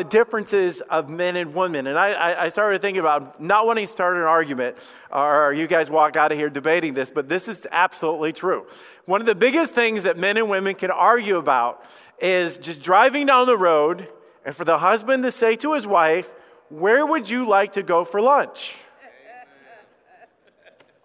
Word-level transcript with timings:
the 0.00 0.04
differences 0.04 0.80
of 0.88 1.10
men 1.10 1.36
and 1.36 1.54
women. 1.54 1.86
And 1.86 1.98
I, 1.98 2.12
I, 2.12 2.44
I 2.44 2.48
started 2.48 2.80
thinking 2.80 3.00
about 3.00 3.38
not 3.38 3.66
wanting 3.66 3.84
to 3.84 3.92
start 3.92 4.16
an 4.16 4.22
argument, 4.22 4.78
or 5.12 5.52
you 5.52 5.66
guys 5.66 5.90
walk 5.90 6.16
out 6.16 6.32
of 6.32 6.38
here 6.38 6.48
debating 6.48 6.94
this, 6.94 7.10
but 7.10 7.28
this 7.28 7.48
is 7.48 7.66
absolutely 7.70 8.32
true. 8.32 8.66
One 9.04 9.20
of 9.20 9.26
the 9.26 9.34
biggest 9.34 9.74
things 9.74 10.04
that 10.04 10.16
men 10.16 10.38
and 10.38 10.48
women 10.48 10.74
can 10.74 10.90
argue 10.90 11.36
about 11.36 11.84
is 12.18 12.56
just 12.56 12.80
driving 12.80 13.26
down 13.26 13.46
the 13.46 13.58
road 13.58 14.08
and 14.42 14.56
for 14.56 14.64
the 14.64 14.78
husband 14.78 15.22
to 15.24 15.30
say 15.30 15.54
to 15.56 15.74
his 15.74 15.86
wife, 15.86 16.32
Where 16.70 17.04
would 17.04 17.28
you 17.28 17.46
like 17.46 17.74
to 17.74 17.82
go 17.82 18.06
for 18.06 18.22
lunch? 18.22 18.78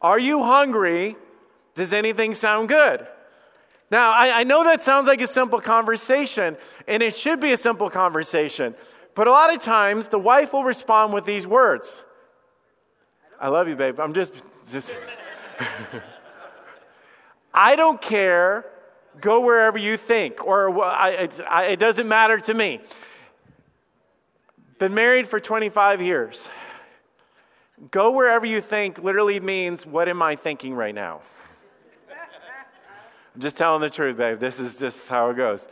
Are 0.01 0.19
you 0.19 0.41
hungry? 0.41 1.17
Does 1.73 1.91
anything 1.91 2.33
sound 2.33 2.69
good? 2.69 3.05
Now, 3.91 4.11
I, 4.11 4.39
I, 4.39 4.43
know 4.43 4.63
that 4.63 4.81
sounds 4.81 5.07
like 5.07 5.21
a 5.21 5.27
simple 5.27 5.61
conversation, 5.61 6.57
and 6.87 7.03
it 7.03 7.13
should 7.13 7.39
be 7.39 7.51
a 7.51 7.57
simple 7.57 7.89
conversation, 7.89 8.73
but 9.13 9.27
a 9.27 9.31
lot 9.31 9.53
of 9.53 9.61
times 9.61 10.07
the 10.07 10.17
wife 10.17 10.53
will 10.53 10.63
respond 10.63 11.13
with 11.13 11.25
these 11.25 11.45
words 11.45 12.03
I 13.39 13.49
love 13.49 13.67
you, 13.67 13.75
babe. 13.75 13.99
I'm 13.99 14.13
just, 14.13 14.33
just. 14.71 14.95
I 17.53 17.75
don't 17.75 18.01
care. 18.01 18.65
Go 19.21 19.41
wherever 19.41 19.77
you 19.77 19.97
think, 19.97 20.45
or 20.45 20.83
I, 20.83 21.29
I, 21.47 21.65
it 21.65 21.79
doesn't 21.79 22.07
matter 22.07 22.37
to 22.39 22.53
me. 22.53 22.81
Been 24.77 24.93
married 24.93 25.27
for 25.27 25.39
25 25.39 26.01
years. 26.01 26.49
Go 27.91 28.11
wherever 28.11 28.45
you 28.45 28.59
think 28.59 28.97
literally 28.97 29.39
means, 29.39 29.85
what 29.85 30.09
am 30.09 30.21
I 30.21 30.35
thinking 30.35 30.73
right 30.73 30.93
now? 30.93 31.21
I'm 33.35 33.41
just 33.41 33.57
telling 33.57 33.81
the 33.81 33.89
truth, 33.89 34.15
babe. 34.15 34.39
This 34.39 34.61
is 34.61 34.77
just 34.77 35.09
how 35.09 35.29
it 35.29 35.35
goes. 35.35 35.67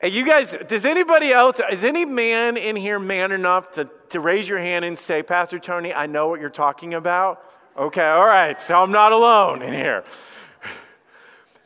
Hey, 0.00 0.08
you 0.08 0.24
guys, 0.24 0.56
does 0.66 0.84
anybody 0.84 1.30
else, 1.30 1.60
is 1.70 1.84
any 1.84 2.04
man 2.04 2.56
in 2.56 2.74
here 2.74 2.98
man 2.98 3.30
enough 3.30 3.70
to, 3.72 3.88
to 4.08 4.18
raise 4.18 4.48
your 4.48 4.58
hand 4.58 4.84
and 4.84 4.98
say, 4.98 5.22
Pastor 5.22 5.60
Tony, 5.60 5.94
I 5.94 6.06
know 6.06 6.26
what 6.26 6.40
you're 6.40 6.50
talking 6.50 6.94
about? 6.94 7.44
Okay, 7.76 8.04
all 8.04 8.26
right, 8.26 8.60
so 8.60 8.82
I'm 8.82 8.90
not 8.90 9.12
alone 9.12 9.62
in 9.62 9.72
here. 9.72 10.02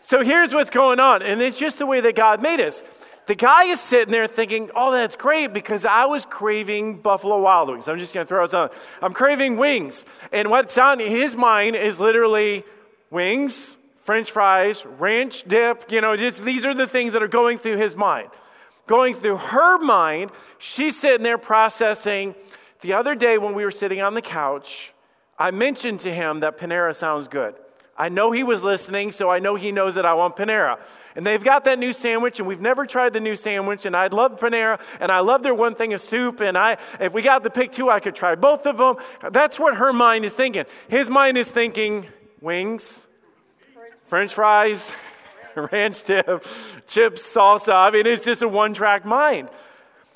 So 0.01 0.23
here's 0.23 0.53
what's 0.53 0.69
going 0.69 1.01
on, 1.01 1.23
and 1.23 1.41
it's 1.41 1.59
just 1.59 1.79
the 1.79 1.87
way 1.87 2.03
that 2.03 2.15
God 2.15 2.43
made 2.43 2.61
us. 2.61 2.83
The 3.27 3.35
guy 3.35 3.65
is 3.65 3.81
sitting 3.81 4.13
there 4.13 4.27
thinking, 4.27 4.71
oh, 4.77 4.93
that's 4.93 5.17
great 5.17 5.55
because 5.55 5.87
I 5.87 6.05
was 6.05 6.27
craving 6.27 6.99
Buffalo 6.99 7.41
Wild 7.41 7.71
Wings. 7.71 7.89
I'm 7.89 7.99
just 7.99 8.13
going 8.13 8.27
to 8.27 8.29
throw 8.29 8.45
on. 8.45 8.69
I'm 9.01 9.15
craving 9.15 9.57
wings. 9.57 10.05
And 10.33 10.51
what's 10.51 10.77
on 10.77 10.99
his 10.99 11.35
mind 11.35 11.77
is 11.77 11.99
literally 11.99 12.65
wings, 13.15 13.77
french 14.03 14.33
fries, 14.33 14.85
ranch 14.85 15.45
dip. 15.45 15.91
You 15.91 16.03
know, 16.03 16.17
just 16.17 16.45
these 16.45 16.65
are 16.67 16.75
the 16.75 16.87
things 16.87 17.13
that 17.13 17.23
are 17.23 17.29
going 17.29 17.59
through 17.59 17.77
his 17.77 17.97
mind. 17.97 18.29
Going 18.87 19.15
through 19.15 19.39
her 19.39 19.79
mind, 19.79 20.33
she's 20.59 21.01
sitting 21.01 21.23
there 21.23 21.39
processing. 21.39 22.35
The 22.83 22.93
other 22.93 23.15
day 23.15 23.39
when 23.39 23.55
we 23.55 23.65
were 23.65 23.71
sitting 23.71 24.03
on 24.03 24.13
the 24.13 24.21
couch, 24.21 24.93
I 25.39 25.53
mentioned 25.53 26.01
to 26.01 26.13
him 26.13 26.41
that 26.41 26.59
Panera 26.59 26.95
sounds 26.95 27.29
good. 27.29 27.55
I 27.97 28.09
know 28.09 28.33
he 28.33 28.43
was 28.43 28.65
listening, 28.65 29.13
so 29.13 29.31
I 29.31 29.39
know 29.39 29.55
he 29.55 29.71
knows 29.71 29.95
that 29.95 30.05
I 30.05 30.15
want 30.15 30.35
Panera. 30.35 30.79
And 31.15 31.25
they've 31.25 31.43
got 31.43 31.65
that 31.65 31.79
new 31.79 31.93
sandwich, 31.93 32.41
and 32.41 32.49
we've 32.49 32.61
never 32.61 32.85
tried 32.85 33.13
the 33.13 33.21
new 33.21 33.37
sandwich, 33.37 33.87
and 33.87 33.97
I 33.97 34.09
love 34.09 34.41
Panera, 34.41 34.81
and 34.99 35.13
I 35.13 35.21
love 35.21 35.45
their 35.45 35.55
one 35.55 35.77
thing 35.77 35.95
of 35.95 36.01
soup, 36.01 36.41
and 36.41 36.59
I, 36.59 36.77
if 36.99 37.13
we 37.15 37.23
got 37.23 37.45
to 37.45 37.51
pick 37.51 37.71
two, 37.71 37.89
I 37.91 38.01
could 38.01 38.17
try 38.17 38.35
both 38.35 38.67
of 38.67 38.79
them. 38.79 38.97
That's 39.31 39.61
what 39.61 39.77
her 39.77 39.93
mind 39.93 40.25
is 40.25 40.33
thinking. 40.33 40.65
His 40.89 41.09
mind 41.09 41.39
is 41.39 41.49
thinking 41.49 42.07
wings, 42.41 43.07
french 44.07 44.35
fries, 44.35 44.93
ranch 45.55 46.03
dip, 46.05 46.47
chips, 46.87 47.23
salsa. 47.23 47.75
I 47.75 47.91
mean, 47.91 48.07
it's 48.07 48.25
just 48.25 48.43
a 48.43 48.49
one 48.49 48.75
track 48.75 49.05
mind. 49.05 49.49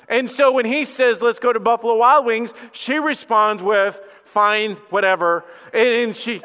And 0.07 0.29
so 0.29 0.51
when 0.51 0.65
he 0.65 0.85
says, 0.85 1.21
let's 1.21 1.37
go 1.37 1.53
to 1.53 1.59
Buffalo 1.59 1.95
Wild 1.95 2.25
Wings, 2.25 2.51
she 2.71 2.97
responds 2.97 3.61
with, 3.61 4.01
fine, 4.23 4.73
whatever. 4.89 5.45
And, 5.71 6.15
she, 6.15 6.41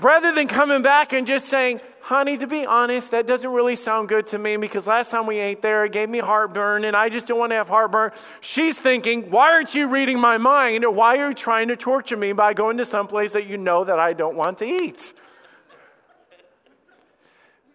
rather 0.00 0.32
than 0.32 0.48
coming 0.48 0.82
back 0.82 1.12
and 1.12 1.24
just 1.24 1.46
saying, 1.46 1.80
honey, 2.04 2.36
to 2.36 2.46
be 2.46 2.66
honest, 2.66 3.12
that 3.12 3.26
doesn't 3.26 3.50
really 3.50 3.74
sound 3.74 4.10
good 4.10 4.26
to 4.26 4.38
me 4.38 4.58
because 4.58 4.86
last 4.86 5.10
time 5.10 5.26
we 5.26 5.38
ate 5.38 5.62
there, 5.62 5.86
it 5.86 5.92
gave 5.92 6.10
me 6.10 6.18
heartburn 6.18 6.84
and 6.84 6.94
I 6.94 7.08
just 7.08 7.26
don't 7.26 7.38
want 7.38 7.52
to 7.52 7.56
have 7.56 7.68
heartburn. 7.68 8.12
She's 8.42 8.76
thinking, 8.76 9.30
why 9.30 9.52
aren't 9.52 9.74
you 9.74 9.88
reading 9.88 10.18
my 10.20 10.36
mind? 10.36 10.84
Or 10.84 10.90
why 10.90 11.16
are 11.16 11.28
you 11.28 11.34
trying 11.34 11.68
to 11.68 11.76
torture 11.76 12.18
me 12.18 12.34
by 12.34 12.52
going 12.52 12.76
to 12.76 12.84
some 12.84 13.06
place 13.06 13.32
that 13.32 13.46
you 13.46 13.56
know 13.56 13.84
that 13.84 13.98
I 13.98 14.12
don't 14.12 14.36
want 14.36 14.58
to 14.58 14.66
eat? 14.66 15.14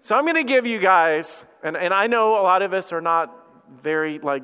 So 0.03 0.15
I'm 0.15 0.25
going 0.25 0.35
to 0.35 0.43
give 0.43 0.67
you 0.67 0.77
guys, 0.77 1.43
and, 1.63 1.75
and 1.75 1.91
I 1.91 2.05
know 2.05 2.33
a 2.39 2.43
lot 2.43 2.61
of 2.61 2.71
us 2.71 2.91
are 2.91 3.01
not 3.01 3.35
very 3.81 4.19
like 4.19 4.43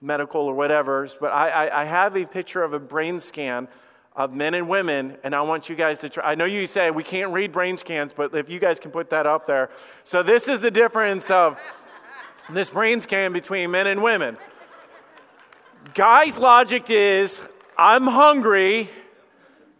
medical 0.00 0.40
or 0.40 0.54
whatever, 0.54 1.06
but 1.20 1.32
I, 1.32 1.50
I, 1.50 1.82
I 1.82 1.84
have 1.84 2.16
a 2.16 2.24
picture 2.24 2.62
of 2.62 2.72
a 2.72 2.78
brain 2.78 3.20
scan 3.20 3.68
of 4.14 4.34
men 4.34 4.54
and 4.54 4.68
women, 4.68 5.16
and 5.24 5.34
I 5.34 5.40
want 5.42 5.68
you 5.68 5.76
guys 5.76 5.98
to 6.00 6.08
try. 6.08 6.32
I 6.32 6.34
know 6.34 6.44
you 6.44 6.66
say 6.66 6.90
we 6.90 7.02
can't 7.02 7.32
read 7.32 7.52
brain 7.52 7.76
scans, 7.76 8.12
but 8.12 8.34
if 8.34 8.50
you 8.50 8.58
guys 8.58 8.78
can 8.78 8.90
put 8.90 9.10
that 9.10 9.26
up 9.26 9.46
there. 9.46 9.70
So, 10.04 10.22
this 10.22 10.48
is 10.48 10.60
the 10.60 10.70
difference 10.70 11.30
of 11.30 11.58
this 12.50 12.70
brain 12.70 13.00
scan 13.00 13.32
between 13.32 13.70
men 13.70 13.86
and 13.86 14.02
women. 14.02 14.36
Guy's 15.94 16.38
logic 16.38 16.90
is 16.90 17.42
I'm 17.76 18.06
hungry, 18.06 18.90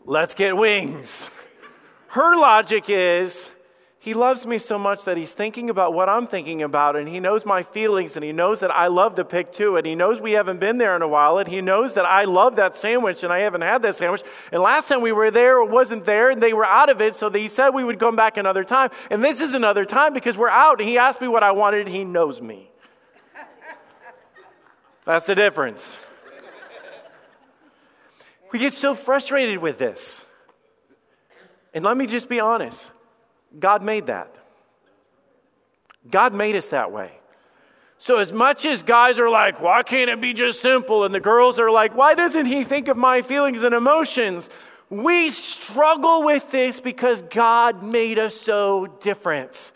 let's 0.04 0.34
get 0.34 0.56
wings. 0.56 1.28
Her 2.08 2.36
logic 2.36 2.84
is 2.88 3.50
he 4.02 4.14
loves 4.14 4.44
me 4.46 4.58
so 4.58 4.80
much 4.80 5.04
that 5.04 5.16
he's 5.16 5.30
thinking 5.30 5.70
about 5.70 5.94
what 5.94 6.08
I'm 6.08 6.26
thinking 6.26 6.60
about, 6.60 6.96
and 6.96 7.08
he 7.08 7.20
knows 7.20 7.46
my 7.46 7.62
feelings, 7.62 8.16
and 8.16 8.24
he 8.24 8.32
knows 8.32 8.58
that 8.58 8.72
I 8.72 8.88
love 8.88 9.14
the 9.14 9.24
pick 9.24 9.52
two, 9.52 9.76
and 9.76 9.86
he 9.86 9.94
knows 9.94 10.20
we 10.20 10.32
haven't 10.32 10.58
been 10.58 10.78
there 10.78 10.96
in 10.96 11.02
a 11.02 11.06
while, 11.06 11.38
and 11.38 11.46
he 11.46 11.60
knows 11.60 11.94
that 11.94 12.04
I 12.04 12.24
love 12.24 12.56
that 12.56 12.74
sandwich, 12.74 13.22
and 13.22 13.32
I 13.32 13.38
haven't 13.38 13.60
had 13.60 13.82
that 13.82 13.94
sandwich. 13.94 14.24
And 14.50 14.60
last 14.60 14.88
time 14.88 15.02
we 15.02 15.12
were 15.12 15.30
there, 15.30 15.62
it 15.62 15.70
wasn't 15.70 16.04
there, 16.04 16.30
and 16.30 16.42
they 16.42 16.52
were 16.52 16.64
out 16.64 16.88
of 16.88 17.00
it, 17.00 17.14
so 17.14 17.30
he 17.30 17.46
said 17.46 17.68
we 17.68 17.84
would 17.84 18.00
come 18.00 18.16
back 18.16 18.36
another 18.36 18.64
time. 18.64 18.90
And 19.08 19.22
this 19.22 19.40
is 19.40 19.54
another 19.54 19.84
time 19.84 20.14
because 20.14 20.36
we're 20.36 20.48
out, 20.48 20.80
and 20.80 20.88
he 20.88 20.98
asked 20.98 21.20
me 21.20 21.28
what 21.28 21.44
I 21.44 21.52
wanted, 21.52 21.86
he 21.86 22.02
knows 22.02 22.42
me. 22.42 22.72
That's 25.04 25.26
the 25.26 25.36
difference. 25.36 25.96
We 28.50 28.58
get 28.58 28.72
so 28.72 28.96
frustrated 28.96 29.58
with 29.58 29.78
this. 29.78 30.24
And 31.72 31.84
let 31.84 31.96
me 31.96 32.06
just 32.06 32.28
be 32.28 32.40
honest. 32.40 32.90
God 33.58 33.82
made 33.82 34.06
that. 34.06 34.34
God 36.10 36.34
made 36.34 36.56
us 36.56 36.68
that 36.68 36.90
way. 36.92 37.12
So, 37.98 38.18
as 38.18 38.32
much 38.32 38.64
as 38.64 38.82
guys 38.82 39.20
are 39.20 39.30
like, 39.30 39.60
why 39.60 39.84
can't 39.84 40.10
it 40.10 40.20
be 40.20 40.32
just 40.32 40.60
simple? 40.60 41.04
And 41.04 41.14
the 41.14 41.20
girls 41.20 41.60
are 41.60 41.70
like, 41.70 41.94
why 41.94 42.14
doesn't 42.14 42.46
he 42.46 42.64
think 42.64 42.88
of 42.88 42.96
my 42.96 43.22
feelings 43.22 43.62
and 43.62 43.72
emotions? 43.72 44.50
We 44.90 45.30
struggle 45.30 46.24
with 46.24 46.50
this 46.50 46.80
because 46.80 47.22
God 47.22 47.84
made 47.84 48.18
us 48.18 48.34
so 48.34 48.88
different. 49.00 49.70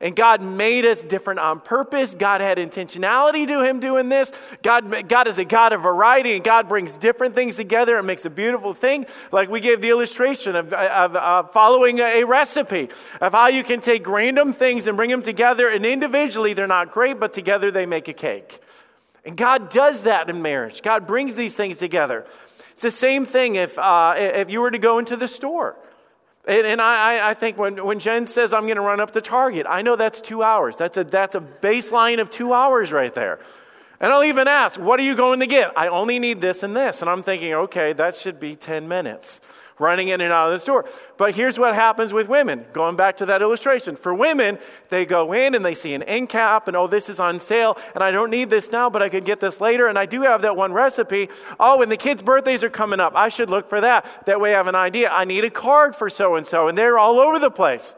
And 0.00 0.14
God 0.14 0.40
made 0.40 0.84
us 0.84 1.04
different 1.04 1.40
on 1.40 1.60
purpose. 1.60 2.14
God 2.14 2.40
had 2.40 2.58
intentionality 2.58 3.46
to 3.48 3.64
Him 3.64 3.80
doing 3.80 4.08
this. 4.08 4.32
God, 4.62 5.08
God 5.08 5.26
is 5.26 5.38
a 5.38 5.44
God 5.44 5.72
of 5.72 5.82
variety, 5.82 6.34
and 6.34 6.44
God 6.44 6.68
brings 6.68 6.96
different 6.96 7.34
things 7.34 7.56
together 7.56 7.96
and 7.96 8.06
makes 8.06 8.24
a 8.24 8.30
beautiful 8.30 8.74
thing. 8.74 9.06
Like 9.32 9.48
we 9.48 9.60
gave 9.60 9.80
the 9.80 9.90
illustration 9.90 10.54
of, 10.54 10.72
of, 10.72 11.16
of 11.16 11.52
following 11.52 11.98
a, 11.98 12.22
recipe 12.24 12.90
of 13.20 13.32
how 13.32 13.48
you 13.48 13.64
can 13.64 13.80
take 13.80 14.06
random 14.06 14.52
things 14.52 14.86
and 14.86 14.96
bring 14.96 15.10
them 15.10 15.22
together, 15.22 15.68
and 15.68 15.84
individually 15.84 16.52
they're 16.52 16.66
not 16.66 16.92
great, 16.92 17.18
but 17.18 17.32
together 17.32 17.70
they 17.70 17.86
make 17.86 18.06
a 18.06 18.12
cake. 18.12 18.60
And 19.24 19.36
God 19.36 19.70
does 19.70 20.04
that 20.04 20.30
in 20.30 20.42
marriage. 20.42 20.82
God 20.82 21.06
brings 21.06 21.34
these 21.34 21.54
things 21.56 21.78
together. 21.78 22.24
It's 22.72 22.82
the 22.82 22.90
same 22.90 23.24
thing 23.24 23.56
if, 23.56 23.76
uh, 23.78 24.14
if 24.16 24.50
you 24.50 24.60
were 24.60 24.70
to 24.70 24.78
go 24.78 24.98
into 24.98 25.16
the 25.16 25.26
store. 25.26 25.76
And, 26.48 26.66
and 26.66 26.80
I, 26.80 27.30
I 27.30 27.34
think 27.34 27.58
when, 27.58 27.84
when 27.84 27.98
Jen 27.98 28.26
says, 28.26 28.54
I'm 28.54 28.62
going 28.62 28.76
to 28.76 28.82
run 28.82 29.00
up 29.00 29.12
to 29.12 29.20
Target, 29.20 29.66
I 29.68 29.82
know 29.82 29.96
that's 29.96 30.22
two 30.22 30.42
hours. 30.42 30.78
That's 30.78 30.96
a, 30.96 31.04
that's 31.04 31.34
a 31.34 31.40
baseline 31.40 32.20
of 32.20 32.30
two 32.30 32.54
hours 32.54 32.90
right 32.90 33.14
there. 33.14 33.38
And 34.00 34.10
I'll 34.10 34.24
even 34.24 34.48
ask, 34.48 34.80
What 34.80 34.98
are 34.98 35.02
you 35.02 35.14
going 35.14 35.40
to 35.40 35.46
get? 35.46 35.76
I 35.76 35.88
only 35.88 36.18
need 36.18 36.40
this 36.40 36.62
and 36.62 36.74
this. 36.74 37.02
And 37.02 37.10
I'm 37.10 37.22
thinking, 37.22 37.52
okay, 37.52 37.92
that 37.92 38.14
should 38.14 38.40
be 38.40 38.56
10 38.56 38.88
minutes 38.88 39.40
running 39.78 40.08
in 40.08 40.20
and 40.20 40.32
out 40.32 40.48
of 40.48 40.54
the 40.54 40.60
store. 40.60 40.84
But 41.16 41.34
here's 41.34 41.58
what 41.58 41.74
happens 41.74 42.12
with 42.12 42.28
women, 42.28 42.66
going 42.72 42.96
back 42.96 43.16
to 43.18 43.26
that 43.26 43.42
illustration. 43.42 43.96
For 43.96 44.14
women, 44.14 44.58
they 44.88 45.04
go 45.04 45.32
in 45.32 45.54
and 45.54 45.64
they 45.64 45.74
see 45.74 45.94
an 45.94 46.02
end 46.04 46.28
cap 46.28 46.68
and, 46.68 46.76
oh, 46.76 46.86
this 46.86 47.08
is 47.08 47.20
on 47.20 47.38
sale, 47.38 47.78
and 47.94 48.02
I 48.02 48.10
don't 48.10 48.30
need 48.30 48.50
this 48.50 48.70
now, 48.72 48.90
but 48.90 49.02
I 49.02 49.08
could 49.08 49.24
get 49.24 49.40
this 49.40 49.60
later, 49.60 49.86
and 49.86 49.98
I 49.98 50.06
do 50.06 50.22
have 50.22 50.42
that 50.42 50.56
one 50.56 50.72
recipe. 50.72 51.28
Oh, 51.58 51.82
and 51.82 51.90
the 51.90 51.96
kids' 51.96 52.22
birthdays 52.22 52.62
are 52.62 52.70
coming 52.70 53.00
up. 53.00 53.14
I 53.14 53.28
should 53.28 53.50
look 53.50 53.68
for 53.68 53.80
that. 53.80 54.26
That 54.26 54.40
way 54.40 54.54
I 54.54 54.56
have 54.56 54.66
an 54.68 54.74
idea. 54.74 55.10
I 55.10 55.24
need 55.24 55.44
a 55.44 55.50
card 55.50 55.94
for 55.94 56.08
so 56.08 56.34
and 56.34 56.46
so, 56.46 56.68
and 56.68 56.76
they're 56.76 56.98
all 56.98 57.20
over 57.20 57.38
the 57.38 57.50
place. 57.50 57.94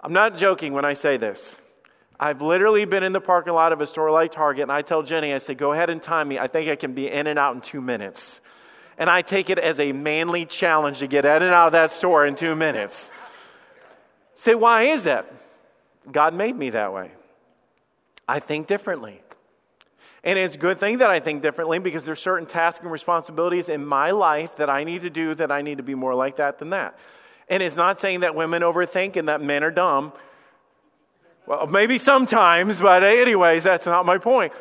I'm 0.00 0.12
not 0.12 0.36
joking 0.36 0.72
when 0.72 0.84
I 0.84 0.92
say 0.92 1.16
this. 1.16 1.56
I've 2.20 2.42
literally 2.42 2.84
been 2.84 3.04
in 3.04 3.12
the 3.12 3.20
parking 3.20 3.52
lot 3.52 3.72
of 3.72 3.80
a 3.80 3.86
store 3.86 4.10
like 4.10 4.32
Target, 4.32 4.62
and 4.62 4.72
I 4.72 4.82
tell 4.82 5.02
Jenny, 5.02 5.32
I 5.32 5.38
say, 5.38 5.54
go 5.54 5.72
ahead 5.72 5.88
and 5.88 6.02
time 6.02 6.28
me. 6.28 6.38
I 6.38 6.48
think 6.48 6.68
I 6.68 6.74
can 6.74 6.92
be 6.92 7.08
in 7.08 7.28
and 7.28 7.38
out 7.38 7.54
in 7.54 7.60
two 7.60 7.80
minutes 7.80 8.40
and 8.98 9.08
I 9.08 9.22
take 9.22 9.48
it 9.48 9.58
as 9.58 9.78
a 9.78 9.92
manly 9.92 10.44
challenge 10.44 10.98
to 10.98 11.06
get 11.06 11.24
in 11.24 11.42
and 11.42 11.54
out 11.54 11.66
of 11.66 11.72
that 11.72 11.92
store 11.92 12.26
in 12.26 12.34
two 12.34 12.54
minutes. 12.54 13.12
Say, 14.34 14.54
why 14.54 14.82
is 14.82 15.04
that? 15.04 15.32
God 16.10 16.34
made 16.34 16.56
me 16.56 16.70
that 16.70 16.92
way. 16.92 17.12
I 18.26 18.40
think 18.40 18.66
differently. 18.66 19.22
And 20.24 20.38
it's 20.38 20.56
a 20.56 20.58
good 20.58 20.78
thing 20.78 20.98
that 20.98 21.10
I 21.10 21.20
think 21.20 21.42
differently 21.42 21.78
because 21.78 22.04
there's 22.04 22.18
certain 22.18 22.46
tasks 22.46 22.82
and 22.82 22.90
responsibilities 22.90 23.68
in 23.68 23.86
my 23.86 24.10
life 24.10 24.56
that 24.56 24.68
I 24.68 24.84
need 24.84 25.02
to 25.02 25.10
do 25.10 25.34
that 25.34 25.52
I 25.52 25.62
need 25.62 25.78
to 25.78 25.84
be 25.84 25.94
more 25.94 26.14
like 26.14 26.36
that 26.36 26.58
than 26.58 26.70
that. 26.70 26.98
And 27.48 27.62
it's 27.62 27.76
not 27.76 27.98
saying 27.98 28.20
that 28.20 28.34
women 28.34 28.62
overthink 28.62 29.16
and 29.16 29.28
that 29.28 29.40
men 29.40 29.62
are 29.62 29.70
dumb. 29.70 30.12
Well, 31.46 31.66
maybe 31.66 31.96
sometimes, 31.96 32.80
but 32.80 33.02
anyways, 33.04 33.62
that's 33.62 33.86
not 33.86 34.04
my 34.04 34.18
point. 34.18 34.52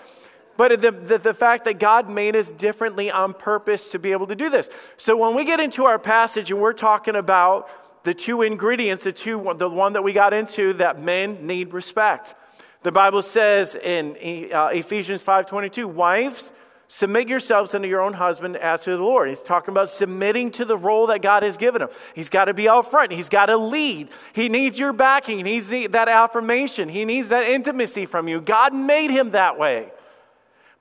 But 0.57 0.81
the, 0.81 0.92
the, 0.92 1.18
the, 1.19 1.33
fact 1.33 1.65
that 1.65 1.77
God 1.77 2.09
made 2.09 2.36
us 2.36 2.51
differently 2.51 3.12
on 3.12 3.33
purpose 3.33 3.92
to 3.92 4.00
be 4.00 4.12
able 4.12 4.27
to 4.27 4.36
do 4.36 4.50
this. 4.50 4.69
So 4.98 5.15
when 5.15 5.36
we 5.36 5.45
get 5.45 5.59
into 5.59 5.86
our 5.86 6.00
passage 6.00 6.51
and 6.51 6.59
we're 6.59 6.74
talking 6.74 7.15
about 7.15 7.69
the 8.04 8.13
two 8.13 8.42
ingredients, 8.42 9.04
the 9.04 9.12
two, 9.12 9.54
the 9.57 9.69
one 9.69 9.94
that 9.94 10.04
we 10.04 10.13
got 10.13 10.33
into, 10.33 10.74
that 10.74 11.01
men 11.01 11.45
need 11.45 11.74
respect. 11.74 12.33
The 12.81 12.92
Bible 12.92 13.21
says 13.21 13.75
in 13.75 14.15
uh, 14.51 14.68
Ephesians 14.68 15.21
5:22, 15.24 15.86
wives, 15.86 16.51
submit 16.88 17.27
yourselves 17.27 17.75
unto 17.75 17.88
your 17.88 18.01
own 18.01 18.13
husband 18.13 18.56
as 18.57 18.83
to 18.83 18.92
the 18.92 19.04
Lord. 19.04 19.30
He's 19.30 19.42
talking 19.42 19.74
about 19.74 19.89
submitting 19.89 20.51
to 20.51 20.65
the 20.65 20.77
role 20.77 21.07
that 21.07 21.21
God 21.21 21.44
has 21.44 21.57
given 21.57 21.81
him. 21.81 21.89
He's 22.15 22.30
got 22.30 22.45
to 22.45 22.54
be 22.54 22.69
out 22.69 22.89
front. 22.89 23.12
He's 23.12 23.30
got 23.30 23.48
to 23.48 23.57
lead. 23.57 24.09
He 24.33 24.48
needs 24.48 24.80
your 24.80 24.94
backing. 24.94 25.38
He 25.38 25.44
needs 25.44 25.68
the, 25.68 25.88
that 25.88 26.07
affirmation. 26.07 26.88
He 26.89 27.04
needs 27.04 27.30
that 27.30 27.48
intimacy 27.48 28.06
from 28.06 28.27
you. 28.27 28.39
God 28.39 28.74
made 28.74 29.12
him 29.12 29.31
that 29.31 29.59
way. 29.59 29.92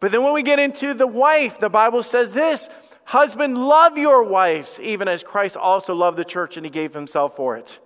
But 0.01 0.13
then 0.13 0.23
when 0.23 0.33
we 0.33 0.43
get 0.43 0.59
into 0.59 0.95
the 0.95 1.07
wife, 1.07 1.59
the 1.59 1.69
Bible 1.69 2.03
says 2.03 2.33
this 2.33 2.69
Husband, 3.05 3.57
love 3.57 3.97
your 3.97 4.23
wives, 4.23 4.81
even 4.81 5.07
as 5.09 5.23
Christ 5.23 5.57
also 5.57 5.95
loved 5.95 6.19
the 6.19 6.25
church 6.25 6.57
and 6.57 6.67
he 6.67 6.71
gave 6.71 6.93
himself 6.93 7.37
for 7.37 7.57
it. 7.57 7.79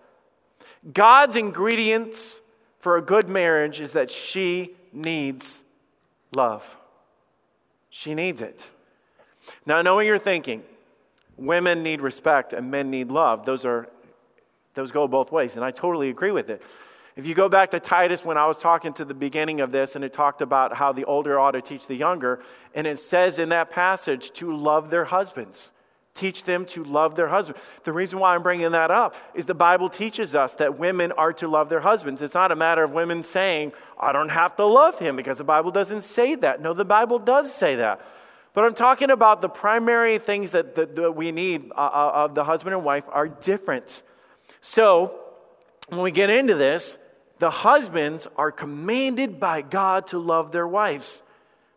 God's 0.93 1.37
ingredients 1.37 2.41
for 2.79 2.97
a 2.97 3.03
good 3.03 3.29
marriage 3.29 3.81
is 3.81 3.93
that 3.93 4.11
she 4.11 4.75
needs 4.93 5.63
love. 6.35 6.77
She 7.91 8.15
needs 8.15 8.41
it. 8.41 8.69
Now, 9.67 9.79
I 9.79 9.83
know 9.83 9.97
what 9.97 10.07
you're 10.07 10.19
thinking. 10.19 10.63
Women 11.37 11.83
need 11.83 12.01
respect 12.01 12.53
and 12.53 12.71
men 12.71 12.91
need 12.91 13.11
love. 13.11 13.45
Those 13.45 13.65
are 13.65 13.89
those 14.75 14.93
go 14.93 15.09
both 15.09 15.33
ways, 15.33 15.57
and 15.57 15.65
I 15.65 15.73
totally 15.73 16.09
agree 16.09 16.31
with 16.31 16.49
it. 16.49 16.63
If 17.21 17.27
you 17.27 17.35
go 17.35 17.51
back 17.51 17.73
to 17.73 17.81
Titus 17.81 18.25
when 18.25 18.39
I 18.39 18.47
was 18.47 18.61
talking 18.61 18.95
to 18.95 19.05
the 19.05 19.13
beginning 19.13 19.61
of 19.61 19.73
this, 19.73 19.95
and 19.95 20.03
it 20.03 20.11
talked 20.11 20.41
about 20.41 20.79
how 20.79 20.91
the 20.91 21.05
older 21.05 21.39
ought 21.39 21.51
to 21.51 21.61
teach 21.61 21.87
the 21.87 21.95
younger, 21.95 22.41
and 22.75 22.87
it 22.87 22.99
says 22.99 23.39
in 23.39 23.51
that 23.51 23.69
passage 23.69 24.31
to 24.33 24.57
love 24.57 24.89
their 24.89 25.05
husbands. 25.05 25.73
Teach 26.15 26.45
them 26.45 26.65
to 26.65 26.83
love 26.83 27.17
their 27.17 27.29
husband. 27.29 27.59
The 27.85 27.93
reason 27.93 28.21
why 28.21 28.35
I'm 28.35 28.43
bringing 28.43 28.73
that 28.73 28.91
up 28.91 29.17
is 29.35 29.45
the 29.45 29.53
Bible 29.53 29.91
teaches 29.91 30.35
us 30.35 30.55
that 30.55 30.79
women 30.79 31.13
are 31.13 31.35
to 31.35 31.47
love 31.47 31.69
their 31.69 31.81
husbands. 31.81 32.23
It's 32.23 32.33
not 32.33 32.53
a 32.53 32.57
matter 32.57 32.85
of 32.85 32.93
women 32.93 33.23
saying, 33.23 33.73
I 34.01 34.13
don't 34.13 34.31
have 34.31 34.57
to 34.57 34.65
love 34.65 34.99
him 34.99 35.15
because 35.15 35.37
the 35.37 35.45
Bible 35.45 35.73
doesn't 35.73 36.05
say 36.05 36.37
that. 36.37 36.63
No, 36.63 36.73
the 36.73 36.87
Bible 36.87 37.19
does 37.19 37.53
say 37.53 37.77
that. 37.77 38.01
But 38.55 38.65
I'm 38.65 38.73
talking 38.73 39.11
about 39.11 39.43
the 39.43 39.51
primary 39.51 40.17
things 40.17 40.53
that, 40.53 40.75
that, 40.75 40.97
that 40.97 41.13
we 41.13 41.33
need 41.33 41.71
uh, 41.73 41.81
uh 41.81 42.13
of 42.15 42.35
the 42.35 42.45
husband 42.45 42.77
and 42.77 42.83
wife 42.83 43.05
are 43.11 43.29
different. 43.29 44.03
So, 44.63 45.21
when 45.91 46.01
we 46.01 46.13
get 46.13 46.31
into 46.31 46.55
this, 46.55 46.97
the 47.41 47.51
husbands 47.51 48.29
are 48.37 48.53
commanded 48.53 49.41
by 49.41 49.63
God 49.63 50.07
to 50.09 50.19
love 50.19 50.53
their 50.53 50.69
wives 50.69 51.23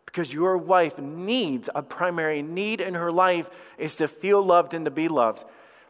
because 0.04 0.32
your 0.32 0.58
wife 0.58 0.98
needs 0.98 1.70
a 1.74 1.82
primary 1.82 2.42
need 2.42 2.82
in 2.82 2.94
her 2.94 3.10
life 3.10 3.48
is 3.78 3.96
to 3.96 4.06
feel 4.06 4.44
loved 4.44 4.74
and 4.74 4.84
to 4.84 4.90
be 4.90 5.08
loved. 5.08 5.44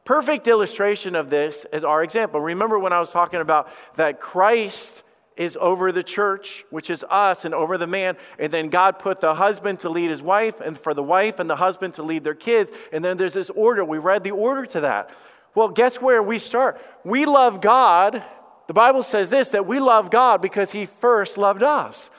Perfect 0.04 0.46
illustration 0.46 1.16
of 1.16 1.28
this 1.28 1.66
is 1.72 1.82
our 1.82 2.04
example. 2.04 2.40
Remember 2.40 2.78
when 2.78 2.92
I 2.92 3.00
was 3.00 3.10
talking 3.10 3.40
about 3.40 3.68
that 3.96 4.20
Christ 4.20 5.02
is 5.36 5.58
over 5.60 5.90
the 5.90 6.04
church, 6.04 6.64
which 6.70 6.88
is 6.88 7.04
us, 7.10 7.44
and 7.44 7.52
over 7.52 7.76
the 7.76 7.88
man, 7.88 8.16
and 8.38 8.52
then 8.52 8.68
God 8.68 9.00
put 9.00 9.20
the 9.20 9.34
husband 9.34 9.80
to 9.80 9.88
lead 9.88 10.08
his 10.08 10.22
wife, 10.22 10.60
and 10.60 10.78
for 10.78 10.94
the 10.94 11.02
wife 11.02 11.40
and 11.40 11.50
the 11.50 11.56
husband 11.56 11.94
to 11.94 12.04
lead 12.04 12.22
their 12.22 12.34
kids, 12.34 12.70
and 12.92 13.04
then 13.04 13.16
there's 13.16 13.32
this 13.32 13.50
order. 13.50 13.84
We 13.84 13.98
read 13.98 14.22
the 14.22 14.30
order 14.30 14.66
to 14.66 14.80
that. 14.82 15.10
Well, 15.56 15.68
guess 15.68 16.00
where 16.00 16.22
we 16.22 16.38
start? 16.38 16.80
We 17.04 17.26
love 17.26 17.60
God. 17.60 18.22
The 18.66 18.74
Bible 18.74 19.02
says 19.02 19.30
this 19.30 19.50
that 19.50 19.66
we 19.66 19.80
love 19.80 20.10
God 20.10 20.40
because 20.40 20.72
he 20.72 20.86
first 20.86 21.36
loved 21.36 21.62
us. 21.62 22.10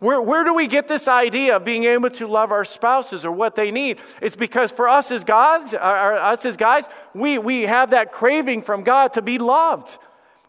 Where, 0.00 0.20
where 0.20 0.44
do 0.44 0.54
we 0.54 0.66
get 0.66 0.88
this 0.88 1.06
idea 1.08 1.56
of 1.56 1.64
being 1.64 1.84
able 1.84 2.08
to 2.10 2.26
love 2.26 2.52
our 2.52 2.64
spouses 2.64 3.24
or 3.24 3.32
what 3.32 3.54
they 3.54 3.70
need? 3.70 3.98
It's 4.22 4.34
because 4.34 4.70
for 4.70 4.88
us 4.88 5.10
as 5.10 5.24
gods, 5.24 5.74
or 5.74 5.78
us 6.16 6.46
as 6.46 6.56
guys, 6.56 6.88
we, 7.14 7.36
we 7.36 7.62
have 7.62 7.90
that 7.90 8.10
craving 8.10 8.62
from 8.62 8.82
God 8.82 9.12
to 9.12 9.22
be 9.22 9.38
loved. 9.38 9.98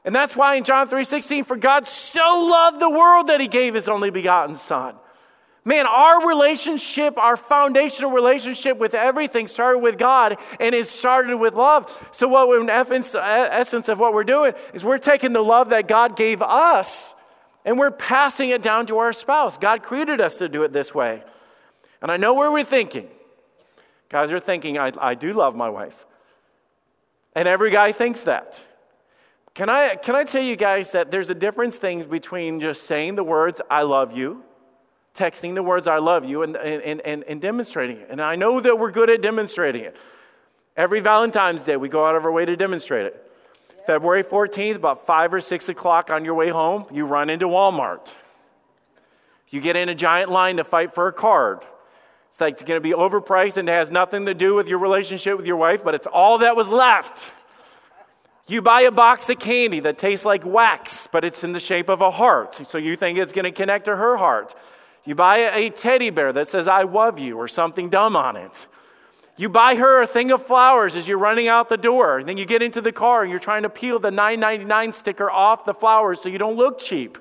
And 0.05 0.15
that's 0.15 0.35
why 0.35 0.55
in 0.55 0.63
John 0.63 0.87
3:16, 0.87 1.45
for 1.45 1.57
God 1.57 1.87
so 1.87 2.19
loved 2.19 2.79
the 2.79 2.89
world 2.89 3.27
that 3.27 3.41
he 3.41 3.47
gave 3.47 3.73
his 3.73 3.87
only 3.87 4.09
begotten 4.09 4.55
son. 4.55 4.95
Man, 5.63 5.85
our 5.85 6.27
relationship, 6.27 7.17
our 7.19 7.37
foundational 7.37 8.09
relationship 8.09 8.77
with 8.77 8.95
everything 8.95 9.47
started 9.47 9.79
with 9.79 9.97
God 9.97 10.37
and 10.59 10.73
it 10.73 10.87
started 10.87 11.35
with 11.35 11.53
love. 11.53 12.07
So, 12.11 12.27
what 12.27 12.59
in 12.59 12.67
essence, 12.67 13.13
essence 13.13 13.87
of 13.87 13.99
what 13.99 14.13
we're 14.13 14.23
doing 14.23 14.53
is 14.73 14.83
we're 14.83 14.97
taking 14.97 15.33
the 15.33 15.43
love 15.43 15.69
that 15.69 15.87
God 15.87 16.15
gave 16.15 16.41
us 16.41 17.13
and 17.63 17.77
we're 17.77 17.91
passing 17.91 18.49
it 18.49 18.63
down 18.63 18.87
to 18.87 18.97
our 18.97 19.13
spouse. 19.13 19.59
God 19.59 19.83
created 19.83 20.19
us 20.19 20.39
to 20.39 20.49
do 20.49 20.63
it 20.63 20.73
this 20.73 20.95
way. 20.95 21.23
And 22.01 22.11
I 22.11 22.17
know 22.17 22.33
where 22.33 22.51
we're 22.51 22.63
thinking. 22.63 23.07
Guys 24.09 24.31
are 24.31 24.39
thinking, 24.39 24.79
I, 24.79 24.91
I 24.99 25.13
do 25.13 25.31
love 25.31 25.55
my 25.55 25.69
wife. 25.69 26.07
And 27.35 27.47
every 27.47 27.69
guy 27.69 27.91
thinks 27.91 28.21
that. 28.21 28.63
Can 29.53 29.69
I, 29.69 29.95
can 29.95 30.15
I 30.15 30.23
tell 30.23 30.41
you 30.41 30.55
guys 30.55 30.91
that 30.91 31.11
there's 31.11 31.29
a 31.29 31.35
difference 31.35 31.75
thing 31.75 32.09
between 32.09 32.59
just 32.59 32.83
saying 32.83 33.15
the 33.15 33.23
words, 33.23 33.61
I 33.69 33.83
love 33.83 34.15
you, 34.15 34.43
texting 35.15 35.55
the 35.55 35.63
words, 35.63 35.87
I 35.87 35.97
love 35.97 36.25
you, 36.25 36.43
and, 36.43 36.55
and, 36.55 37.01
and, 37.01 37.23
and 37.23 37.41
demonstrating 37.41 37.97
it. 37.97 38.07
And 38.09 38.21
I 38.21 38.35
know 38.35 38.59
that 38.59 38.79
we're 38.79 38.91
good 38.91 39.09
at 39.09 39.21
demonstrating 39.21 39.83
it. 39.83 39.95
Every 40.77 41.01
Valentine's 41.01 41.63
Day, 41.63 41.75
we 41.75 41.89
go 41.89 42.05
out 42.05 42.15
of 42.15 42.23
our 42.23 42.31
way 42.31 42.45
to 42.45 42.55
demonstrate 42.55 43.05
it. 43.05 43.31
February 43.85 44.23
14th, 44.23 44.75
about 44.75 45.05
5 45.05 45.33
or 45.33 45.39
6 45.39 45.69
o'clock 45.69 46.09
on 46.09 46.23
your 46.23 46.35
way 46.35 46.49
home, 46.49 46.85
you 46.91 47.05
run 47.05 47.29
into 47.29 47.47
Walmart. 47.47 48.11
You 49.49 49.59
get 49.59 49.75
in 49.75 49.89
a 49.89 49.95
giant 49.95 50.31
line 50.31 50.57
to 50.57 50.63
fight 50.63 50.93
for 50.93 51.07
a 51.07 51.13
card. 51.13 51.59
It's 52.29 52.39
like 52.39 52.53
it's 52.53 52.63
going 52.63 52.77
to 52.77 52.81
be 52.81 52.93
overpriced 52.93 53.57
and 53.57 53.67
it 53.67 53.73
has 53.73 53.91
nothing 53.91 54.25
to 54.27 54.33
do 54.33 54.55
with 54.55 54.69
your 54.69 54.79
relationship 54.79 55.35
with 55.35 55.45
your 55.45 55.57
wife, 55.57 55.83
but 55.83 55.93
it's 55.93 56.07
all 56.07 56.37
that 56.37 56.55
was 56.55 56.69
left. 56.69 57.31
You 58.47 58.61
buy 58.61 58.81
a 58.81 58.91
box 58.91 59.29
of 59.29 59.39
candy 59.39 59.81
that 59.81 59.97
tastes 59.97 60.25
like 60.25 60.45
wax, 60.45 61.07
but 61.07 61.25
it's 61.25 61.43
in 61.43 61.51
the 61.51 61.59
shape 61.59 61.89
of 61.89 62.01
a 62.01 62.11
heart, 62.11 62.55
so 62.55 62.77
you 62.77 62.95
think 62.95 63.17
it's 63.17 63.33
going 63.33 63.45
to 63.45 63.51
connect 63.51 63.85
to 63.85 63.95
her 63.95 64.17
heart. 64.17 64.55
You 65.03 65.15
buy 65.15 65.37
a 65.37 65.69
teddy 65.69 66.09
bear 66.09 66.31
that 66.33 66.47
says, 66.47 66.67
I 66.67 66.83
love 66.83 67.17
you, 67.17 67.37
or 67.37 67.47
something 67.47 67.89
dumb 67.89 68.15
on 68.15 68.35
it. 68.35 68.67
You 69.37 69.49
buy 69.49 69.75
her 69.75 70.01
a 70.01 70.07
thing 70.07 70.31
of 70.31 70.45
flowers 70.45 70.95
as 70.95 71.07
you're 71.07 71.17
running 71.17 71.47
out 71.47 71.69
the 71.69 71.77
door. 71.77 72.19
And 72.19 72.29
then 72.29 72.37
you 72.37 72.45
get 72.45 72.61
into 72.61 72.81
the 72.81 72.91
car 72.91 73.23
and 73.23 73.31
you're 73.31 73.39
trying 73.39 73.63
to 73.63 73.69
peel 73.69 73.97
the 73.97 74.11
$9.99 74.11 74.93
sticker 74.93 75.31
off 75.31 75.65
the 75.65 75.73
flowers 75.73 76.21
so 76.21 76.29
you 76.29 76.37
don't 76.37 76.57
look 76.57 76.77
cheap. 76.77 77.17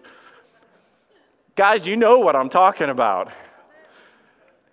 Guys, 1.57 1.87
you 1.87 1.97
know 1.97 2.19
what 2.19 2.37
I'm 2.37 2.50
talking 2.50 2.90
about. 2.90 3.33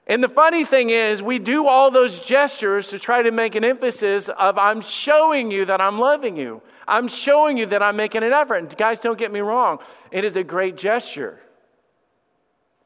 And 0.07 0.23
the 0.23 0.29
funny 0.29 0.63
thing 0.63 0.89
is, 0.89 1.21
we 1.21 1.37
do 1.37 1.67
all 1.67 1.91
those 1.91 2.21
gestures 2.21 2.87
to 2.89 2.99
try 2.99 3.21
to 3.21 3.31
make 3.31 3.55
an 3.55 3.63
emphasis 3.63 4.29
of 4.29 4.57
I'm 4.57 4.81
showing 4.81 5.51
you 5.51 5.65
that 5.65 5.81
I'm 5.81 5.97
loving 5.97 6.37
you. 6.37 6.61
I'm 6.87 7.09
showing 7.09 7.57
you 7.57 7.65
that 7.67 7.83
I'm 7.83 7.97
making 7.97 8.23
an 8.23 8.31
effort. 8.31 8.55
And 8.55 8.77
guys, 8.77 9.01
don't 9.01 9.17
get 9.17 9.31
me 9.31 9.41
wrong, 9.41 9.79
it 10.11 10.23
is 10.23 10.35
a 10.35 10.43
great 10.43 10.77
gesture. 10.77 11.41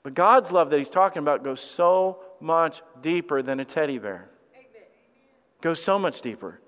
But 0.03 0.13
God's 0.13 0.51
love 0.51 0.69
that 0.69 0.77
He's 0.77 0.89
talking 0.89 1.19
about 1.19 1.43
goes 1.43 1.61
so 1.61 2.19
much 2.39 2.81
deeper 3.01 3.41
than 3.41 3.59
a 3.59 3.65
teddy 3.65 3.99
bear. 3.99 4.29
Goes 5.61 5.81
so 5.81 5.99
much 5.99 6.21
deeper. 6.21 6.59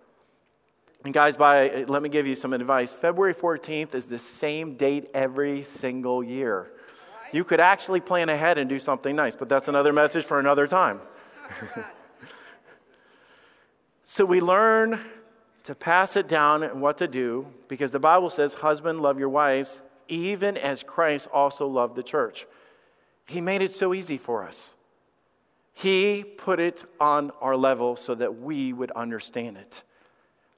And 1.04 1.14
guys, 1.14 1.36
by 1.36 1.84
let 1.88 2.02
me 2.02 2.10
give 2.10 2.28
you 2.28 2.36
some 2.36 2.54
advice. 2.54 2.94
February 2.94 3.34
14th 3.34 3.96
is 3.96 4.06
the 4.06 4.18
same 4.18 4.76
date 4.76 5.10
every 5.14 5.64
single 5.64 6.24
year. 6.24 6.72
You 7.34 7.44
could 7.44 7.60
actually 7.60 8.00
plan 8.00 8.30
ahead 8.30 8.58
and 8.58 8.70
do 8.70 8.80
something 8.80 9.16
nice, 9.16 9.36
but 9.36 9.50
that's 9.50 9.68
another 9.68 9.92
message 9.92 10.24
for 10.24 10.40
another 10.40 10.68
time. 10.68 11.02
so 14.04 14.24
we 14.24 14.40
learn 14.40 15.00
to 15.64 15.74
pass 15.74 16.16
it 16.16 16.28
down 16.28 16.62
and 16.62 16.82
what 16.82 16.98
to 17.00 17.08
do 17.08 17.48
because 17.68 17.92
the 17.92 18.00
Bible 18.00 18.30
says, 18.30 18.54
Husband, 18.54 19.02
love 19.02 19.18
your 19.18 19.30
wives, 19.30 19.82
even 20.08 20.58
as 20.58 20.84
Christ 20.84 21.28
also 21.34 21.68
loved 21.68 21.96
the 21.96 22.04
church. 22.04 22.46
He 23.28 23.42
made 23.42 23.62
it 23.62 23.72
so 23.72 23.94
easy 23.94 24.18
for 24.18 24.46
us. 24.46 24.74
He 25.74 26.24
put 26.24 26.60
it 26.60 26.84
on 27.00 27.32
our 27.42 27.56
level 27.56 27.96
so 27.96 28.14
that 28.16 28.40
we 28.40 28.74
would 28.74 28.92
understand 28.92 29.58
it. 29.58 29.84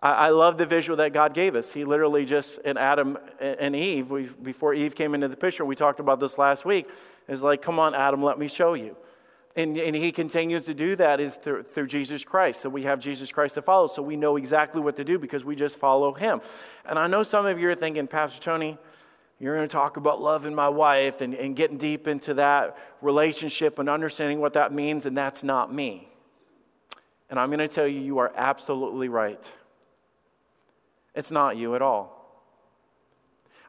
I, 0.01 0.29
love 0.29 0.57
the 0.57 0.67
visual 0.67 0.97
that 0.97 1.13
God 1.13 1.33
gave 1.33 1.55
us. 1.55 1.73
He 1.73 1.83
literally 1.83 2.25
just, 2.25 2.59
in 2.59 2.77
Adam 2.77 3.17
and 3.39 3.75
Eve, 3.75 4.11
we, 4.11 4.23
before 4.25 4.73
Eve 4.73 4.93
came 4.93 5.15
into 5.15 5.27
the 5.27 5.37
picture, 5.37 5.65
we 5.65 5.75
talked 5.75 5.99
about 5.99 6.19
this 6.19 6.37
last 6.37 6.63
week, 6.63 6.87
is 7.27 7.41
like, 7.41 7.63
come 7.63 7.79
on, 7.79 7.95
Adam, 7.95 8.21
let 8.21 8.37
me 8.37 8.47
show 8.47 8.75
you. 8.75 8.95
And, 9.55 9.77
and 9.77 9.95
he 9.95 10.11
continues 10.11 10.65
to 10.65 10.73
do 10.73 10.95
that 10.97 11.19
is 11.19 11.37
through, 11.37 11.63
through 11.63 11.87
Jesus 11.87 12.25
Christ. 12.25 12.61
So 12.61 12.69
we 12.69 12.83
have 12.83 12.99
Jesus 12.99 13.31
Christ 13.31 13.55
to 13.55 13.61
follow. 13.61 13.87
So 13.87 14.01
we 14.01 14.17
know 14.17 14.35
exactly 14.35 14.81
what 14.81 14.97
to 14.97 15.03
do 15.03 15.17
because 15.17 15.45
we 15.45 15.55
just 15.55 15.77
follow 15.77 16.13
him. 16.13 16.41
And 16.85 16.99
I 16.99 17.07
know 17.07 17.23
some 17.23 17.45
of 17.45 17.57
you 17.57 17.69
are 17.69 17.75
thinking, 17.75 18.05
Pastor 18.05 18.41
Tony, 18.41 18.77
You're 19.39 19.55
going 19.55 19.67
to 19.67 19.71
talk 19.71 19.97
about 19.97 20.21
loving 20.21 20.55
my 20.55 20.69
wife 20.69 21.21
and, 21.21 21.33
and 21.33 21.55
getting 21.55 21.77
deep 21.77 22.07
into 22.07 22.35
that 22.35 22.77
relationship 23.01 23.79
and 23.79 23.89
understanding 23.89 24.39
what 24.39 24.53
that 24.53 24.71
means, 24.71 25.05
and 25.05 25.17
that's 25.17 25.43
not 25.43 25.73
me. 25.73 26.07
And 27.29 27.39
I'm 27.39 27.49
going 27.49 27.59
to 27.59 27.67
tell 27.67 27.87
you, 27.87 27.99
you 27.99 28.19
are 28.19 28.31
absolutely 28.35 29.09
right. 29.09 29.51
It's 31.13 31.31
not 31.31 31.57
you 31.57 31.75
at 31.75 31.81
all. 31.81 32.15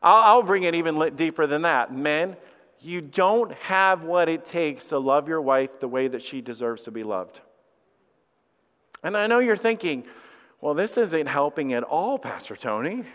I'll, 0.02 0.22
I'll 0.22 0.42
bring 0.42 0.62
it 0.62 0.74
even 0.74 1.14
deeper 1.16 1.46
than 1.46 1.62
that. 1.62 1.92
Men, 1.92 2.36
you 2.80 3.00
don't 3.00 3.52
have 3.54 4.04
what 4.04 4.28
it 4.28 4.44
takes 4.44 4.88
to 4.90 4.98
love 4.98 5.28
your 5.28 5.40
wife 5.40 5.80
the 5.80 5.88
way 5.88 6.06
that 6.06 6.22
she 6.22 6.40
deserves 6.40 6.82
to 6.82 6.90
be 6.90 7.02
loved. 7.02 7.40
And 9.02 9.16
I 9.16 9.26
know 9.26 9.40
you're 9.40 9.56
thinking, 9.56 10.04
well, 10.60 10.74
this 10.74 10.96
isn't 10.96 11.26
helping 11.26 11.72
at 11.72 11.82
all, 11.82 12.18
Pastor 12.18 12.56
Tony. 12.56 13.04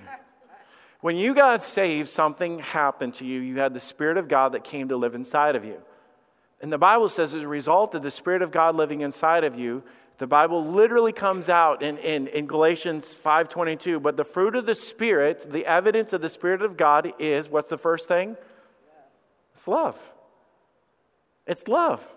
When 1.01 1.15
you 1.15 1.33
got 1.33 1.63
saved, 1.63 2.09
something 2.09 2.59
happened 2.59 3.15
to 3.15 3.25
you. 3.25 3.39
You 3.39 3.59
had 3.59 3.73
the 3.73 3.79
Spirit 3.79 4.17
of 4.17 4.27
God 4.27 4.53
that 4.53 4.63
came 4.63 4.89
to 4.89 4.97
live 4.97 5.15
inside 5.15 5.55
of 5.55 5.65
you. 5.65 5.81
And 6.61 6.71
the 6.71 6.77
Bible 6.77 7.09
says, 7.09 7.33
as 7.33 7.43
a 7.43 7.47
result 7.47 7.95
of 7.95 8.03
the 8.03 8.11
Spirit 8.11 8.43
of 8.43 8.51
God 8.51 8.75
living 8.75 9.01
inside 9.01 9.43
of 9.43 9.57
you, 9.57 9.81
the 10.19 10.27
Bible 10.27 10.63
literally 10.63 11.11
comes 11.11 11.49
out 11.49 11.81
in, 11.81 11.97
in, 11.97 12.27
in 12.27 12.45
Galatians 12.45 13.15
5.22, 13.15 13.99
but 13.99 14.15
the 14.15 14.23
fruit 14.23 14.55
of 14.55 14.67
the 14.67 14.75
Spirit, 14.75 15.47
the 15.49 15.65
evidence 15.65 16.13
of 16.13 16.21
the 16.21 16.29
Spirit 16.29 16.61
of 16.61 16.77
God 16.77 17.11
is, 17.17 17.49
what's 17.49 17.69
the 17.69 17.79
first 17.79 18.07
thing? 18.07 18.37
It's 19.55 19.67
love. 19.67 19.97
It's 21.47 21.67
love. 21.67 22.07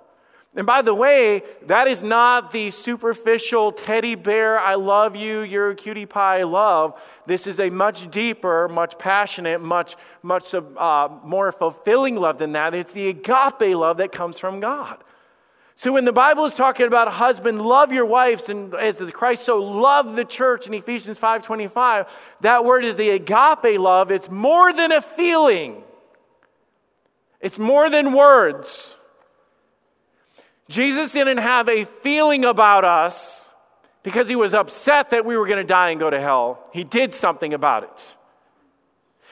And 0.57 0.67
by 0.67 0.83
the 0.83 0.95
way, 0.95 1.43
that 1.67 1.89
is 1.89 2.05
not 2.05 2.53
the 2.53 2.71
superficial 2.71 3.73
teddy 3.73 4.15
bear, 4.15 4.59
I 4.59 4.77
love 4.77 5.17
you, 5.17 5.41
you're 5.41 5.71
a 5.71 5.75
cutie 5.75 6.07
pie 6.07 6.45
love. 6.45 7.01
This 7.27 7.49
is 7.49 7.59
a 7.59 7.71
much 7.71 8.09
deeper, 8.11 8.69
much 8.69 8.97
passionate, 8.97 9.61
much, 9.61 9.97
much 10.23 10.55
uh, 10.55 11.09
more 11.25 11.51
fulfilling 11.51 12.17
love 12.17 12.39
than 12.39 12.53
that. 12.53 12.73
It's 12.73 12.93
the 12.93 13.09
agape 13.09 13.77
love 13.77 13.97
that 13.97 14.13
comes 14.13 14.39
from 14.39 14.61
God. 14.61 15.03
So 15.77 15.93
when 15.93 16.05
the 16.05 16.13
Bible 16.13 16.45
is 16.45 16.55
talking 16.55 16.87
about 16.87 17.09
husband, 17.09 17.61
love 17.61 17.93
your 17.93 18.07
wives, 18.07 18.49
and 18.49 18.73
as 18.75 19.03
Christ 19.13 19.45
so 19.45 19.59
loved 19.61 20.15
the 20.15 20.25
church 20.25 20.69
in 20.69 20.75
Ephesians 20.75 21.19
5:25, 21.19 22.07
that 22.43 22.65
word 22.65 22.85
is 22.85 22.95
the 22.95 23.11
agape 23.11 23.81
love. 23.81 24.13
It's 24.13 24.31
more 24.31 24.73
than 24.73 24.93
a 24.93 25.01
feeling. 25.01 25.83
It's 27.41 27.59
more 27.59 27.91
than 27.91 28.13
words. 28.13 28.97
Jesus 30.69 31.13
didn't 31.13 31.39
have 31.39 31.69
a 31.69 31.85
feeling 31.85 32.45
about 32.45 32.85
us 32.85 33.51
because 34.03 34.29
he 34.29 34.37
was 34.37 34.55
upset 34.55 35.11
that 35.11 35.25
we 35.25 35.37
were 35.37 35.47
going 35.47 35.59
to 35.59 35.65
die 35.65 35.91
and 35.91 36.01
go 36.01 36.11
to 36.11 36.21
hell. 36.21 36.69
He 36.73 36.85
did 36.85 37.13
something 37.13 37.53
about 37.53 37.85
it. 37.85 38.17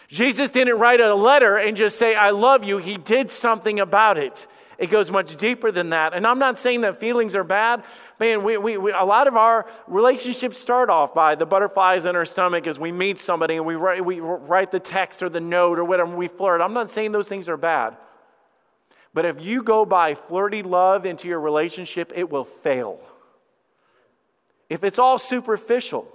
Jesus 0.08 0.50
didn't 0.50 0.78
write 0.78 1.00
a 1.00 1.14
letter 1.14 1.56
and 1.56 1.76
just 1.76 1.98
say, 1.98 2.14
I 2.14 2.30
love 2.30 2.64
you. 2.64 2.78
He 2.78 2.98
did 2.98 3.30
something 3.30 3.80
about 3.80 4.18
it. 4.18 4.46
It 4.78 4.90
goes 4.90 5.10
much 5.10 5.36
deeper 5.36 5.70
than 5.70 5.90
that. 5.90 6.12
And 6.12 6.26
I'm 6.26 6.38
not 6.38 6.58
saying 6.58 6.82
that 6.82 7.00
feelings 7.00 7.34
are 7.34 7.44
bad. 7.44 7.84
Man, 8.18 8.42
we, 8.42 8.58
we, 8.58 8.76
we, 8.76 8.92
a 8.92 9.04
lot 9.04 9.26
of 9.26 9.36
our 9.36 9.66
relationships 9.86 10.58
start 10.58 10.90
off 10.90 11.14
by 11.14 11.34
the 11.34 11.46
butterflies 11.46 12.04
in 12.04 12.16
our 12.16 12.24
stomach 12.24 12.66
as 12.66 12.78
we 12.78 12.92
meet 12.92 13.18
somebody 13.18 13.56
and 13.56 13.64
we 13.64 13.74
write, 13.74 14.04
we 14.04 14.20
write 14.20 14.70
the 14.70 14.80
text 14.80 15.22
or 15.22 15.28
the 15.28 15.40
note 15.40 15.78
or 15.78 15.84
whatever, 15.84 16.14
we 16.14 16.28
flirt. 16.28 16.60
I'm 16.60 16.74
not 16.74 16.90
saying 16.90 17.12
those 17.12 17.28
things 17.28 17.48
are 17.48 17.56
bad. 17.56 17.96
But 19.14 19.24
if 19.24 19.44
you 19.44 19.62
go 19.62 19.84
by 19.84 20.14
flirty 20.14 20.62
love 20.62 21.04
into 21.04 21.28
your 21.28 21.40
relationship, 21.40 22.12
it 22.14 22.30
will 22.30 22.44
fail. 22.44 23.00
If 24.70 24.84
it's 24.84 24.98
all 24.98 25.18
superficial, 25.18 26.08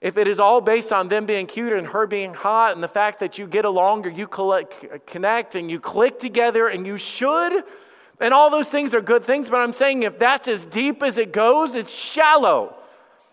if 0.00 0.16
it 0.16 0.26
is 0.26 0.38
all 0.38 0.60
based 0.60 0.92
on 0.92 1.08
them 1.08 1.26
being 1.26 1.46
cute 1.46 1.72
and 1.72 1.86
her 1.88 2.06
being 2.06 2.34
hot 2.34 2.74
and 2.74 2.82
the 2.82 2.88
fact 2.88 3.20
that 3.20 3.38
you 3.38 3.46
get 3.46 3.64
along 3.64 4.06
or 4.06 4.10
you 4.10 4.26
collect, 4.26 5.06
connect 5.06 5.54
and 5.54 5.70
you 5.70 5.78
click 5.78 6.18
together 6.18 6.68
and 6.68 6.86
you 6.86 6.96
should, 6.98 7.64
and 8.20 8.32
all 8.32 8.50
those 8.50 8.68
things 8.68 8.94
are 8.94 9.00
good 9.00 9.24
things, 9.24 9.50
but 9.50 9.56
I'm 9.56 9.72
saying 9.72 10.04
if 10.04 10.18
that's 10.18 10.48
as 10.48 10.64
deep 10.64 11.02
as 11.02 11.18
it 11.18 11.32
goes, 11.32 11.74
it's 11.74 11.92
shallow 11.92 12.74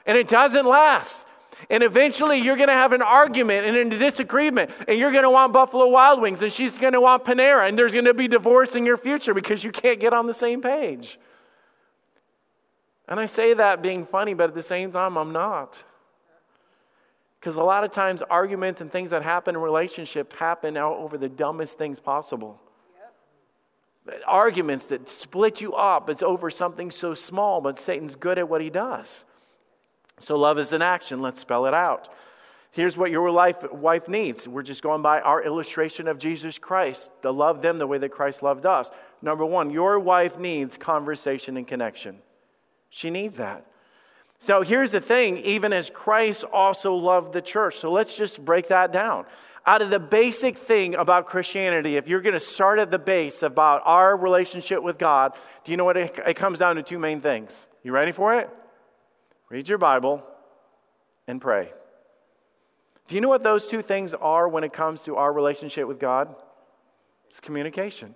and 0.05 0.17
it 0.17 0.27
doesn't 0.27 0.65
last. 0.65 1.25
And 1.69 1.83
eventually 1.83 2.39
you're 2.39 2.55
going 2.55 2.69
to 2.69 2.73
have 2.73 2.93
an 2.93 3.01
argument 3.01 3.65
and 3.65 3.93
a 3.93 3.97
disagreement, 3.97 4.71
and 4.87 4.97
you're 4.97 5.11
going 5.11 5.23
to 5.23 5.29
want 5.29 5.53
Buffalo 5.53 5.87
Wild 5.87 6.21
Wings, 6.21 6.41
and 6.41 6.51
she's 6.51 6.77
going 6.77 6.93
to 6.93 7.01
want 7.01 7.23
Panera, 7.23 7.67
and 7.67 7.77
there's 7.77 7.93
going 7.93 8.05
to 8.05 8.13
be 8.13 8.27
divorce 8.27 8.75
in 8.75 8.85
your 8.85 8.97
future 8.97 9.33
because 9.33 9.63
you 9.63 9.71
can't 9.71 9.99
get 9.99 10.13
on 10.13 10.25
the 10.27 10.33
same 10.33 10.61
page. 10.61 11.19
And 13.07 13.19
I 13.19 13.25
say 13.25 13.53
that 13.53 13.81
being 13.81 14.05
funny, 14.05 14.33
but 14.33 14.49
at 14.49 14.55
the 14.55 14.63
same 14.63 14.91
time, 14.91 15.17
I'm 15.17 15.33
not. 15.33 15.83
Because 17.39 17.55
a 17.55 17.63
lot 17.63 17.83
of 17.83 17.91
times, 17.91 18.21
arguments 18.21 18.81
and 18.81 18.91
things 18.91 19.09
that 19.09 19.23
happen 19.23 19.55
in 19.55 19.61
relationships 19.61 20.35
happen 20.35 20.77
out 20.77 20.97
over 20.97 21.17
the 21.17 21.27
dumbest 21.27 21.77
things 21.77 21.99
possible. 21.99 22.61
Yep. 24.05 24.21
Arguments 24.27 24.85
that 24.87 25.09
split 25.09 25.59
you 25.59 25.73
up, 25.73 26.07
it's 26.07 26.21
over 26.21 26.51
something 26.51 26.91
so 26.91 27.15
small, 27.15 27.59
but 27.59 27.79
Satan's 27.79 28.15
good 28.15 28.37
at 28.37 28.47
what 28.47 28.61
he 28.61 28.69
does. 28.69 29.25
So, 30.21 30.37
love 30.37 30.59
is 30.59 30.73
an 30.73 30.81
action. 30.81 31.21
Let's 31.21 31.39
spell 31.39 31.65
it 31.65 31.73
out. 31.73 32.07
Here's 32.71 32.95
what 32.95 33.11
your 33.11 33.29
life, 33.31 33.69
wife 33.71 34.07
needs. 34.07 34.47
We're 34.47 34.61
just 34.63 34.81
going 34.81 35.01
by 35.01 35.19
our 35.19 35.43
illustration 35.43 36.07
of 36.07 36.17
Jesus 36.17 36.57
Christ, 36.57 37.11
to 37.21 37.29
love 37.29 37.61
them 37.61 37.77
the 37.77 37.87
way 37.87 37.97
that 37.97 38.09
Christ 38.09 38.41
loved 38.41 38.65
us. 38.65 38.89
Number 39.21 39.45
one, 39.45 39.69
your 39.69 39.99
wife 39.99 40.39
needs 40.39 40.77
conversation 40.77 41.57
and 41.57 41.67
connection. 41.67 42.19
She 42.89 43.09
needs 43.09 43.35
that. 43.35 43.65
So 44.39 44.61
here's 44.61 44.91
the 44.91 45.01
thing 45.01 45.37
even 45.39 45.73
as 45.73 45.89
Christ 45.89 46.45
also 46.45 46.95
loved 46.95 47.33
the 47.33 47.41
church. 47.41 47.77
So 47.77 47.91
let's 47.91 48.17
just 48.17 48.43
break 48.43 48.69
that 48.69 48.93
down. 48.93 49.25
Out 49.65 49.81
of 49.81 49.89
the 49.91 49.99
basic 49.99 50.57
thing 50.57 50.95
about 50.95 51.27
Christianity, 51.27 51.97
if 51.97 52.07
you're 52.07 52.21
going 52.21 52.33
to 52.33 52.39
start 52.39 52.79
at 52.79 52.89
the 52.89 52.97
base 52.97 53.43
about 53.43 53.83
our 53.85 54.17
relationship 54.17 54.81
with 54.81 54.97
God, 54.97 55.33
do 55.63 55.71
you 55.71 55.77
know 55.77 55.85
what 55.85 55.97
it, 55.97 56.17
it 56.25 56.33
comes 56.35 56.59
down 56.59 56.77
to? 56.77 56.83
Two 56.83 56.97
main 56.97 57.21
things. 57.21 57.67
You 57.83 57.91
ready 57.91 58.11
for 58.11 58.33
it? 58.39 58.49
Read 59.51 59.67
your 59.67 59.77
Bible 59.77 60.23
and 61.27 61.41
pray. 61.41 61.73
Do 63.09 63.15
you 63.15 63.21
know 63.21 63.27
what 63.27 63.43
those 63.43 63.67
two 63.67 63.81
things 63.81 64.13
are 64.13 64.47
when 64.47 64.63
it 64.63 64.71
comes 64.71 65.01
to 65.01 65.17
our 65.17 65.33
relationship 65.33 65.89
with 65.89 65.99
God? 65.99 66.33
It's 67.29 67.41
communication. 67.41 68.15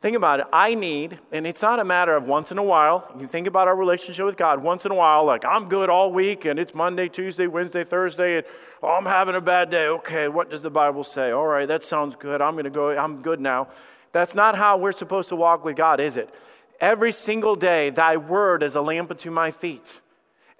Think 0.00 0.16
about 0.16 0.38
it. 0.38 0.46
I 0.52 0.76
need, 0.76 1.18
and 1.32 1.48
it's 1.48 1.60
not 1.60 1.80
a 1.80 1.84
matter 1.84 2.14
of 2.14 2.28
once 2.28 2.52
in 2.52 2.58
a 2.58 2.62
while. 2.62 3.12
You 3.18 3.26
think 3.26 3.48
about 3.48 3.66
our 3.66 3.74
relationship 3.74 4.24
with 4.24 4.36
God. 4.36 4.62
Once 4.62 4.86
in 4.86 4.92
a 4.92 4.94
while, 4.94 5.24
like 5.24 5.44
I'm 5.44 5.68
good 5.68 5.90
all 5.90 6.12
week, 6.12 6.44
and 6.44 6.60
it's 6.60 6.76
Monday, 6.76 7.08
Tuesday, 7.08 7.48
Wednesday, 7.48 7.82
Thursday, 7.82 8.36
and 8.36 8.46
oh, 8.84 8.90
I'm 8.90 9.06
having 9.06 9.34
a 9.34 9.40
bad 9.40 9.68
day. 9.68 9.86
Okay, 9.86 10.28
what 10.28 10.48
does 10.48 10.60
the 10.60 10.70
Bible 10.70 11.02
say? 11.02 11.32
All 11.32 11.46
right, 11.46 11.66
that 11.66 11.82
sounds 11.82 12.14
good. 12.14 12.40
I'm 12.40 12.54
going 12.54 12.64
to 12.64 12.70
go. 12.70 12.96
I'm 12.96 13.20
good 13.20 13.40
now. 13.40 13.66
That's 14.12 14.36
not 14.36 14.54
how 14.56 14.78
we're 14.78 14.92
supposed 14.92 15.28
to 15.30 15.36
walk 15.36 15.64
with 15.64 15.74
God, 15.74 15.98
is 15.98 16.16
it? 16.16 16.32
Every 16.80 17.10
single 17.10 17.56
day, 17.56 17.90
Thy 17.90 18.16
word 18.16 18.62
is 18.62 18.76
a 18.76 18.80
lamp 18.80 19.10
unto 19.10 19.32
my 19.32 19.50
feet. 19.50 20.00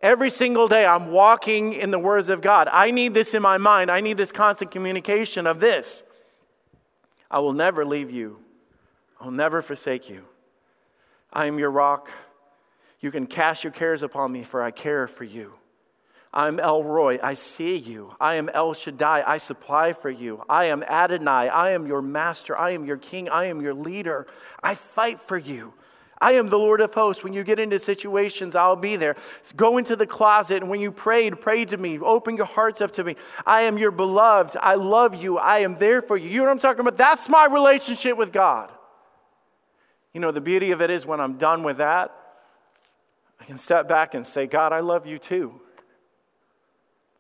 Every 0.03 0.31
single 0.31 0.67
day, 0.67 0.87
I'm 0.87 1.13
walking 1.13 1.75
in 1.75 1.91
the 1.91 1.99
words 1.99 2.31
of 2.31 2.41
God. 2.41 2.69
I 2.73 2.91
need 2.91 3.13
this 3.13 3.35
in 3.35 3.43
my 3.43 3.59
mind. 3.59 3.91
I 3.91 4.01
need 4.01 4.17
this 4.17 4.33
constant 4.33 4.71
communication 4.71 5.47
of 5.47 5.61
this. 5.61 6.03
I 7.31 7.39
will 7.41 7.53
never 7.53 7.85
leave 7.85 8.11
you, 8.11 8.39
I'll 9.21 9.31
never 9.31 9.63
forsake 9.63 10.09
you. 10.09 10.25
I 11.33 11.47
am 11.47 11.59
your 11.59 11.71
rock. 11.71 12.11
You 13.01 13.11
can 13.11 13.27
cast 13.27 13.63
your 13.65 13.73
cares 13.73 14.03
upon 14.03 14.33
me, 14.33 14.43
for 14.43 14.63
I 14.63 14.71
care 14.71 15.07
for 15.07 15.25
you. 15.25 15.55
I'm 16.33 16.61
El 16.61 16.85
Roi, 16.85 17.19
I 17.23 17.35
see 17.35 17.77
you. 17.77 18.15
I 18.21 18.37
am 18.37 18.49
El 18.51 18.73
Shaddai, 18.73 19.25
I 19.27 19.39
supply 19.39 19.93
for 19.93 20.11
you. 20.11 20.45
I 20.49 20.67
am 20.67 20.83
Adonai, 20.83 21.49
I 21.49 21.71
am 21.71 21.87
your 21.87 22.03
master. 22.03 22.57
I 22.57 22.71
am 22.71 22.85
your 22.85 22.99
king, 22.99 23.29
I 23.29 23.47
am 23.47 23.61
your 23.61 23.75
leader. 23.75 24.27
I 24.63 24.75
fight 24.75 25.21
for 25.21 25.37
you. 25.37 25.73
I 26.21 26.33
am 26.33 26.49
the 26.49 26.59
Lord 26.59 26.81
of 26.83 26.93
hosts. 26.93 27.25
When 27.25 27.33
you 27.33 27.43
get 27.43 27.59
into 27.59 27.79
situations, 27.79 28.55
I'll 28.55 28.77
be 28.77 28.97
there. 28.97 29.17
Go 29.57 29.79
into 29.79 29.97
the 29.97 30.07
closet, 30.07 30.59
and 30.59 30.69
when 30.71 30.81
you 30.81 30.93
prayed, 30.93 31.41
pray 31.41 31.65
to 31.65 31.77
me. 31.77 31.99
Open 31.99 32.37
your 32.37 32.47
hearts 32.47 32.81
up 32.83 32.91
to 32.93 33.05
me. 33.05 33.17
I 33.47 33.63
am 33.63 33.79
your 33.79 33.91
beloved. 33.91 34.57
I 34.61 34.75
love 34.75 35.23
you. 35.23 35.39
I 35.39 35.61
am 35.61 35.77
there 35.79 36.03
for 36.03 36.17
you. 36.17 36.29
You 36.29 36.39
know 36.39 36.45
what 36.45 36.51
I'm 36.51 36.59
talking 36.59 36.81
about? 36.81 36.99
That's 36.99 37.29
my 37.29 37.47
relationship 37.47 38.19
with 38.19 38.33
God. 38.33 38.71
You 40.13 40.21
know, 40.21 40.31
the 40.31 40.41
beauty 40.41 40.73
of 40.73 40.83
it 40.83 40.91
is 40.91 41.07
when 41.07 41.21
I'm 41.21 41.39
done 41.39 41.63
with 41.63 41.79
that, 41.79 42.15
I 43.41 43.45
can 43.45 43.57
step 43.57 43.89
back 43.89 44.15
and 44.15 44.27
say, 44.27 44.47
God, 44.47 44.73
I 44.73 44.81
love 44.81 45.07
you 45.07 45.19
too. 45.19 45.61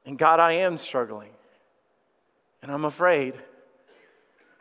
And 0.04 0.18
God, 0.18 0.40
I 0.40 0.52
am 0.52 0.76
struggling. 0.76 1.30
And 2.62 2.70
I'm 2.70 2.84
afraid. 2.84 3.34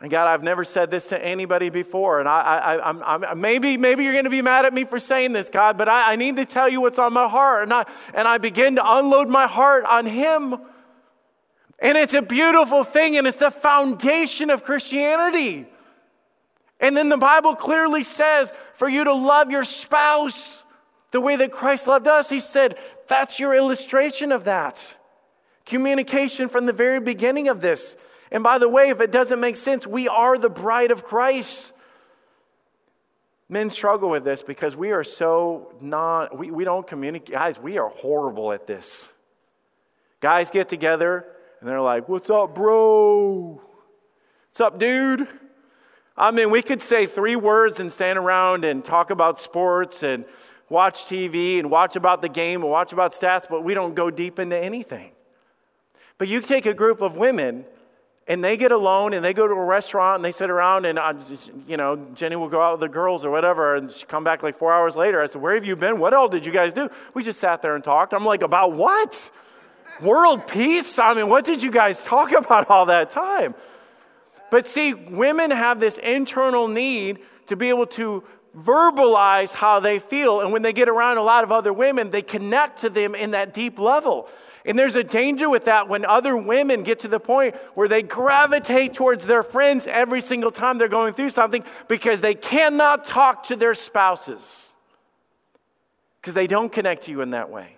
And 0.02 0.10
God, 0.10 0.28
I've 0.28 0.44
never 0.44 0.64
said 0.64 0.90
this 0.90 1.10
to 1.10 1.24
anybody 1.24 1.70
before. 1.70 2.22
And 2.22 2.30
I, 2.30 2.40
I, 2.40 2.90
I'm, 2.90 3.04
I'm, 3.04 3.42
maybe, 3.42 3.76
maybe 3.76 4.06
you're 4.06 4.14
going 4.14 4.24
to 4.24 4.30
be 4.30 4.42
mad 4.42 4.66
at 4.66 4.74
me 4.74 4.86
for 4.86 4.98
saying 4.98 5.34
this, 5.34 5.50
God, 5.50 5.78
but 5.78 5.90
I, 5.90 6.14
I 6.14 6.16
need 6.16 6.38
to 6.38 6.46
tell 6.46 6.70
you 6.70 6.80
what's 6.80 7.00
on 7.00 7.12
my 7.12 7.28
heart. 7.28 7.64
And 7.64 7.74
I, 7.74 7.86
and 8.14 8.28
I 8.28 8.38
begin 8.38 8.76
to 8.78 8.98
unload 8.98 9.28
my 9.28 9.46
heart 9.46 9.84
on 9.86 10.06
Him. 10.06 10.56
And 11.80 11.98
it's 11.98 12.14
a 12.14 12.22
beautiful 12.22 12.84
thing, 12.84 13.18
and 13.18 13.28
it's 13.28 13.38
the 13.38 13.52
foundation 13.52 14.50
of 14.50 14.64
Christianity. 14.64 15.66
And 16.80 16.96
then 16.96 17.10
the 17.10 17.18
Bible 17.18 17.56
clearly 17.56 18.04
says 18.04 18.54
for 18.76 18.88
you 18.88 19.04
to 19.04 19.14
love 19.14 19.52
your 19.52 19.66
spouse 19.66 20.64
the 21.12 21.20
way 21.20 21.36
that 21.36 21.52
Christ 21.52 21.88
loved 21.88 22.08
us. 22.08 22.30
He 22.30 22.40
said, 22.40 22.78
that's 23.08 23.40
your 23.40 23.54
illustration 23.54 24.32
of 24.32 24.46
that. 24.46 24.96
Communication 25.66 26.48
from 26.48 26.68
the 26.68 26.74
very 26.74 27.00
beginning 27.00 27.50
of 27.50 27.60
this. 27.60 27.98
And 28.32 28.44
by 28.44 28.58
the 28.58 28.70
way, 28.70 28.90
if 28.90 29.02
it 29.02 29.12
doesn't 29.12 29.40
make 29.40 29.58
sense, 29.58 29.88
we 29.88 30.08
are 30.08 30.38
the 30.38 30.50
bride 30.50 30.92
of 30.92 31.04
Christ. 31.04 31.72
Men 33.48 33.72
struggle 33.72 34.10
with 34.10 34.24
this 34.24 34.44
because 34.44 34.76
we 34.76 34.92
are 34.92 35.04
so 35.04 35.74
non, 35.82 36.30
we, 36.34 36.52
we 36.52 36.64
don't 36.64 36.86
communicate. 36.86 37.34
Guys, 37.34 37.58
we 37.58 37.80
are 37.80 37.90
horrible 37.90 38.52
at 38.52 38.68
this. 38.68 39.08
Guys 40.20 40.52
get 40.52 40.70
together 40.70 41.26
and 41.60 41.68
they're 41.68 41.82
like, 41.82 42.08
What's 42.08 42.30
up, 42.30 42.54
bro? 42.54 43.60
What's 44.50 44.62
up, 44.62 44.78
dude? 44.78 45.28
I 46.16 46.32
mean, 46.32 46.52
we 46.52 46.62
could 46.62 46.82
say 46.82 47.06
three 47.06 47.38
words 47.38 47.80
and 47.80 47.92
stand 47.92 48.20
around 48.20 48.66
and 48.66 48.84
talk 48.84 49.10
about 49.10 49.40
sports 49.40 50.04
and 50.04 50.26
watch 50.68 51.06
TV 51.06 51.60
and 51.60 51.72
watch 51.72 51.96
about 51.96 52.22
the 52.22 52.30
game 52.30 52.62
and 52.62 52.70
watch 52.70 52.92
about 52.92 53.14
stats, 53.14 53.46
but 53.50 53.64
we 53.64 53.74
don't 53.74 53.96
go 53.96 54.12
deep 54.12 54.38
into 54.38 54.58
anything. 54.58 55.12
But 56.18 56.28
you 56.28 56.42
take 56.42 56.66
a 56.66 56.74
group 56.74 57.02
of 57.02 57.16
women 57.16 57.66
and 58.30 58.44
they 58.44 58.56
get 58.56 58.72
alone 58.72 59.14
and 59.14 59.26
they 59.26 59.34
go 59.34 59.48
to 59.48 59.54
a 59.54 59.66
restaurant 59.66 60.18
and 60.18 60.24
they 60.24 60.32
sit 60.32 60.52
around 60.52 60.86
and 60.86 61.00
uh, 61.00 61.14
you 61.68 61.76
know 61.76 61.96
jenny 62.14 62.36
will 62.36 62.48
go 62.48 62.62
out 62.62 62.74
with 62.74 62.82
the 62.82 62.88
girls 62.88 63.26
or 63.26 63.32
whatever 63.32 63.76
and 63.76 63.90
she 63.90 64.06
come 64.06 64.24
back 64.24 64.44
like 64.44 64.56
four 64.56 64.72
hours 64.72 64.96
later. 64.96 65.22
I 65.22 65.26
said 65.26 65.42
where 65.42 65.56
have 65.56 65.66
you 65.66 65.76
been? 65.76 66.00
What 66.00 66.14
all 66.14 66.30
did 66.30 66.46
you 66.46 66.52
guys 66.52 66.72
do? 66.72 66.90
We 67.14 67.24
just 67.24 67.40
sat 67.40 67.62
there 67.62 67.76
and 67.76 67.84
talked. 67.84 68.14
I'm 68.14 68.24
like 68.24 68.44
about 68.44 68.74
what? 68.74 69.32
World 70.00 70.48
peace? 70.48 71.00
I 71.00 71.14
mean 71.16 71.28
what 71.28 71.44
did 71.44 71.62
you 71.62 71.72
guys 71.72 72.06
talk 72.06 72.32
about 72.44 72.70
all 72.70 72.86
that 72.86 73.10
time? 73.10 73.56
But 74.52 74.66
see 74.68 74.94
women 74.94 75.52
have 75.52 75.80
this 75.80 75.98
internal 75.98 76.68
need 76.68 77.20
to 77.48 77.56
be 77.56 77.70
able 77.70 77.88
to 77.88 78.24
verbalize 78.58 79.54
how 79.54 79.80
they 79.80 80.00
feel 80.00 80.42
and 80.42 80.52
when 80.52 80.62
they 80.62 80.74
get 80.74 80.90
around 80.90 81.18
a 81.18 81.24
lot 81.24 81.44
of 81.44 81.52
other 81.52 81.72
women 81.72 82.10
they 82.10 82.22
connect 82.22 82.80
to 82.80 82.90
them 82.90 83.14
in 83.14 83.32
that 83.32 83.54
deep 83.54 83.78
level 83.78 84.28
and 84.66 84.78
there's 84.78 84.96
a 84.96 85.04
danger 85.04 85.50
with 85.50 85.66
that 85.66 85.88
when 85.88 86.06
other 86.06 86.36
women 86.36 86.84
get 86.84 87.00
to 87.00 87.08
the 87.08 87.20
point 87.20 87.56
where 87.76 87.88
they 87.88 88.04
gravitate 88.04 88.94
towards 88.94 89.26
their 89.26 89.44
friends 89.44 89.88
every 89.88 90.22
single 90.22 90.52
time 90.52 90.78
they're 90.78 90.88
going 90.88 91.14
through 91.14 91.30
something 91.30 91.64
because 91.88 92.22
they 92.22 92.36
cannot 92.36 93.06
talk 93.06 93.44
to 93.46 93.56
their 93.56 93.74
spouses 93.74 94.74
because 96.22 96.34
they 96.34 96.48
don't 96.48 96.72
connect 96.72 97.06
to 97.06 97.12
you 97.12 97.22
in 97.22 97.32
that 97.32 97.50
way. 97.50 97.78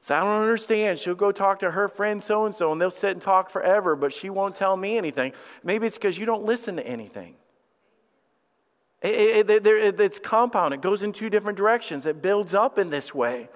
So 0.00 0.16
I 0.16 0.20
don't 0.20 0.40
understand. 0.40 0.98
She'll 0.98 1.14
go 1.14 1.30
talk 1.30 1.60
to 1.60 1.70
her 1.70 1.86
friend 1.86 2.20
so 2.20 2.44
and 2.44 2.54
so, 2.54 2.72
and 2.72 2.80
they'll 2.80 2.90
sit 2.90 3.12
and 3.12 3.22
talk 3.22 3.50
forever, 3.50 3.94
but 3.94 4.12
she 4.12 4.30
won't 4.30 4.56
tell 4.56 4.76
me 4.76 4.98
anything. 4.98 5.32
Maybe 5.62 5.86
it's 5.86 5.96
because 5.96 6.18
you 6.18 6.26
don't 6.26 6.44
listen 6.44 6.76
to 6.76 6.86
anything. 6.86 7.36
It, 9.02 9.50
it, 9.50 9.66
it, 9.66 10.00
it's 10.00 10.18
compound, 10.18 10.74
it 10.74 10.80
goes 10.80 11.02
in 11.02 11.12
two 11.12 11.28
different 11.28 11.58
directions, 11.58 12.06
it 12.06 12.22
builds 12.22 12.54
up 12.54 12.78
in 12.78 12.90
this 12.90 13.12
way. 13.12 13.48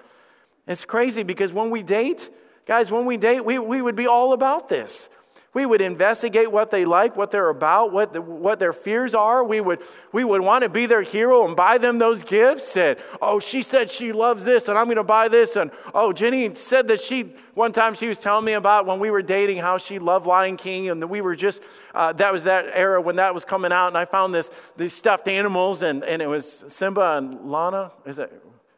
It's 0.67 0.83
crazy 0.83 1.23
because 1.23 1.53
when 1.53 1.69
we 1.69 1.83
date, 1.83 2.29
guys, 2.65 2.91
when 2.91 3.05
we 3.05 3.15
date, 3.15 3.45
we, 3.45 3.57
we 3.57 3.81
would 3.81 3.95
be 3.95 4.07
all 4.07 4.33
about 4.33 4.67
this. 4.67 5.09
We 5.57 5.65
would 5.65 5.81
investigate 5.81 6.51
what 6.51 6.69
they 6.69 6.85
like, 6.85 7.15
what 7.15 7.31
they're 7.31 7.49
about, 7.49 7.91
what, 7.91 8.13
the, 8.13 8.21
what 8.21 8.59
their 8.59 8.71
fears 8.71 9.15
are. 9.15 9.43
We 9.43 9.59
would, 9.59 9.81
we 10.11 10.23
would 10.23 10.41
want 10.41 10.61
to 10.61 10.69
be 10.69 10.85
their 10.85 11.01
hero 11.01 11.47
and 11.47 11.55
buy 11.55 11.79
them 11.79 11.97
those 11.97 12.23
gifts. 12.23 12.77
And, 12.77 12.95
oh, 13.23 13.39
she 13.39 13.63
said 13.63 13.89
she 13.89 14.11
loves 14.11 14.43
this, 14.43 14.67
and 14.67 14.77
I'm 14.77 14.85
going 14.85 14.97
to 14.97 15.03
buy 15.03 15.29
this. 15.29 15.55
And, 15.55 15.71
oh, 15.95 16.13
Jenny 16.13 16.53
said 16.53 16.87
that 16.89 17.01
she, 17.01 17.33
one 17.55 17.71
time 17.71 17.95
she 17.95 18.07
was 18.07 18.19
telling 18.19 18.45
me 18.45 18.53
about 18.53 18.85
when 18.85 18.99
we 18.99 19.09
were 19.09 19.23
dating 19.23 19.57
how 19.57 19.79
she 19.79 19.97
loved 19.97 20.27
Lion 20.27 20.57
King. 20.57 20.91
And 20.91 21.03
we 21.09 21.21
were 21.21 21.35
just, 21.35 21.59
uh, 21.95 22.13
that 22.13 22.31
was 22.31 22.43
that 22.43 22.67
era 22.71 23.01
when 23.01 23.15
that 23.15 23.33
was 23.33 23.43
coming 23.43 23.71
out. 23.71 23.87
And 23.87 23.97
I 23.97 24.05
found 24.05 24.35
this, 24.35 24.51
these 24.75 24.93
stuffed 24.93 25.27
animals, 25.27 25.81
and, 25.81 26.03
and 26.03 26.21
it 26.21 26.27
was 26.27 26.65
Simba 26.67 27.17
and 27.17 27.49
Lana. 27.49 27.93
Is 28.05 28.19
it? 28.19 28.31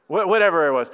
Whatever 0.08 0.70
it 0.70 0.72
was. 0.72 0.92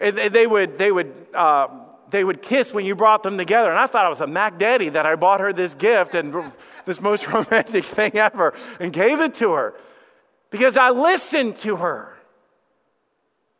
And 0.00 0.16
they 0.16 0.48
would, 0.48 0.78
they 0.78 0.90
would, 0.90 1.14
uh, 1.32 1.68
they 2.10 2.24
would 2.24 2.42
kiss 2.42 2.72
when 2.72 2.84
you 2.84 2.94
brought 2.94 3.22
them 3.22 3.36
together. 3.38 3.70
And 3.70 3.78
I 3.78 3.86
thought 3.86 4.06
it 4.06 4.08
was 4.08 4.20
a 4.20 4.26
Mac 4.26 4.58
Daddy 4.58 4.88
that 4.90 5.06
I 5.06 5.14
bought 5.16 5.40
her 5.40 5.52
this 5.52 5.74
gift 5.74 6.14
and 6.14 6.52
this 6.84 7.00
most 7.00 7.26
romantic 7.32 7.84
thing 7.84 8.16
ever 8.16 8.54
and 8.80 8.92
gave 8.92 9.20
it 9.20 9.34
to 9.34 9.52
her 9.52 9.74
because 10.50 10.76
I 10.76 10.90
listened 10.90 11.56
to 11.58 11.76
her. 11.76 12.16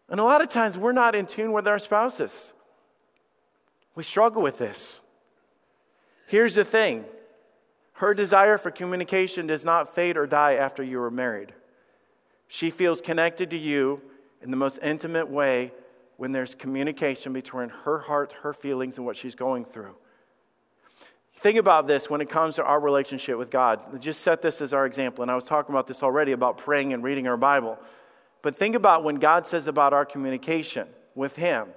And 0.09 0.19
a 0.21 0.25
lot 0.25 0.41
of 0.41 0.49
times 0.49 0.78
we're 0.78 0.93
not 0.93 1.15
in 1.15 1.26
tune 1.26 1.52
with 1.52 1.69
our 1.69 1.78
spouses. 1.78 2.52
We 3.95 4.02
struggle 4.02 4.43
with 4.43 4.58
this. 4.58 5.00
Here's 6.26 6.54
the 6.54 6.65
thing 6.65 7.04
her 7.95 8.15
desire 8.15 8.58
for 8.58 8.71
communication 8.71 9.49
does 9.49 9.65
not 9.65 9.95
fade 9.95 10.17
or 10.17 10.26
die 10.26 10.54
after 10.54 10.82
you 10.82 11.02
are 11.02 11.11
married. 11.11 11.52
She 12.47 12.71
feels 12.71 13.00
connected 13.00 13.50
to 13.50 13.58
you 13.58 14.00
in 14.41 14.50
the 14.50 14.56
most 14.56 14.78
intimate 14.82 15.28
way 15.28 15.73
when 16.19 16.33
there's 16.33 16.54
communication 16.54 17.33
between 17.33 17.71
her 17.71 18.00
heart, 18.00 18.35
her 18.43 18.52
feelings, 18.52 18.99
and 18.99 19.07
what 19.07 19.17
she's 19.17 19.37
going 19.37 19.65
through. 19.65 19.95
Think 21.37 21.57
about 21.57 21.87
this 21.87 22.11
when 22.11 22.21
it 22.21 22.28
comes 22.28 22.57
to 22.57 22.65
our 22.65 22.81
relationship 22.81 23.39
with 23.39 23.50
God. 23.50 24.00
Just 24.00 24.23
set 24.23 24.43
this 24.43 24.61
as 24.61 24.73
our 24.73 24.85
example. 24.85 25.23
And 25.23 25.31
I 25.31 25.37
was 25.37 25.45
talking 25.45 25.73
about 25.73 25.87
this 25.87 26.02
already 26.02 26.33
about 26.33 26.59
praying 26.59 26.93
and 26.93 27.04
reading 27.04 27.28
our 27.28 27.37
Bible. 27.37 27.78
But 28.43 28.57
think 28.57 28.75
about 28.75 29.04
when 29.04 29.17
God 29.17 29.47
says 29.47 29.69
about 29.69 29.93
our 29.93 30.04
communication 30.04 30.89
with 31.15 31.37
Him. 31.37 31.69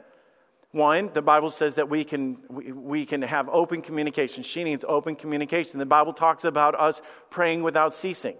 One, 0.71 1.11
the 1.13 1.21
Bible 1.21 1.51
says 1.51 1.75
that 1.75 1.87
we 1.87 2.03
can, 2.03 2.37
we, 2.49 3.05
can 3.05 3.21
have 3.21 3.47
open 3.49 3.83
communication. 3.83 4.41
She 4.41 4.63
needs 4.63 4.83
open 4.87 5.15
communication. 5.15 5.77
The 5.77 5.85
Bible 5.85 6.13
talks 6.13 6.45
about 6.45 6.73
us 6.73 7.03
praying 7.29 7.61
without 7.61 7.93
ceasing. 7.93 8.37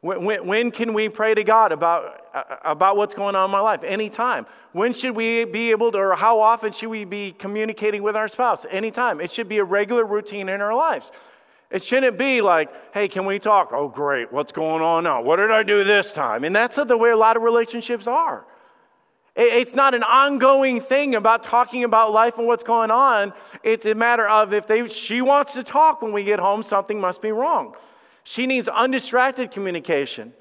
When, 0.00 0.24
when, 0.24 0.46
when, 0.46 0.70
can 0.70 0.92
we 0.92 1.08
pray 1.08 1.34
to 1.34 1.44
God 1.44 1.72
about, 1.72 2.25
about 2.64 2.96
what's 2.96 3.14
going 3.14 3.34
on 3.34 3.46
in 3.46 3.50
my 3.50 3.60
life? 3.60 3.82
Anytime. 3.82 4.46
When 4.72 4.92
should 4.92 5.16
we 5.16 5.44
be 5.44 5.70
able 5.70 5.92
to, 5.92 5.98
or 5.98 6.14
how 6.14 6.40
often 6.40 6.72
should 6.72 6.88
we 6.88 7.04
be 7.04 7.32
communicating 7.32 8.02
with 8.02 8.16
our 8.16 8.28
spouse? 8.28 8.66
Anytime. 8.70 9.20
It 9.20 9.30
should 9.30 9.48
be 9.48 9.58
a 9.58 9.64
regular 9.64 10.04
routine 10.04 10.48
in 10.48 10.60
our 10.60 10.74
lives. 10.74 11.12
It 11.70 11.82
shouldn't 11.82 12.16
be 12.16 12.40
like, 12.40 12.70
hey, 12.94 13.08
can 13.08 13.26
we 13.26 13.38
talk? 13.38 13.70
Oh, 13.72 13.88
great. 13.88 14.32
What's 14.32 14.52
going 14.52 14.82
on 14.82 15.04
now? 15.04 15.22
What 15.22 15.36
did 15.36 15.50
I 15.50 15.62
do 15.62 15.82
this 15.82 16.12
time? 16.12 16.44
And 16.44 16.54
that's 16.54 16.76
the 16.76 16.96
way 16.96 17.10
a 17.10 17.16
lot 17.16 17.36
of 17.36 17.42
relationships 17.42 18.06
are. 18.06 18.44
It's 19.34 19.74
not 19.74 19.94
an 19.94 20.02
ongoing 20.02 20.80
thing 20.80 21.14
about 21.14 21.42
talking 21.42 21.84
about 21.84 22.12
life 22.12 22.38
and 22.38 22.46
what's 22.46 22.62
going 22.62 22.90
on. 22.90 23.34
It's 23.62 23.84
a 23.84 23.94
matter 23.94 24.26
of 24.26 24.54
if 24.54 24.66
they, 24.66 24.88
she 24.88 25.20
wants 25.20 25.52
to 25.54 25.62
talk 25.62 26.00
when 26.00 26.12
we 26.12 26.24
get 26.24 26.38
home, 26.38 26.62
something 26.62 26.98
must 26.98 27.20
be 27.20 27.32
wrong. 27.32 27.74
She 28.24 28.46
needs 28.46 28.66
undistracted 28.66 29.50
communication. 29.50 30.32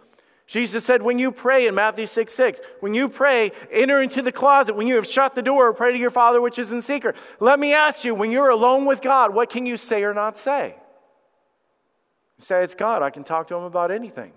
Jesus 0.47 0.85
said, 0.85 1.01
when 1.01 1.17
you 1.17 1.31
pray 1.31 1.67
in 1.67 1.73
Matthew 1.73 2.05
6 2.05 2.31
6, 2.31 2.61
when 2.79 2.93
you 2.93 3.09
pray, 3.09 3.51
enter 3.71 4.01
into 4.01 4.21
the 4.21 4.31
closet. 4.31 4.75
When 4.75 4.85
you 4.85 4.95
have 4.95 5.07
shut 5.07 5.33
the 5.33 5.41
door, 5.41 5.73
pray 5.73 5.91
to 5.91 5.97
your 5.97 6.11
Father 6.11 6.39
which 6.39 6.59
is 6.59 6.71
in 6.71 6.81
secret. 6.81 7.15
Let 7.39 7.59
me 7.59 7.73
ask 7.73 8.05
you, 8.05 8.13
when 8.13 8.29
you're 8.29 8.49
alone 8.49 8.85
with 8.85 9.01
God, 9.01 9.33
what 9.33 9.49
can 9.49 9.65
you 9.65 9.75
say 9.75 10.03
or 10.03 10.13
not 10.13 10.37
say? 10.37 10.75
You 12.37 12.45
say, 12.45 12.63
it's 12.63 12.75
God. 12.75 13.01
I 13.01 13.09
can 13.09 13.23
talk 13.23 13.47
to 13.47 13.55
him 13.55 13.63
about 13.63 13.89
anything. 13.89 14.33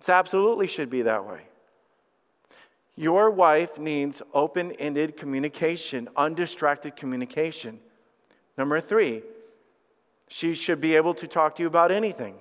It 0.00 0.08
absolutely 0.08 0.68
should 0.68 0.88
be 0.88 1.02
that 1.02 1.26
way. 1.26 1.42
Your 2.96 3.30
wife 3.30 3.78
needs 3.78 4.22
open 4.32 4.72
ended 4.72 5.18
communication, 5.18 6.08
undistracted 6.16 6.96
communication. 6.96 7.78
Number 8.56 8.80
three, 8.80 9.22
she 10.28 10.54
should 10.54 10.80
be 10.80 10.96
able 10.96 11.12
to 11.14 11.26
talk 11.26 11.56
to 11.56 11.62
you 11.62 11.66
about 11.66 11.92
anything. 11.92 12.36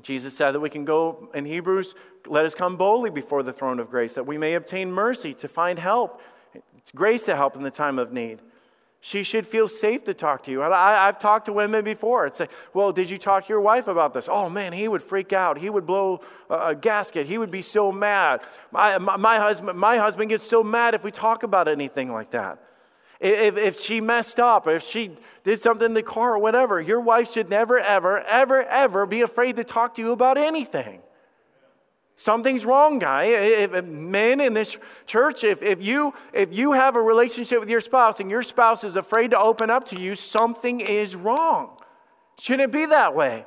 Jesus 0.00 0.36
said 0.36 0.52
that 0.52 0.60
we 0.60 0.70
can 0.70 0.84
go 0.84 1.28
in 1.34 1.44
Hebrews, 1.44 1.94
let 2.26 2.44
us 2.44 2.54
come 2.54 2.76
boldly 2.76 3.10
before 3.10 3.42
the 3.42 3.52
throne 3.52 3.78
of 3.78 3.90
grace, 3.90 4.14
that 4.14 4.26
we 4.26 4.38
may 4.38 4.54
obtain 4.54 4.90
mercy 4.90 5.34
to 5.34 5.48
find 5.48 5.78
help, 5.78 6.20
grace 6.94 7.24
to 7.24 7.36
help 7.36 7.56
in 7.56 7.62
the 7.62 7.70
time 7.70 7.98
of 7.98 8.12
need. 8.12 8.40
She 9.04 9.24
should 9.24 9.48
feel 9.48 9.66
safe 9.66 10.04
to 10.04 10.14
talk 10.14 10.44
to 10.44 10.52
you. 10.52 10.62
I, 10.62 11.06
have 11.06 11.18
talked 11.18 11.46
to 11.46 11.52
women 11.52 11.84
before. 11.84 12.24
It's 12.24 12.38
like, 12.38 12.52
well, 12.72 12.92
did 12.92 13.10
you 13.10 13.18
talk 13.18 13.46
to 13.46 13.48
your 13.48 13.60
wife 13.60 13.88
about 13.88 14.14
this? 14.14 14.28
Oh 14.30 14.48
man, 14.48 14.72
he 14.72 14.86
would 14.86 15.02
freak 15.02 15.32
out. 15.32 15.58
He 15.58 15.68
would 15.68 15.86
blow 15.86 16.20
a, 16.48 16.68
a 16.68 16.74
gasket. 16.76 17.26
He 17.26 17.36
would 17.36 17.50
be 17.50 17.62
so 17.62 17.90
mad. 17.90 18.42
My, 18.70 18.98
my, 18.98 19.16
my, 19.16 19.38
husband, 19.38 19.76
my 19.76 19.98
husband 19.98 20.30
gets 20.30 20.46
so 20.46 20.62
mad 20.62 20.94
if 20.94 21.02
we 21.02 21.10
talk 21.10 21.42
about 21.42 21.66
anything 21.66 22.12
like 22.12 22.30
that. 22.30 22.62
If, 23.22 23.56
if 23.56 23.78
she 23.78 24.00
messed 24.00 24.40
up, 24.40 24.66
if 24.66 24.82
she 24.82 25.12
did 25.44 25.60
something 25.60 25.86
in 25.86 25.94
the 25.94 26.02
car 26.02 26.34
or 26.34 26.38
whatever, 26.38 26.80
your 26.80 27.00
wife 27.00 27.32
should 27.32 27.48
never, 27.48 27.78
ever, 27.78 28.20
ever, 28.20 28.64
ever 28.64 29.06
be 29.06 29.20
afraid 29.20 29.54
to 29.56 29.64
talk 29.64 29.94
to 29.94 30.02
you 30.02 30.10
about 30.10 30.36
anything. 30.36 31.00
Something's 32.16 32.64
wrong, 32.64 32.98
guy. 32.98 33.24
If, 33.26 33.74
if 33.74 33.84
men 33.84 34.40
in 34.40 34.54
this 34.54 34.76
church, 35.06 35.44
if, 35.44 35.62
if, 35.62 35.80
you, 35.80 36.14
if 36.32 36.52
you 36.52 36.72
have 36.72 36.96
a 36.96 37.00
relationship 37.00 37.60
with 37.60 37.70
your 37.70 37.80
spouse 37.80 38.18
and 38.18 38.28
your 38.28 38.42
spouse 38.42 38.82
is 38.82 38.96
afraid 38.96 39.30
to 39.30 39.38
open 39.38 39.70
up 39.70 39.84
to 39.86 40.00
you, 40.00 40.16
something 40.16 40.80
is 40.80 41.14
wrong. 41.14 41.78
Shouldn't 42.40 42.72
be 42.72 42.86
that 42.86 43.14
way? 43.14 43.46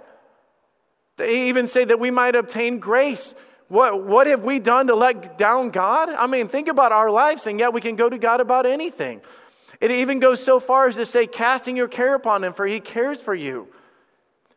They 1.18 1.50
even 1.50 1.68
say 1.68 1.84
that 1.84 2.00
we 2.00 2.12
might 2.12 2.36
obtain 2.36 2.80
grace. 2.80 3.36
What, 3.68 4.06
what 4.06 4.28
have 4.28 4.46
we 4.46 4.60
done 4.60 4.88
to 4.88 4.96
let 4.96 5.38
down 5.38 5.70
God? 5.70 6.10
I 6.10 6.28
mean, 6.28 6.48
think 6.48 6.70
about 6.70 6.94
our 6.94 7.12
lives, 7.12 7.46
and 7.46 7.60
yet 7.60 7.74
we 7.74 7.82
can 7.82 7.98
go 7.98 8.10
to 8.10 8.18
God 8.18 8.40
about 8.40 8.66
anything. 8.66 9.22
It 9.82 9.92
even 9.92 10.20
goes 10.20 10.44
so 10.44 10.60
far 10.60 10.88
as 10.88 10.96
to 10.96 11.06
say, 11.06 11.28
casting 11.28 11.76
your 11.76 11.88
care 11.88 12.16
upon 12.16 12.44
him, 12.44 12.54
for 12.54 12.66
he 12.66 12.80
cares 12.80 13.22
for 13.22 13.36
you. 13.36 13.68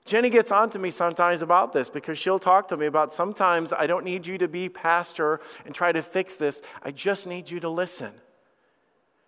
Jenny 0.04 0.30
gets 0.30 0.50
on 0.50 0.70
to 0.70 0.78
me 0.78 0.88
sometimes 0.90 1.42
about 1.42 1.74
this 1.74 1.90
because 1.90 2.18
she'll 2.18 2.38
talk 2.38 2.68
to 2.68 2.76
me 2.78 2.86
about 2.86 3.12
sometimes 3.12 3.74
I 3.74 3.86
don't 3.86 4.04
need 4.04 4.26
you 4.26 4.38
to 4.38 4.48
be 4.48 4.70
pastor 4.70 5.40
and 5.66 5.74
try 5.74 5.92
to 5.92 6.00
fix 6.00 6.34
this. 6.34 6.62
I 6.82 6.92
just 6.92 7.26
need 7.26 7.50
you 7.50 7.60
to 7.60 7.68
listen. 7.68 8.12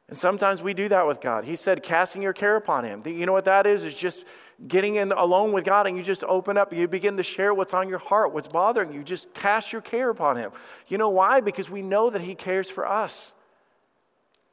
And 0.08 0.16
sometimes 0.16 0.62
we 0.62 0.72
do 0.72 0.88
that 0.88 1.06
with 1.06 1.20
God. 1.20 1.44
He 1.44 1.54
said, 1.54 1.82
casting 1.82 2.22
your 2.22 2.32
care 2.32 2.56
upon 2.56 2.84
Him. 2.84 3.02
You 3.04 3.26
know 3.26 3.32
what 3.32 3.44
that 3.44 3.66
is? 3.66 3.84
It's 3.84 3.96
just 3.96 4.24
getting 4.68 4.96
in 4.96 5.12
alone 5.12 5.52
with 5.52 5.64
God 5.64 5.86
and 5.86 5.96
you 5.96 6.02
just 6.02 6.24
open 6.24 6.56
up, 6.56 6.72
you 6.72 6.88
begin 6.88 7.16
to 7.18 7.22
share 7.22 7.52
what's 7.52 7.74
on 7.74 7.88
your 7.88 7.98
heart, 7.98 8.32
what's 8.32 8.48
bothering 8.48 8.92
you. 8.92 9.04
Just 9.04 9.32
cast 9.34 9.72
your 9.72 9.82
care 9.82 10.08
upon 10.10 10.36
Him. 10.36 10.50
You 10.88 10.96
know 10.96 11.10
why? 11.10 11.40
Because 11.40 11.68
we 11.68 11.82
know 11.82 12.08
that 12.10 12.22
He 12.22 12.34
cares 12.34 12.70
for 12.70 12.86
us. 12.86 13.34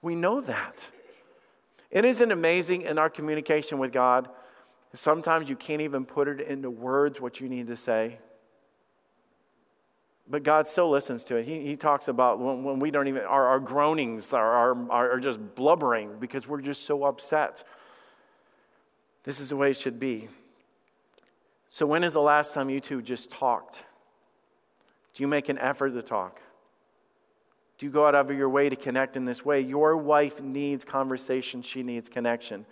We 0.02 0.14
know 0.14 0.42
that. 0.42 0.90
It 1.90 2.06
isn't 2.06 2.32
amazing 2.32 2.84
in 2.84 2.98
our 2.98 3.10
communication 3.10 3.78
with 3.78 3.92
God. 3.92 4.30
Sometimes 4.94 5.50
you 5.50 5.56
can't 5.56 5.82
even 5.82 6.06
put 6.06 6.28
it 6.28 6.42
into 6.42 6.70
words 6.70 7.22
what 7.22 7.40
you 7.40 7.50
need 7.50 7.68
to 7.68 7.76
say. 7.76 8.20
But 10.30 10.44
God 10.44 10.68
still 10.68 10.90
listens 10.90 11.24
to 11.26 11.38
it. 11.38 11.46
He, 11.46 11.66
he 11.66 11.76
talks 11.78 12.10
about 12.10 12.40
when, 12.40 12.64
when 12.64 12.80
we 12.80 12.92
don't 12.92 13.08
even, 13.08 13.22
our, 13.24 13.48
our 13.48 13.60
groanings 13.60 14.34
are, 14.34 14.76
are, 14.92 15.12
are 15.12 15.20
just 15.20 15.40
blubbering 15.56 16.20
because 16.20 16.48
we're 16.48 16.62
just 16.62 16.84
so 16.84 17.06
upset. 17.06 17.64
This 19.24 19.40
is 19.40 19.50
the 19.50 19.56
way 19.56 19.72
it 19.72 19.78
should 19.78 20.00
be. 20.00 20.28
So, 21.70 21.86
when 21.86 22.04
is 22.04 22.14
the 22.14 22.22
last 22.22 22.54
time 22.54 22.70
you 22.70 22.80
two 22.80 23.02
just 23.02 23.30
talked? 23.30 23.84
Do 25.14 25.24
you 25.24 25.28
make 25.28 25.50
an 25.50 25.58
effort 25.58 25.92
to 25.92 26.02
talk? 26.02 26.42
Do 27.78 27.90
go 27.90 28.08
out 28.08 28.16
of 28.16 28.32
your 28.32 28.50
way 28.50 28.70
to 28.70 28.76
connect 28.76 29.16
in 29.16 29.26
this 29.26 29.46
way? 29.46 29.62
Your 29.62 29.98
wife 29.98 30.42
needs 30.42 30.84
conversation, 30.84 31.62
she 31.62 31.84
needs 31.84 32.10
connection. 32.10 32.66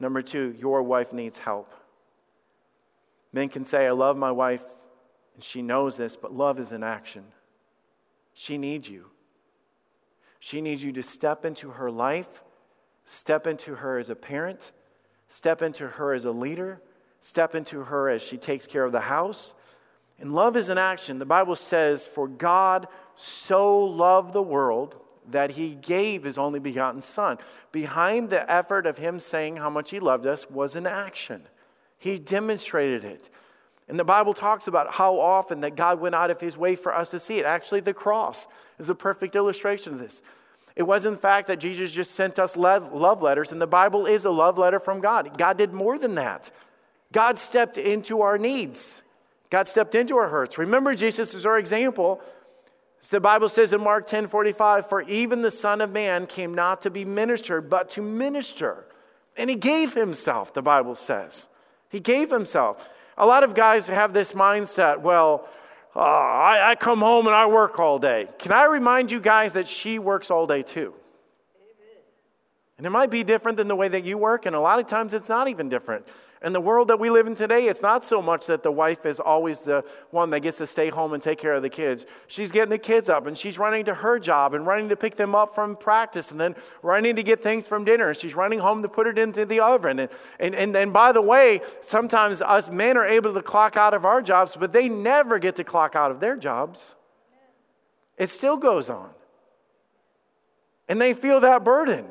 Number 0.00 0.22
two, 0.22 0.54
your 0.58 0.82
wife 0.82 1.12
needs 1.12 1.38
help. 1.38 1.72
Men 3.32 3.48
can 3.48 3.64
say, 3.64 3.86
I 3.86 3.92
love 3.92 4.16
my 4.16 4.30
wife, 4.30 4.62
and 5.34 5.42
she 5.42 5.62
knows 5.62 5.96
this, 5.96 6.16
but 6.16 6.34
love 6.34 6.58
is 6.58 6.72
in 6.72 6.82
action. 6.82 7.24
She 8.34 8.58
needs 8.58 8.88
you. 8.88 9.06
She 10.38 10.60
needs 10.60 10.82
you 10.82 10.92
to 10.92 11.02
step 11.02 11.44
into 11.44 11.70
her 11.70 11.90
life, 11.90 12.42
step 13.04 13.46
into 13.46 13.76
her 13.76 13.98
as 13.98 14.10
a 14.10 14.16
parent, 14.16 14.72
step 15.28 15.62
into 15.62 15.86
her 15.86 16.12
as 16.12 16.24
a 16.24 16.32
leader, 16.32 16.80
step 17.20 17.54
into 17.54 17.84
her 17.84 18.08
as 18.08 18.22
she 18.22 18.36
takes 18.36 18.66
care 18.66 18.84
of 18.84 18.92
the 18.92 19.00
house. 19.00 19.54
And 20.18 20.34
love 20.34 20.56
is 20.56 20.68
an 20.68 20.78
action. 20.78 21.18
The 21.18 21.24
Bible 21.24 21.56
says, 21.56 22.06
For 22.06 22.26
God 22.26 22.88
so 23.14 23.78
loved 23.78 24.32
the 24.32 24.42
world 24.42 24.96
that 25.30 25.52
he 25.52 25.74
gave 25.74 26.24
his 26.24 26.38
only 26.38 26.58
begotten 26.58 27.00
Son. 27.00 27.38
Behind 27.70 28.30
the 28.30 28.50
effort 28.50 28.86
of 28.86 28.98
him 28.98 29.20
saying 29.20 29.56
how 29.56 29.70
much 29.70 29.90
he 29.90 30.00
loved 30.00 30.26
us 30.26 30.50
was 30.50 30.74
an 30.76 30.86
action. 30.86 31.42
He 31.98 32.18
demonstrated 32.18 33.04
it. 33.04 33.30
And 33.88 33.98
the 33.98 34.04
Bible 34.04 34.34
talks 34.34 34.66
about 34.66 34.94
how 34.94 35.18
often 35.18 35.60
that 35.60 35.76
God 35.76 36.00
went 36.00 36.14
out 36.14 36.30
of 36.30 36.40
his 36.40 36.56
way 36.56 36.74
for 36.74 36.94
us 36.94 37.10
to 37.10 37.20
see 37.20 37.38
it. 37.38 37.44
Actually, 37.44 37.80
the 37.80 37.94
cross 37.94 38.46
is 38.78 38.88
a 38.88 38.94
perfect 38.94 39.36
illustration 39.36 39.92
of 39.92 40.00
this. 40.00 40.22
It 40.74 40.84
wasn't 40.84 41.16
the 41.16 41.20
fact 41.20 41.48
that 41.48 41.60
Jesus 41.60 41.92
just 41.92 42.12
sent 42.12 42.38
us 42.38 42.56
love 42.56 43.22
letters, 43.22 43.52
and 43.52 43.60
the 43.60 43.66
Bible 43.66 44.06
is 44.06 44.24
a 44.24 44.30
love 44.30 44.56
letter 44.56 44.80
from 44.80 45.00
God. 45.00 45.36
God 45.36 45.58
did 45.58 45.72
more 45.72 45.98
than 45.98 46.14
that. 46.14 46.50
God 47.12 47.38
stepped 47.38 47.76
into 47.76 48.22
our 48.22 48.38
needs, 48.38 49.02
God 49.50 49.68
stepped 49.68 49.94
into 49.94 50.16
our 50.16 50.28
hurts. 50.28 50.56
Remember, 50.56 50.94
Jesus 50.94 51.34
is 51.34 51.44
our 51.44 51.58
example. 51.58 52.22
The 53.10 53.20
Bible 53.20 53.48
says 53.48 53.72
in 53.72 53.82
Mark 53.82 54.06
10 54.06 54.28
45, 54.28 54.88
for 54.88 55.02
even 55.02 55.42
the 55.42 55.50
Son 55.50 55.80
of 55.80 55.90
Man 55.90 56.26
came 56.26 56.54
not 56.54 56.82
to 56.82 56.90
be 56.90 57.04
ministered, 57.04 57.68
but 57.68 57.90
to 57.90 58.02
minister. 58.02 58.86
And 59.36 59.50
he 59.50 59.56
gave 59.56 59.94
himself, 59.94 60.54
the 60.54 60.62
Bible 60.62 60.94
says. 60.94 61.48
He 61.88 62.00
gave 62.00 62.30
himself. 62.30 62.88
A 63.18 63.26
lot 63.26 63.44
of 63.44 63.54
guys 63.54 63.86
have 63.88 64.12
this 64.12 64.32
mindset 64.32 65.00
well, 65.00 65.48
uh, 65.94 66.00
I, 66.00 66.70
I, 66.70 66.74
come 66.74 67.00
home 67.00 67.26
and 67.26 67.36
I 67.36 67.46
work 67.46 67.78
all 67.78 67.98
day. 67.98 68.28
Can 68.38 68.50
I 68.50 68.64
remind 68.64 69.10
you 69.10 69.20
guys 69.20 69.52
that 69.52 69.68
she 69.68 69.98
works 69.98 70.30
all 70.30 70.46
day 70.46 70.62
too? 70.62 70.94
And 72.78 72.86
it 72.86 72.90
might 72.90 73.10
be 73.10 73.22
different 73.22 73.58
than 73.58 73.68
the 73.68 73.76
way 73.76 73.88
that 73.88 74.04
you 74.04 74.16
work, 74.16 74.46
and 74.46 74.56
a 74.56 74.60
lot 74.60 74.78
of 74.78 74.86
times 74.86 75.12
it's 75.12 75.28
not 75.28 75.48
even 75.48 75.68
different. 75.68 76.06
In 76.44 76.52
the 76.52 76.60
world 76.60 76.88
that 76.88 76.98
we 76.98 77.08
live 77.08 77.28
in 77.28 77.36
today, 77.36 77.68
it's 77.68 77.82
not 77.82 78.04
so 78.04 78.20
much 78.20 78.46
that 78.46 78.64
the 78.64 78.72
wife 78.72 79.06
is 79.06 79.20
always 79.20 79.60
the 79.60 79.84
one 80.10 80.30
that 80.30 80.40
gets 80.40 80.58
to 80.58 80.66
stay 80.66 80.90
home 80.90 81.12
and 81.12 81.22
take 81.22 81.38
care 81.38 81.54
of 81.54 81.62
the 81.62 81.68
kids. 81.68 82.04
She's 82.26 82.50
getting 82.50 82.70
the 82.70 82.78
kids 82.78 83.08
up 83.08 83.26
and 83.26 83.38
she's 83.38 83.58
running 83.58 83.84
to 83.84 83.94
her 83.94 84.18
job 84.18 84.52
and 84.52 84.66
running 84.66 84.88
to 84.88 84.96
pick 84.96 85.14
them 85.14 85.36
up 85.36 85.54
from 85.54 85.76
practice 85.76 86.32
and 86.32 86.40
then 86.40 86.56
running 86.82 87.14
to 87.14 87.22
get 87.22 87.42
things 87.42 87.68
from 87.68 87.84
dinner. 87.84 88.12
She's 88.12 88.34
running 88.34 88.58
home 88.58 88.82
to 88.82 88.88
put 88.88 89.06
it 89.06 89.18
into 89.18 89.46
the 89.46 89.60
oven. 89.60 90.00
And, 90.00 90.10
and, 90.40 90.54
and, 90.56 90.76
and 90.76 90.92
by 90.92 91.12
the 91.12 91.22
way, 91.22 91.60
sometimes 91.80 92.42
us 92.42 92.68
men 92.68 92.96
are 92.96 93.06
able 93.06 93.32
to 93.34 93.42
clock 93.42 93.76
out 93.76 93.94
of 93.94 94.04
our 94.04 94.20
jobs, 94.20 94.56
but 94.58 94.72
they 94.72 94.88
never 94.88 95.38
get 95.38 95.54
to 95.56 95.64
clock 95.64 95.94
out 95.94 96.10
of 96.10 96.18
their 96.18 96.36
jobs. 96.36 96.96
It 98.18 98.30
still 98.30 98.56
goes 98.56 98.90
on. 98.90 99.10
And 100.88 101.00
they 101.00 101.14
feel 101.14 101.38
that 101.40 101.62
burden. 101.62 102.06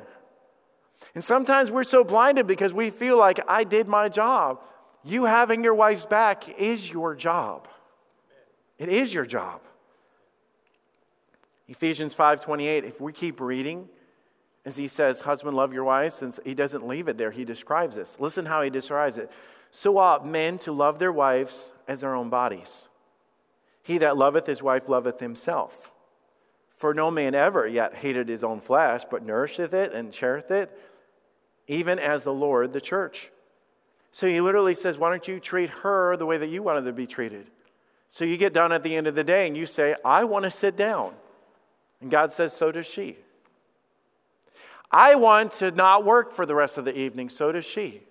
And 1.13 1.23
sometimes 1.23 1.69
we're 1.69 1.83
so 1.83 2.03
blinded 2.03 2.47
because 2.47 2.73
we 2.73 2.89
feel 2.89 3.17
like 3.17 3.39
I 3.47 3.63
did 3.63 3.87
my 3.87 4.09
job. 4.09 4.61
You 5.03 5.25
having 5.25 5.63
your 5.63 5.73
wife's 5.73 6.05
back 6.05 6.47
is 6.59 6.89
your 6.89 7.15
job. 7.15 7.67
It 8.77 8.89
is 8.89 9.13
your 9.13 9.25
job. 9.25 9.61
Ephesians 11.67 12.13
5:28 12.13 12.83
if 12.83 12.99
we 12.99 13.13
keep 13.13 13.39
reading 13.39 13.87
as 14.65 14.75
he 14.75 14.87
says 14.87 15.21
husband 15.21 15.55
love 15.55 15.73
your 15.73 15.83
wife, 15.83 16.13
since 16.13 16.39
he 16.43 16.53
doesn't 16.53 16.87
leave 16.87 17.07
it 17.07 17.17
there 17.17 17.31
he 17.31 17.45
describes 17.45 17.95
this. 17.95 18.19
Listen 18.19 18.45
how 18.45 18.61
he 18.61 18.69
describes 18.69 19.17
it. 19.17 19.31
So 19.71 19.97
ought 19.97 20.27
men 20.27 20.57
to 20.59 20.71
love 20.71 20.99
their 20.99 21.11
wives 21.11 21.71
as 21.87 22.01
their 22.01 22.13
own 22.13 22.29
bodies. 22.29 22.87
He 23.83 23.97
that 23.99 24.17
loveth 24.17 24.45
his 24.45 24.61
wife 24.61 24.87
loveth 24.87 25.19
himself. 25.19 25.91
For 26.75 26.93
no 26.93 27.09
man 27.11 27.35
ever 27.35 27.67
yet 27.67 27.95
hated 27.95 28.27
his 28.27 28.43
own 28.43 28.59
flesh, 28.59 29.03
but 29.09 29.25
nourisheth 29.25 29.73
it 29.73 29.93
and 29.93 30.11
cherisheth 30.11 30.51
it, 30.51 30.79
even 31.67 31.99
as 31.99 32.23
the 32.23 32.33
Lord 32.33 32.73
the 32.73 32.81
church. 32.81 33.31
So 34.11 34.27
he 34.27 34.41
literally 34.41 34.73
says, 34.73 34.97
Why 34.97 35.09
don't 35.09 35.27
you 35.27 35.39
treat 35.39 35.69
her 35.69 36.17
the 36.17 36.25
way 36.25 36.37
that 36.37 36.49
you 36.49 36.61
wanted 36.63 36.85
to 36.85 36.93
be 36.93 37.07
treated? 37.07 37.47
So 38.09 38.25
you 38.25 38.37
get 38.37 38.53
done 38.53 38.71
at 38.71 38.83
the 38.83 38.95
end 38.95 39.07
of 39.07 39.15
the 39.15 39.23
day 39.23 39.47
and 39.47 39.55
you 39.55 39.65
say, 39.65 39.95
I 40.03 40.25
want 40.25 40.43
to 40.43 40.51
sit 40.51 40.75
down. 40.75 41.13
And 42.01 42.11
God 42.11 42.31
says, 42.31 42.53
So 42.53 42.71
does 42.71 42.85
she. 42.85 43.17
I 44.91 45.15
want 45.15 45.51
to 45.53 45.71
not 45.71 46.03
work 46.03 46.33
for 46.33 46.45
the 46.45 46.55
rest 46.55 46.77
of 46.77 46.83
the 46.83 46.97
evening. 46.97 47.29
So 47.29 47.51
does 47.51 47.65
she. 47.65 48.01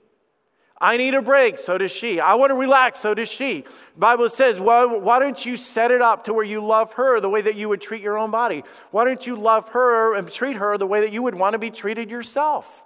I 0.82 0.96
need 0.96 1.14
a 1.14 1.20
break, 1.20 1.58
so 1.58 1.76
does 1.76 1.92
she. 1.92 2.20
I 2.20 2.34
want 2.36 2.50
to 2.50 2.54
relax, 2.54 3.00
so 3.00 3.12
does 3.12 3.30
she. 3.30 3.60
The 3.94 3.98
Bible 3.98 4.30
says, 4.30 4.58
well, 4.58 4.98
why 4.98 5.18
don't 5.18 5.44
you 5.44 5.58
set 5.58 5.90
it 5.90 6.00
up 6.00 6.24
to 6.24 6.32
where 6.32 6.44
you 6.44 6.64
love 6.64 6.94
her 6.94 7.20
the 7.20 7.28
way 7.28 7.42
that 7.42 7.54
you 7.54 7.68
would 7.68 7.82
treat 7.82 8.00
your 8.00 8.16
own 8.16 8.30
body? 8.30 8.64
Why 8.90 9.04
don't 9.04 9.26
you 9.26 9.36
love 9.36 9.68
her 9.70 10.14
and 10.14 10.30
treat 10.30 10.56
her 10.56 10.78
the 10.78 10.86
way 10.86 11.02
that 11.02 11.12
you 11.12 11.22
would 11.22 11.34
want 11.34 11.52
to 11.52 11.58
be 11.58 11.70
treated 11.70 12.10
yourself? 12.10 12.82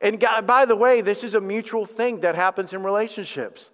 And 0.00 0.18
God, 0.18 0.46
by 0.46 0.64
the 0.64 0.76
way, 0.76 1.00
this 1.00 1.22
is 1.22 1.34
a 1.34 1.40
mutual 1.40 1.84
thing 1.84 2.20
that 2.20 2.34
happens 2.34 2.72
in 2.72 2.82
relationships. 2.82 3.70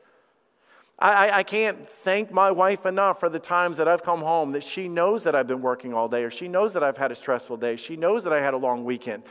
I, 0.98 1.30
I, 1.30 1.42
can't 1.42 1.86
thank 1.86 2.32
my 2.32 2.50
wife 2.50 2.86
enough 2.86 3.20
for 3.20 3.28
the 3.28 3.38
times 3.38 3.76
that 3.76 3.86
I've 3.86 4.02
come 4.02 4.22
home 4.22 4.52
that 4.52 4.62
she 4.62 4.88
knows 4.88 5.24
that 5.24 5.34
I've 5.34 5.46
been 5.46 5.60
working 5.60 5.92
all 5.92 6.08
day, 6.08 6.22
or 6.22 6.30
she 6.30 6.48
knows 6.48 6.72
that 6.72 6.82
I've 6.82 6.96
had 6.96 7.12
a 7.12 7.14
stressful 7.14 7.58
day. 7.58 7.76
She 7.76 7.96
knows 7.96 8.24
that 8.24 8.32
I 8.32 8.40
had 8.40 8.54
a 8.54 8.56
long 8.56 8.82
weekend. 8.82 9.24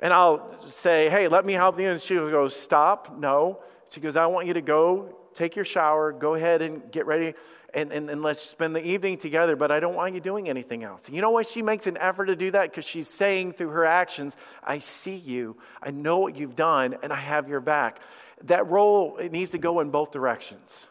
And 0.00 0.14
I'll 0.14 0.58
say, 0.66 1.10
hey, 1.10 1.28
let 1.28 1.44
me 1.44 1.52
help 1.52 1.78
you. 1.78 1.90
And 1.90 2.00
she 2.00 2.14
goes, 2.14 2.56
stop. 2.56 3.18
No. 3.18 3.60
She 3.90 4.00
goes, 4.00 4.16
I 4.16 4.26
want 4.26 4.46
you 4.46 4.54
to 4.54 4.62
go 4.62 5.14
take 5.34 5.56
your 5.56 5.64
shower, 5.64 6.12
go 6.12 6.34
ahead 6.34 6.62
and 6.62 6.90
get 6.90 7.06
ready 7.06 7.34
and, 7.74 7.92
and, 7.92 8.08
and 8.08 8.22
let's 8.22 8.40
spend 8.40 8.74
the 8.74 8.82
evening 8.82 9.18
together, 9.18 9.56
but 9.56 9.70
I 9.70 9.80
don't 9.80 9.94
want 9.94 10.14
you 10.14 10.20
doing 10.20 10.48
anything 10.48 10.84
else. 10.84 11.10
You 11.10 11.20
know 11.20 11.30
why 11.30 11.42
she 11.42 11.60
makes 11.60 11.86
an 11.86 11.96
effort 11.98 12.26
to 12.26 12.36
do 12.36 12.52
that? 12.52 12.70
Because 12.70 12.84
she's 12.84 13.08
saying 13.08 13.54
through 13.54 13.70
her 13.70 13.84
actions, 13.84 14.36
I 14.62 14.78
see 14.78 15.16
you, 15.16 15.56
I 15.82 15.90
know 15.90 16.18
what 16.18 16.36
you've 16.36 16.56
done, 16.56 16.96
and 17.02 17.12
I 17.12 17.16
have 17.16 17.48
your 17.48 17.60
back. 17.60 18.00
That 18.44 18.68
role, 18.68 19.16
it 19.18 19.32
needs 19.32 19.50
to 19.50 19.58
go 19.58 19.80
in 19.80 19.90
both 19.90 20.12
directions. 20.12 20.86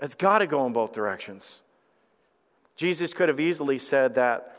It's 0.00 0.14
got 0.14 0.38
to 0.38 0.46
go 0.46 0.66
in 0.66 0.72
both 0.72 0.92
directions. 0.92 1.62
Jesus 2.74 3.12
could 3.12 3.28
have 3.28 3.38
easily 3.38 3.78
said 3.78 4.14
that, 4.14 4.56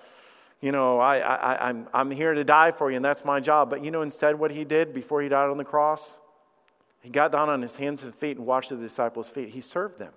you 0.62 0.72
know, 0.72 1.00
I, 1.00 1.18
I, 1.18 1.70
I'm, 1.70 1.88
I'm 1.94 2.12
here 2.12 2.34
to 2.34 2.44
die 2.44 2.72
for 2.72 2.90
you, 2.90 2.96
and 2.96 3.04
that's 3.04 3.26
my 3.26 3.40
job. 3.40 3.70
But 3.70 3.84
you 3.84 3.92
know, 3.92 4.02
instead, 4.02 4.40
what 4.40 4.52
he 4.52 4.64
did 4.64 4.94
before 4.94 5.22
he 5.22 5.30
died 5.30 5.50
on 5.50 5.58
the 5.58 5.66
cross? 5.66 6.20
He 7.04 7.10
got 7.10 7.34
down 7.34 7.50
on 7.50 7.62
his 7.62 7.76
hands 7.76 8.02
and 8.04 8.16
feet 8.16 8.38
and 8.38 8.46
washed 8.46 8.70
the 8.70 8.78
disciples' 8.78 9.30
feet. 9.30 9.50
He 9.50 9.60
served 9.60 10.00
them. 10.00 10.14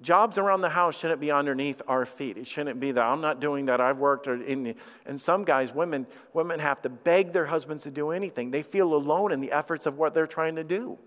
Jobs 0.00 0.38
around 0.38 0.62
the 0.62 0.70
house 0.70 0.98
shouldn't 0.98 1.20
be 1.20 1.30
underneath 1.30 1.82
our 1.86 2.06
feet. 2.06 2.38
It 2.38 2.46
shouldn't 2.46 2.80
be 2.80 2.92
that 2.92 3.04
I'm 3.04 3.20
not 3.20 3.40
doing 3.40 3.66
that. 3.66 3.80
I've 3.80 3.98
worked 3.98 4.26
Or 4.26 4.42
in 4.42 4.74
and 5.04 5.20
some 5.20 5.44
guys, 5.44 5.72
women, 5.72 6.06
women 6.32 6.60
have 6.60 6.80
to 6.82 6.88
beg 6.88 7.32
their 7.32 7.46
husbands 7.46 7.82
to 7.84 7.90
do 7.90 8.10
anything. 8.10 8.50
They 8.50 8.62
feel 8.62 8.94
alone 8.94 9.32
in 9.32 9.40
the 9.40 9.52
efforts 9.52 9.84
of 9.84 9.98
what 9.98 10.14
they're 10.14 10.26
trying 10.26 10.56
to 10.56 10.64
do. 10.64 10.98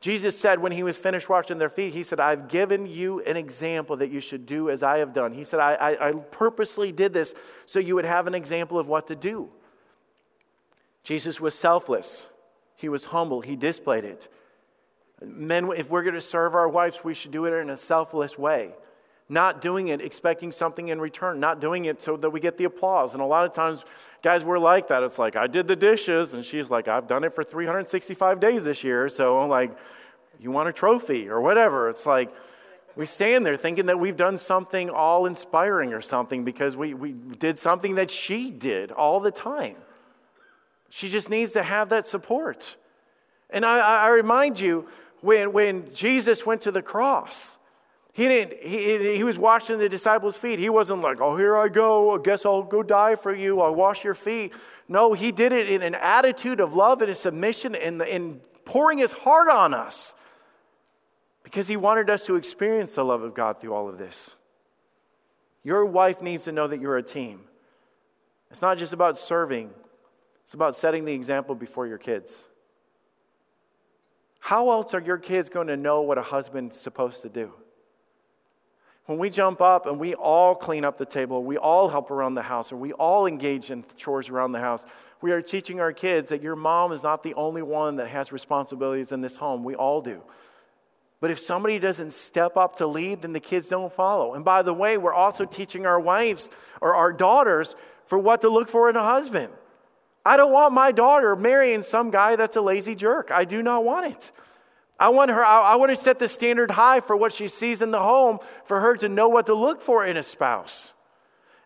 Jesus 0.00 0.38
said 0.38 0.60
when 0.60 0.72
he 0.72 0.82
was 0.82 0.98
finished 0.98 1.28
washing 1.28 1.58
their 1.58 1.68
feet, 1.68 1.94
he 1.94 2.02
said, 2.02 2.18
I've 2.20 2.48
given 2.48 2.86
you 2.86 3.20
an 3.22 3.36
example 3.36 3.96
that 3.96 4.10
you 4.10 4.20
should 4.20 4.46
do 4.46 4.68
as 4.68 4.82
I 4.82 4.98
have 4.98 5.12
done. 5.12 5.32
He 5.32 5.42
said, 5.42 5.58
I, 5.58 5.74
I, 5.74 6.08
I 6.08 6.12
purposely 6.12 6.92
did 6.92 7.12
this 7.12 7.34
so 7.66 7.78
you 7.78 7.94
would 7.94 8.04
have 8.04 8.26
an 8.26 8.34
example 8.34 8.78
of 8.78 8.88
what 8.88 9.06
to 9.08 9.16
do. 9.16 9.48
Jesus 11.06 11.40
was 11.40 11.54
selfless. 11.54 12.26
He 12.74 12.88
was 12.88 13.04
humble. 13.04 13.40
He 13.40 13.54
displayed 13.54 14.02
it. 14.02 14.26
Men, 15.24 15.70
if 15.76 15.88
we're 15.88 16.02
going 16.02 16.16
to 16.16 16.20
serve 16.20 16.56
our 16.56 16.68
wives, 16.68 17.04
we 17.04 17.14
should 17.14 17.30
do 17.30 17.44
it 17.44 17.52
in 17.52 17.70
a 17.70 17.76
selfless 17.76 18.36
way. 18.36 18.74
not 19.28 19.62
doing 19.62 19.86
it 19.88 20.00
expecting 20.00 20.50
something 20.50 20.88
in 20.88 21.00
return, 21.00 21.38
not 21.38 21.60
doing 21.60 21.84
it 21.84 22.02
so 22.02 22.16
that 22.16 22.30
we 22.30 22.40
get 22.40 22.56
the 22.58 22.64
applause. 22.64 23.12
And 23.12 23.22
a 23.22 23.26
lot 23.26 23.44
of 23.44 23.52
times, 23.52 23.84
guys, 24.20 24.42
we're 24.42 24.58
like 24.58 24.88
that. 24.88 25.04
It's 25.04 25.18
like, 25.18 25.36
I 25.36 25.46
did 25.46 25.68
the 25.68 25.76
dishes, 25.76 26.34
and 26.34 26.44
she's 26.44 26.70
like, 26.70 26.88
I've 26.88 27.06
done 27.06 27.22
it 27.22 27.34
for 27.34 27.44
365 27.44 28.40
days 28.40 28.64
this 28.64 28.82
year, 28.82 29.08
so 29.08 29.38
I'm 29.38 29.48
like, 29.48 29.76
you 30.40 30.50
want 30.50 30.68
a 30.68 30.72
trophy 30.72 31.28
or 31.28 31.40
whatever. 31.40 31.88
It's 31.88 32.04
like, 32.04 32.34
we 32.96 33.06
stand 33.06 33.46
there 33.46 33.56
thinking 33.56 33.86
that 33.86 34.00
we've 34.00 34.16
done 34.16 34.38
something 34.38 34.90
all 34.90 35.26
inspiring 35.26 35.92
or 35.92 36.00
something 36.00 36.44
because 36.44 36.76
we, 36.76 36.94
we 36.94 37.12
did 37.12 37.60
something 37.60 37.94
that 37.94 38.10
she 38.10 38.50
did 38.50 38.90
all 38.90 39.20
the 39.20 39.30
time. 39.30 39.76
She 40.88 41.08
just 41.08 41.30
needs 41.30 41.52
to 41.52 41.62
have 41.62 41.88
that 41.90 42.06
support. 42.06 42.76
And 43.50 43.64
I, 43.64 43.78
I 43.78 44.08
remind 44.08 44.58
you, 44.60 44.88
when, 45.20 45.52
when 45.52 45.92
Jesus 45.92 46.44
went 46.46 46.60
to 46.62 46.70
the 46.70 46.82
cross, 46.82 47.56
he, 48.12 48.28
didn't, 48.28 48.62
he, 48.62 49.16
he 49.16 49.24
was 49.24 49.38
washing 49.38 49.78
the 49.78 49.88
disciples' 49.88 50.36
feet. 50.36 50.58
He 50.58 50.68
wasn't 50.68 51.02
like, 51.02 51.20
oh, 51.20 51.36
here 51.36 51.56
I 51.56 51.68
go. 51.68 52.14
I 52.14 52.22
guess 52.22 52.46
I'll 52.46 52.62
go 52.62 52.82
die 52.82 53.14
for 53.14 53.34
you. 53.34 53.60
I'll 53.60 53.74
wash 53.74 54.04
your 54.04 54.14
feet. 54.14 54.52
No, 54.88 55.12
he 55.12 55.32
did 55.32 55.52
it 55.52 55.68
in 55.68 55.82
an 55.82 55.94
attitude 55.94 56.60
of 56.60 56.74
love 56.74 57.02
and 57.02 57.10
a 57.10 57.14
submission 57.14 57.74
and, 57.74 58.00
and 58.02 58.40
pouring 58.64 58.98
his 58.98 59.12
heart 59.12 59.48
on 59.48 59.74
us 59.74 60.14
because 61.42 61.68
he 61.68 61.76
wanted 61.76 62.08
us 62.08 62.26
to 62.26 62.36
experience 62.36 62.94
the 62.94 63.04
love 63.04 63.22
of 63.22 63.34
God 63.34 63.60
through 63.60 63.74
all 63.74 63.88
of 63.88 63.98
this. 63.98 64.36
Your 65.62 65.84
wife 65.84 66.22
needs 66.22 66.44
to 66.44 66.52
know 66.52 66.66
that 66.68 66.80
you're 66.80 66.96
a 66.96 67.02
team. 67.02 67.40
It's 68.50 68.62
not 68.62 68.78
just 68.78 68.92
about 68.92 69.18
serving, 69.18 69.70
it's 70.46 70.54
about 70.54 70.76
setting 70.76 71.04
the 71.04 71.12
example 71.12 71.56
before 71.56 71.88
your 71.88 71.98
kids. 71.98 72.46
How 74.38 74.70
else 74.70 74.94
are 74.94 75.00
your 75.00 75.18
kids 75.18 75.48
going 75.48 75.66
to 75.66 75.76
know 75.76 76.02
what 76.02 76.18
a 76.18 76.22
husband's 76.22 76.78
supposed 76.78 77.22
to 77.22 77.28
do? 77.28 77.52
When 79.06 79.18
we 79.18 79.28
jump 79.28 79.60
up 79.60 79.86
and 79.86 79.98
we 79.98 80.14
all 80.14 80.54
clean 80.54 80.84
up 80.84 80.98
the 80.98 81.04
table, 81.04 81.42
we 81.42 81.56
all 81.56 81.88
help 81.88 82.12
around 82.12 82.34
the 82.34 82.42
house, 82.42 82.70
or 82.70 82.76
we 82.76 82.92
all 82.92 83.26
engage 83.26 83.72
in 83.72 83.84
chores 83.96 84.28
around 84.28 84.52
the 84.52 84.60
house, 84.60 84.86
we 85.20 85.32
are 85.32 85.42
teaching 85.42 85.80
our 85.80 85.92
kids 85.92 86.30
that 86.30 86.44
your 86.44 86.54
mom 86.54 86.92
is 86.92 87.02
not 87.02 87.24
the 87.24 87.34
only 87.34 87.62
one 87.62 87.96
that 87.96 88.06
has 88.06 88.30
responsibilities 88.30 89.10
in 89.10 89.22
this 89.22 89.34
home. 89.34 89.64
We 89.64 89.74
all 89.74 90.00
do. 90.00 90.22
But 91.18 91.32
if 91.32 91.40
somebody 91.40 91.80
doesn't 91.80 92.12
step 92.12 92.56
up 92.56 92.76
to 92.76 92.86
lead, 92.86 93.22
then 93.22 93.32
the 93.32 93.40
kids 93.40 93.68
don't 93.68 93.92
follow. 93.92 94.34
And 94.34 94.44
by 94.44 94.62
the 94.62 94.72
way, 94.72 94.96
we're 94.96 95.12
also 95.12 95.44
teaching 95.44 95.86
our 95.86 95.98
wives 95.98 96.50
or 96.80 96.94
our 96.94 97.12
daughters 97.12 97.74
for 98.04 98.16
what 98.16 98.42
to 98.42 98.48
look 98.48 98.68
for 98.68 98.88
in 98.88 98.94
a 98.94 99.02
husband. 99.02 99.52
I 100.26 100.36
don't 100.36 100.50
want 100.50 100.74
my 100.74 100.90
daughter 100.90 101.36
marrying 101.36 101.84
some 101.84 102.10
guy 102.10 102.34
that's 102.34 102.56
a 102.56 102.60
lazy 102.60 102.96
jerk. 102.96 103.30
I 103.30 103.44
do 103.44 103.62
not 103.62 103.84
want 103.84 104.06
it. 104.06 104.32
I 104.98 105.10
want 105.10 105.30
her, 105.30 105.44
I, 105.44 105.76
want 105.76 105.90
to 105.90 105.96
set 105.96 106.18
the 106.18 106.26
standard 106.26 106.72
high 106.72 107.00
for 107.00 107.16
what 107.16 107.32
she 107.32 107.46
sees 107.46 107.80
in 107.80 107.92
the 107.92 108.00
home 108.00 108.40
for 108.64 108.80
her 108.80 108.96
to 108.96 109.08
know 109.08 109.28
what 109.28 109.46
to 109.46 109.54
look 109.54 109.80
for 109.80 110.04
in 110.04 110.16
a 110.16 110.24
spouse. 110.24 110.94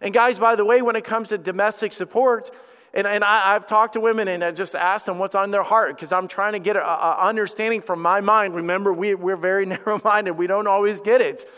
And 0.02 0.12
guys, 0.12 0.38
by 0.38 0.56
the 0.56 0.64
way, 0.66 0.82
when 0.82 0.94
it 0.94 1.04
comes 1.04 1.30
to 1.30 1.38
domestic 1.38 1.94
support, 1.94 2.50
and, 2.92 3.06
and 3.06 3.24
I, 3.24 3.54
have 3.54 3.64
talked 3.64 3.94
to 3.94 4.00
women 4.00 4.28
and 4.28 4.44
I 4.44 4.50
just 4.50 4.74
asked 4.74 5.06
them 5.06 5.18
what's 5.18 5.34
on 5.34 5.52
their 5.52 5.62
heart 5.62 5.96
because 5.96 6.12
I'm 6.12 6.28
trying 6.28 6.52
to 6.52 6.58
get 6.58 6.76
an 6.76 6.82
understanding 6.82 7.80
from 7.80 8.02
my 8.02 8.20
mind. 8.20 8.54
Remember, 8.54 8.92
we, 8.92 9.14
we're 9.14 9.36
very 9.36 9.64
narrow 9.66 10.02
minded, 10.04 10.32
we 10.32 10.46
don't 10.46 10.66
always 10.66 11.00
get 11.00 11.22
it. 11.22 11.48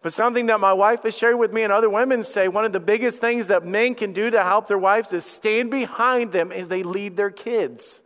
But 0.00 0.12
something 0.12 0.46
that 0.46 0.60
my 0.60 0.72
wife 0.72 1.02
has 1.02 1.16
shared 1.16 1.38
with 1.38 1.52
me 1.52 1.62
and 1.62 1.72
other 1.72 1.90
women 1.90 2.22
say 2.22 2.46
one 2.46 2.64
of 2.64 2.72
the 2.72 2.80
biggest 2.80 3.20
things 3.20 3.48
that 3.48 3.66
men 3.66 3.94
can 3.94 4.12
do 4.12 4.30
to 4.30 4.42
help 4.44 4.68
their 4.68 4.78
wives 4.78 5.12
is 5.12 5.24
stand 5.24 5.70
behind 5.70 6.30
them 6.30 6.52
as 6.52 6.68
they 6.68 6.84
lead 6.84 7.16
their 7.16 7.30
kids. 7.30 8.00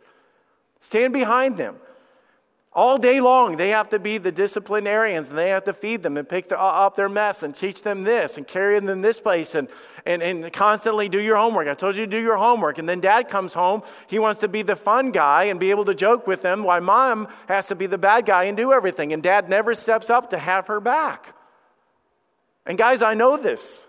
Stand 0.79 1.13
behind 1.13 1.57
them. 1.57 1.75
All 2.75 2.97
day 2.97 3.21
long, 3.21 3.57
they 3.57 3.69
have 3.69 3.89
to 3.89 3.99
be 3.99 4.17
the 4.17 4.31
disciplinarians 4.31 5.27
and 5.27 5.37
they 5.37 5.49
have 5.49 5.63
to 5.65 5.73
feed 5.73 6.01
them 6.01 6.17
and 6.17 6.27
pick 6.27 6.49
the, 6.49 6.59
uh, 6.59 6.63
up 6.63 6.95
their 6.95 7.07
mess 7.07 7.43
and 7.43 7.53
teach 7.53 7.83
them 7.83 8.03
this 8.03 8.37
and 8.37 8.47
carry 8.47 8.79
them 8.79 9.03
this 9.03 9.19
place 9.19 9.53
and, 9.53 9.67
and, 10.07 10.23
and 10.23 10.51
constantly 10.51 11.07
do 11.07 11.19
your 11.19 11.37
homework. 11.37 11.67
I 11.67 11.75
told 11.75 11.95
you 11.95 12.05
to 12.05 12.11
do 12.11 12.19
your 12.19 12.37
homework. 12.37 12.79
And 12.79 12.89
then 12.89 12.99
dad 12.99 13.29
comes 13.29 13.53
home. 13.53 13.83
He 14.07 14.17
wants 14.17 14.41
to 14.41 14.47
be 14.47 14.63
the 14.63 14.75
fun 14.75 15.11
guy 15.11 15.43
and 15.43 15.59
be 15.59 15.69
able 15.69 15.85
to 15.85 15.93
joke 15.93 16.25
with 16.25 16.41
them 16.41 16.63
while 16.63 16.81
mom 16.81 17.27
has 17.47 17.67
to 17.67 17.75
be 17.75 17.85
the 17.85 17.99
bad 17.99 18.25
guy 18.25 18.45
and 18.45 18.57
do 18.57 18.73
everything. 18.73 19.13
And 19.13 19.21
dad 19.21 19.47
never 19.47 19.75
steps 19.75 20.09
up 20.09 20.31
to 20.31 20.39
have 20.39 20.65
her 20.65 20.79
back. 20.79 21.35
And 22.65 22.77
guys, 22.77 23.01
I 23.01 23.13
know 23.13 23.37
this. 23.37 23.87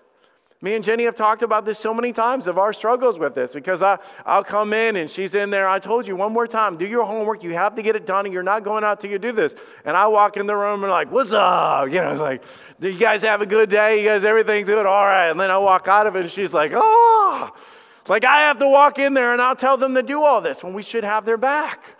Me 0.64 0.74
and 0.74 0.82
Jenny 0.82 1.04
have 1.04 1.14
talked 1.14 1.42
about 1.42 1.66
this 1.66 1.78
so 1.78 1.92
many 1.92 2.10
times 2.10 2.46
of 2.46 2.56
our 2.56 2.72
struggles 2.72 3.18
with 3.18 3.34
this 3.34 3.52
because 3.52 3.82
I, 3.82 3.98
I'll 4.24 4.42
come 4.42 4.72
in 4.72 4.96
and 4.96 5.10
she's 5.10 5.34
in 5.34 5.50
there. 5.50 5.68
I 5.68 5.78
told 5.78 6.08
you 6.08 6.16
one 6.16 6.32
more 6.32 6.46
time, 6.46 6.78
do 6.78 6.86
your 6.86 7.04
homework. 7.04 7.42
You 7.42 7.52
have 7.52 7.74
to 7.74 7.82
get 7.82 7.96
it 7.96 8.06
done 8.06 8.24
and 8.24 8.32
you're 8.32 8.42
not 8.42 8.64
going 8.64 8.82
out 8.82 8.98
till 8.98 9.10
you 9.10 9.18
do 9.18 9.30
this. 9.30 9.54
And 9.84 9.94
I 9.94 10.06
walk 10.06 10.38
in 10.38 10.46
the 10.46 10.56
room 10.56 10.82
and 10.82 10.90
like, 10.90 11.12
what's 11.12 11.32
up? 11.32 11.88
You 11.88 12.00
know, 12.00 12.12
it's 12.12 12.20
like, 12.20 12.42
do 12.80 12.88
you 12.88 12.98
guys 12.98 13.20
have 13.20 13.42
a 13.42 13.46
good 13.46 13.68
day? 13.68 14.00
You 14.02 14.08
guys, 14.08 14.24
everything 14.24 14.64
good? 14.64 14.86
All 14.86 15.04
right. 15.04 15.28
And 15.28 15.38
then 15.38 15.50
I 15.50 15.58
walk 15.58 15.86
out 15.86 16.06
of 16.06 16.16
it 16.16 16.20
and 16.22 16.30
she's 16.30 16.54
like, 16.54 16.72
oh, 16.74 17.52
it's 18.00 18.08
like 18.08 18.24
I 18.24 18.40
have 18.40 18.58
to 18.60 18.68
walk 18.68 18.98
in 18.98 19.12
there 19.12 19.34
and 19.34 19.42
I'll 19.42 19.56
tell 19.56 19.76
them 19.76 19.94
to 19.96 20.02
do 20.02 20.22
all 20.22 20.40
this 20.40 20.64
when 20.64 20.72
we 20.72 20.82
should 20.82 21.04
have 21.04 21.26
their 21.26 21.36
back. 21.36 21.98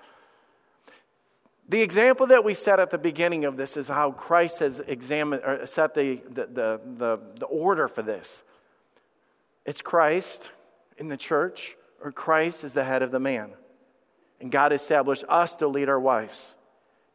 The 1.68 1.81
example 1.81 2.27
that 2.27 2.44
we 2.44 2.53
set 2.53 2.79
at 2.79 2.90
the 2.90 2.98
beginning 2.98 3.44
of 3.44 3.57
this 3.57 3.77
is 3.77 3.88
how 3.88 4.12
Christ 4.12 4.59
has 4.59 4.81
examined 4.81 5.42
or 5.44 5.66
set 5.66 5.94
the, 5.94 6.20
the, 6.29 6.46
the, 6.46 6.81
the, 6.96 7.20
the 7.40 7.46
order 7.46 7.88
for 7.88 8.03
this. 8.03 8.44
It's 9.64 9.81
Christ 9.81 10.50
in 10.98 11.09
the 11.09 11.16
church, 11.16 11.77
or 12.03 12.12
Christ 12.12 12.64
is 12.64 12.74
the 12.74 12.85
head 12.85 13.03
of 13.03 13.11
the 13.11 13.20
man. 13.20 13.53
And 14.40 14.53
God 14.53 14.72
established 14.72 15.24
us 15.29 15.57
to 15.57 15.68
lead 15.68 15.88
our 15.88 15.98
wives, 15.98 16.55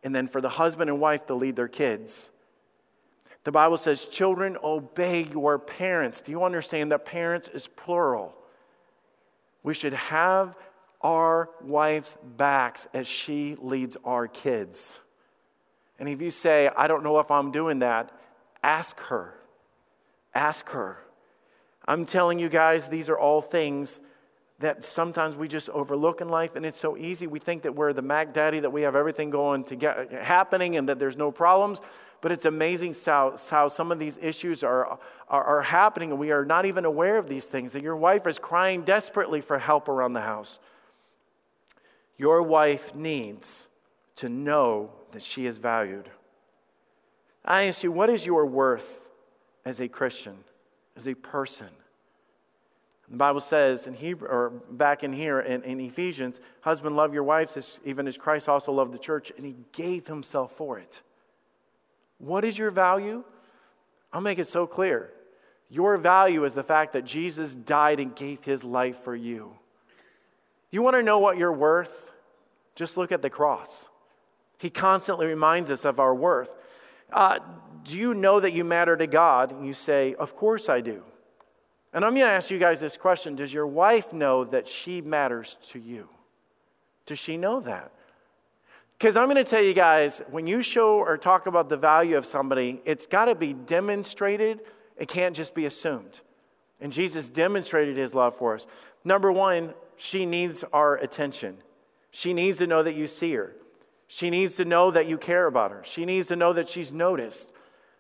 and 0.04 0.16
then 0.16 0.28
for 0.28 0.42
the 0.42 0.50
husband 0.50 0.90
and 0.90 1.00
wife 1.00 1.28
to 1.28 1.36
lead 1.36 1.56
their 1.56 1.68
kids. 1.68 2.32
The 3.44 3.52
Bible 3.52 3.78
says, 3.78 4.06
Children, 4.06 4.58
obey 4.64 5.28
your 5.32 5.60
parents. 5.60 6.22
Do 6.22 6.32
you 6.32 6.44
understand 6.44 6.92
that 6.92 7.06
parents 7.06 7.50
is 7.50 7.68
plural? 7.68 8.34
We 9.62 9.74
should 9.74 9.94
have 9.94 10.56
our 11.02 11.50
wife's 11.62 12.18
backs 12.38 12.88
as 12.94 13.08
she 13.08 13.56
leads 13.60 13.98
our 14.04 14.28
kids. 14.28 15.00
And 15.98 16.08
if 16.08 16.22
you 16.22 16.32
say, 16.32 16.70
I 16.76 16.88
don't 16.88 17.04
know 17.04 17.20
if 17.20 17.32
I'm 17.32 17.52
doing 17.52 17.80
that, 17.80 18.12
ask 18.64 19.00
her. 19.02 19.36
Ask 20.34 20.70
her. 20.70 21.00
I'm 21.86 22.06
telling 22.06 22.40
you 22.40 22.50
guys, 22.50 22.88
these 22.88 23.10
are 23.10 23.18
all 23.18 23.42
things 23.42 24.02
that 24.60 24.84
sometimes 24.84 25.36
we 25.36 25.48
just 25.48 25.70
overlook 25.70 26.20
in 26.20 26.28
life, 26.28 26.56
and 26.56 26.66
it's 26.66 26.78
so 26.78 26.98
easy. 26.98 27.28
We 27.28 27.40
think 27.40 27.64
that 27.64 27.76
we're 27.76 27.94
the 27.94 28.02
Mac 28.02 28.34
Daddy, 28.34 28.60
that 28.60 28.72
we 28.72 28.82
have 28.82 28.96
everything 28.96 29.30
going 29.30 29.64
to 29.66 29.76
get, 29.76 30.12
happening, 30.12 30.76
and 30.76 30.90
that 30.90 31.00
there's 31.00 31.16
no 31.16 31.32
problems. 31.32 31.80
But 32.22 32.34
it's 32.34 32.44
amazing 32.44 32.94
how, 33.06 33.38
how 33.50 33.70
some 33.70 33.92
of 33.94 34.00
these 34.00 34.20
issues 34.22 34.62
are, 34.62 35.00
are, 35.30 35.44
are 35.44 35.62
happening, 35.62 36.12
and 36.12 36.20
we 36.20 36.32
are 36.32 36.44
not 36.44 36.66
even 36.66 36.84
aware 36.84 37.18
of 37.18 37.30
these 37.30 37.46
things. 37.46 37.72
That 37.72 37.84
your 37.84 37.96
wife 37.96 38.28
is 38.28 38.38
crying 38.38 38.84
desperately 38.84 39.40
for 39.40 39.58
help 39.58 39.88
around 39.88 40.14
the 40.14 40.22
house. 40.22 40.60
Your 42.20 42.44
wife 42.44 42.94
needs 42.94 43.70
to 44.18 44.28
know 44.28 44.92
that 45.12 45.24
she 45.24 45.48
is 45.48 45.58
valued. 45.58 46.12
I 47.46 47.64
ask 47.64 47.82
you, 47.82 47.92
what 47.92 48.10
is 48.10 48.26
your 48.26 48.46
worth 48.46 49.08
as 49.66 49.80
a 49.80 49.88
Christian, 49.88 50.36
as 50.98 51.08
a 51.08 51.16
person? 51.16 51.70
The 53.10 53.16
Bible 53.18 53.40
says 53.40 53.88
in 53.88 53.94
Hebrew, 53.94 54.28
or 54.28 54.50
back 54.50 55.04
in 55.04 55.14
here 55.14 55.40
in, 55.40 55.64
in 55.64 55.80
Ephesians, 55.80 56.42
husband, 56.62 56.96
love 56.96 57.14
your 57.14 57.24
wives 57.24 57.56
as, 57.56 57.80
even 57.86 58.06
as 58.06 58.18
Christ 58.18 58.50
also 58.50 58.74
loved 58.74 58.94
the 58.94 59.00
church, 59.00 59.32
and 59.36 59.46
he 59.46 59.56
gave 59.72 60.06
himself 60.06 60.52
for 60.52 60.78
it. 60.78 61.02
What 62.20 62.44
is 62.44 62.58
your 62.58 62.70
value? 62.70 63.24
I'll 64.12 64.22
make 64.22 64.40
it 64.40 64.48
so 64.48 64.68
clear. 64.68 65.12
Your 65.70 65.96
value 65.96 66.44
is 66.44 66.54
the 66.54 66.64
fact 66.64 66.94
that 66.94 67.06
Jesus 67.06 67.56
died 67.56 68.02
and 68.02 68.14
gave 68.14 68.44
his 68.44 68.66
life 68.66 69.04
for 69.04 69.16
you. 69.16 69.54
You 70.70 70.82
want 70.82 70.98
to 70.98 71.04
know 71.04 71.20
what 71.20 71.38
you're 71.38 71.54
worth? 71.54 72.09
Just 72.80 72.96
look 72.96 73.12
at 73.12 73.22
the 73.22 73.30
cross. 73.30 73.90
He 74.58 74.70
constantly 74.70 75.28
reminds 75.28 75.70
us 75.70 75.84
of 75.84 76.00
our 76.00 76.16
worth. 76.16 76.56
Uh, 77.12 77.40
do 77.84 77.98
you 77.98 78.14
know 78.14 78.40
that 78.40 78.54
you 78.54 78.64
matter 78.64 78.96
to 78.96 79.06
God? 79.06 79.52
And 79.52 79.68
you 79.68 79.74
say, 79.74 80.14
Of 80.14 80.38
course 80.38 80.70
I 80.70 80.80
do. 80.80 81.04
And 81.92 82.06
I'm 82.06 82.12
going 82.12 82.24
to 82.24 82.32
ask 82.32 82.50
you 82.50 82.58
guys 82.58 82.80
this 82.80 82.96
question 82.96 83.36
Does 83.36 83.52
your 83.52 83.68
wife 83.68 84.14
know 84.14 84.46
that 84.46 84.66
she 84.66 85.02
matters 85.02 85.58
to 85.72 85.80
you? 85.80 86.08
Does 87.06 87.20
she 87.20 87.36
know 87.36 87.60
that? 87.60 87.92
Because 88.98 89.18
I'm 89.18 89.26
going 89.26 89.36
to 89.36 89.44
tell 89.44 89.62
you 89.62 89.74
guys, 89.74 90.22
when 90.30 90.48
you 90.48 90.62
show 90.62 91.00
or 91.00 91.18
talk 91.18 91.48
about 91.48 91.68
the 91.68 91.76
value 91.76 92.16
of 92.16 92.26
somebody, 92.26 92.82
it's 92.86 93.08
got 93.08 93.26
to 93.26 93.36
be 93.36 93.52
demonstrated. 93.52 94.62
It 94.96 95.10
can't 95.10 95.36
just 95.36 95.54
be 95.54 95.66
assumed. 95.66 96.22
And 96.80 96.94
Jesus 96.94 97.30
demonstrated 97.30 97.98
his 97.98 98.14
love 98.14 98.38
for 98.38 98.56
us. 98.56 98.68
Number 99.04 99.34
one, 99.34 99.74
she 99.98 100.26
needs 100.26 100.64
our 100.72 100.96
attention. 100.96 101.58
She 102.12 102.34
needs 102.34 102.58
to 102.60 102.68
know 102.68 102.84
that 102.84 102.96
you 102.96 103.08
see 103.08 103.34
her. 103.34 103.54
She 104.08 104.30
needs 104.30 104.56
to 104.56 104.66
know 104.66 104.92
that 104.92 105.08
you 105.08 105.18
care 105.18 105.46
about 105.46 105.72
her. 105.72 105.82
She 105.84 106.06
needs 106.06 106.28
to 106.30 106.36
know 106.36 106.54
that 106.54 106.68
she's 106.68 106.92
noticed 106.92 107.52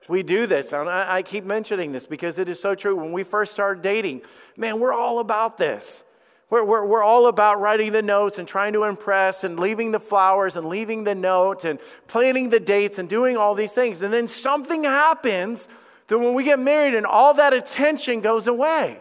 we 0.09 0.23
do 0.23 0.47
this. 0.47 0.73
And 0.73 0.89
I, 0.89 1.17
I 1.17 1.21
keep 1.21 1.45
mentioning 1.45 1.91
this 1.91 2.05
because 2.05 2.39
it 2.39 2.49
is 2.49 2.59
so 2.59 2.75
true. 2.75 2.95
When 2.95 3.11
we 3.11 3.23
first 3.23 3.53
started 3.53 3.83
dating, 3.83 4.21
man, 4.57 4.79
we're 4.79 4.93
all 4.93 5.19
about 5.19 5.57
this. 5.57 6.03
We're, 6.49 6.63
we're, 6.63 6.83
we're 6.83 7.03
all 7.03 7.27
about 7.27 7.61
writing 7.61 7.91
the 7.91 8.01
notes 8.01 8.39
and 8.39 8.47
trying 8.47 8.73
to 8.73 8.85
impress 8.85 9.43
and 9.43 9.59
leaving 9.59 9.91
the 9.91 9.99
flowers 9.99 10.55
and 10.55 10.67
leaving 10.67 11.03
the 11.03 11.13
note 11.13 11.63
and 11.63 11.79
planning 12.07 12.49
the 12.49 12.59
dates 12.59 12.97
and 12.97 13.07
doing 13.07 13.37
all 13.37 13.53
these 13.53 13.71
things. 13.71 14.01
And 14.01 14.11
then 14.11 14.27
something 14.27 14.83
happens 14.83 15.67
that 16.07 16.17
when 16.17 16.33
we 16.33 16.43
get 16.43 16.57
married 16.57 16.95
and 16.95 17.05
all 17.05 17.35
that 17.35 17.53
attention 17.53 18.21
goes 18.21 18.47
away. 18.47 18.99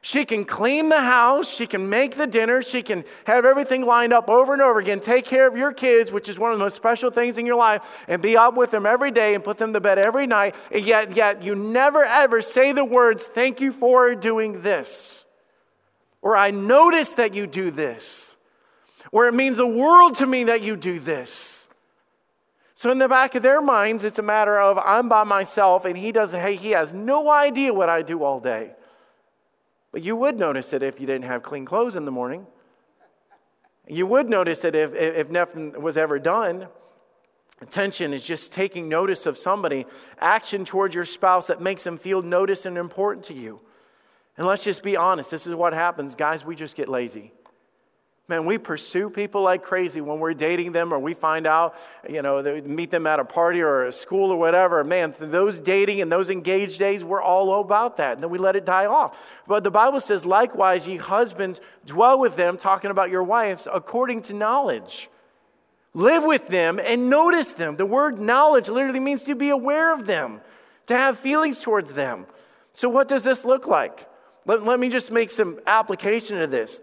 She 0.00 0.24
can 0.24 0.44
clean 0.44 0.90
the 0.90 1.00
house, 1.00 1.52
she 1.52 1.66
can 1.66 1.90
make 1.90 2.16
the 2.16 2.26
dinner, 2.26 2.62
she 2.62 2.82
can 2.82 3.04
have 3.24 3.44
everything 3.44 3.84
lined 3.84 4.12
up 4.12 4.30
over 4.30 4.52
and 4.52 4.62
over 4.62 4.78
again, 4.78 5.00
take 5.00 5.24
care 5.24 5.46
of 5.46 5.56
your 5.56 5.72
kids, 5.72 6.12
which 6.12 6.28
is 6.28 6.38
one 6.38 6.52
of 6.52 6.58
the 6.58 6.64
most 6.64 6.76
special 6.76 7.10
things 7.10 7.36
in 7.36 7.44
your 7.44 7.56
life, 7.56 7.82
and 8.06 8.22
be 8.22 8.36
up 8.36 8.54
with 8.54 8.70
them 8.70 8.86
every 8.86 9.10
day 9.10 9.34
and 9.34 9.42
put 9.42 9.58
them 9.58 9.72
to 9.72 9.80
bed 9.80 9.98
every 9.98 10.26
night. 10.26 10.54
And 10.70 10.84
yet, 10.84 11.16
yet 11.16 11.42
you 11.42 11.56
never 11.56 12.04
ever 12.04 12.42
say 12.42 12.72
the 12.72 12.84
words, 12.84 13.24
Thank 13.24 13.60
you 13.60 13.72
for 13.72 14.14
doing 14.14 14.62
this. 14.62 15.24
Or 16.22 16.36
I 16.36 16.50
notice 16.50 17.14
that 17.14 17.34
you 17.34 17.46
do 17.46 17.70
this. 17.70 18.36
Or 19.10 19.26
it 19.26 19.34
means 19.34 19.56
the 19.56 19.66
world 19.66 20.16
to 20.16 20.26
me 20.26 20.44
that 20.44 20.62
you 20.62 20.76
do 20.76 20.98
this. 20.98 21.68
So 22.74 22.92
in 22.92 22.98
the 22.98 23.08
back 23.08 23.34
of 23.34 23.42
their 23.42 23.60
minds, 23.60 24.04
it's 24.04 24.20
a 24.20 24.22
matter 24.22 24.60
of 24.60 24.78
I'm 24.78 25.08
by 25.08 25.24
myself 25.24 25.84
and 25.84 25.98
he 25.98 26.12
doesn't, 26.12 26.40
hey, 26.40 26.54
he 26.54 26.70
has 26.70 26.92
no 26.92 27.28
idea 27.30 27.74
what 27.74 27.88
I 27.88 28.02
do 28.02 28.22
all 28.22 28.38
day. 28.38 28.72
You 30.02 30.16
would 30.16 30.38
notice 30.38 30.72
it 30.72 30.82
if 30.82 31.00
you 31.00 31.06
didn't 31.06 31.24
have 31.24 31.42
clean 31.42 31.64
clothes 31.64 31.96
in 31.96 32.04
the 32.04 32.10
morning. 32.10 32.46
You 33.86 34.06
would 34.06 34.28
notice 34.28 34.64
it 34.64 34.74
if, 34.74 34.94
if 34.94 35.30
nothing 35.30 35.80
was 35.80 35.96
ever 35.96 36.18
done. 36.18 36.68
Attention 37.60 38.12
is 38.12 38.24
just 38.24 38.52
taking 38.52 38.88
notice 38.88 39.26
of 39.26 39.36
somebody, 39.36 39.86
action 40.20 40.64
towards 40.64 40.94
your 40.94 41.04
spouse 41.04 41.46
that 41.48 41.60
makes 41.60 41.84
them 41.84 41.98
feel 41.98 42.22
noticed 42.22 42.66
and 42.66 42.78
important 42.78 43.24
to 43.26 43.34
you. 43.34 43.60
And 44.36 44.46
let's 44.46 44.62
just 44.62 44.82
be 44.82 44.96
honest 44.96 45.30
this 45.30 45.46
is 45.46 45.54
what 45.54 45.72
happens. 45.72 46.14
Guys, 46.14 46.44
we 46.44 46.54
just 46.54 46.76
get 46.76 46.88
lazy. 46.88 47.32
Man, 48.28 48.44
we 48.44 48.58
pursue 48.58 49.08
people 49.08 49.40
like 49.40 49.62
crazy 49.62 50.02
when 50.02 50.18
we're 50.18 50.34
dating 50.34 50.72
them 50.72 50.92
or 50.92 50.98
we 50.98 51.14
find 51.14 51.46
out, 51.46 51.74
you 52.06 52.20
know, 52.20 52.42
meet 52.62 52.90
them 52.90 53.06
at 53.06 53.18
a 53.18 53.24
party 53.24 53.62
or 53.62 53.86
a 53.86 53.92
school 53.92 54.30
or 54.30 54.36
whatever. 54.36 54.84
Man, 54.84 55.14
those 55.18 55.58
dating 55.58 56.02
and 56.02 56.12
those 56.12 56.28
engaged 56.28 56.78
days, 56.78 57.02
we're 57.02 57.22
all 57.22 57.58
about 57.58 57.96
that. 57.96 58.12
And 58.12 58.22
then 58.22 58.28
we 58.28 58.36
let 58.36 58.54
it 58.54 58.66
die 58.66 58.84
off. 58.84 59.16
But 59.46 59.64
the 59.64 59.70
Bible 59.70 59.98
says, 59.98 60.26
likewise, 60.26 60.86
ye 60.86 60.96
husbands, 60.96 61.58
dwell 61.86 62.18
with 62.18 62.36
them, 62.36 62.58
talking 62.58 62.90
about 62.90 63.08
your 63.08 63.22
wives, 63.22 63.66
according 63.72 64.20
to 64.22 64.34
knowledge. 64.34 65.08
Live 65.94 66.22
with 66.22 66.48
them 66.48 66.78
and 66.78 67.08
notice 67.08 67.52
them. 67.52 67.76
The 67.76 67.86
word 67.86 68.18
knowledge 68.18 68.68
literally 68.68 69.00
means 69.00 69.24
to 69.24 69.34
be 69.34 69.48
aware 69.48 69.94
of 69.94 70.04
them, 70.04 70.42
to 70.84 70.94
have 70.94 71.18
feelings 71.18 71.60
towards 71.60 71.94
them. 71.94 72.26
So, 72.74 72.90
what 72.90 73.08
does 73.08 73.24
this 73.24 73.42
look 73.46 73.66
like? 73.66 74.06
Let, 74.44 74.64
let 74.64 74.78
me 74.78 74.90
just 74.90 75.10
make 75.10 75.30
some 75.30 75.60
application 75.66 76.42
of 76.42 76.50
this. 76.50 76.78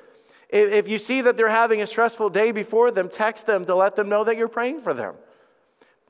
If 0.50 0.88
you 0.88 0.98
see 0.98 1.22
that 1.22 1.38
they're 1.38 1.50
having 1.50 1.82
a 1.82 1.88
stressful 1.88 2.30
day 2.30 2.52
before 2.52 2.92
them, 2.92 3.10
text 3.10 3.46
them 3.46 3.66
to 3.66 3.76
let 3.76 3.96
them 3.96 4.10
know 4.10 4.24
that 4.24 4.38
you're 4.38 4.48
praying 4.48 4.82
for 4.82 4.94
them. 4.94 5.16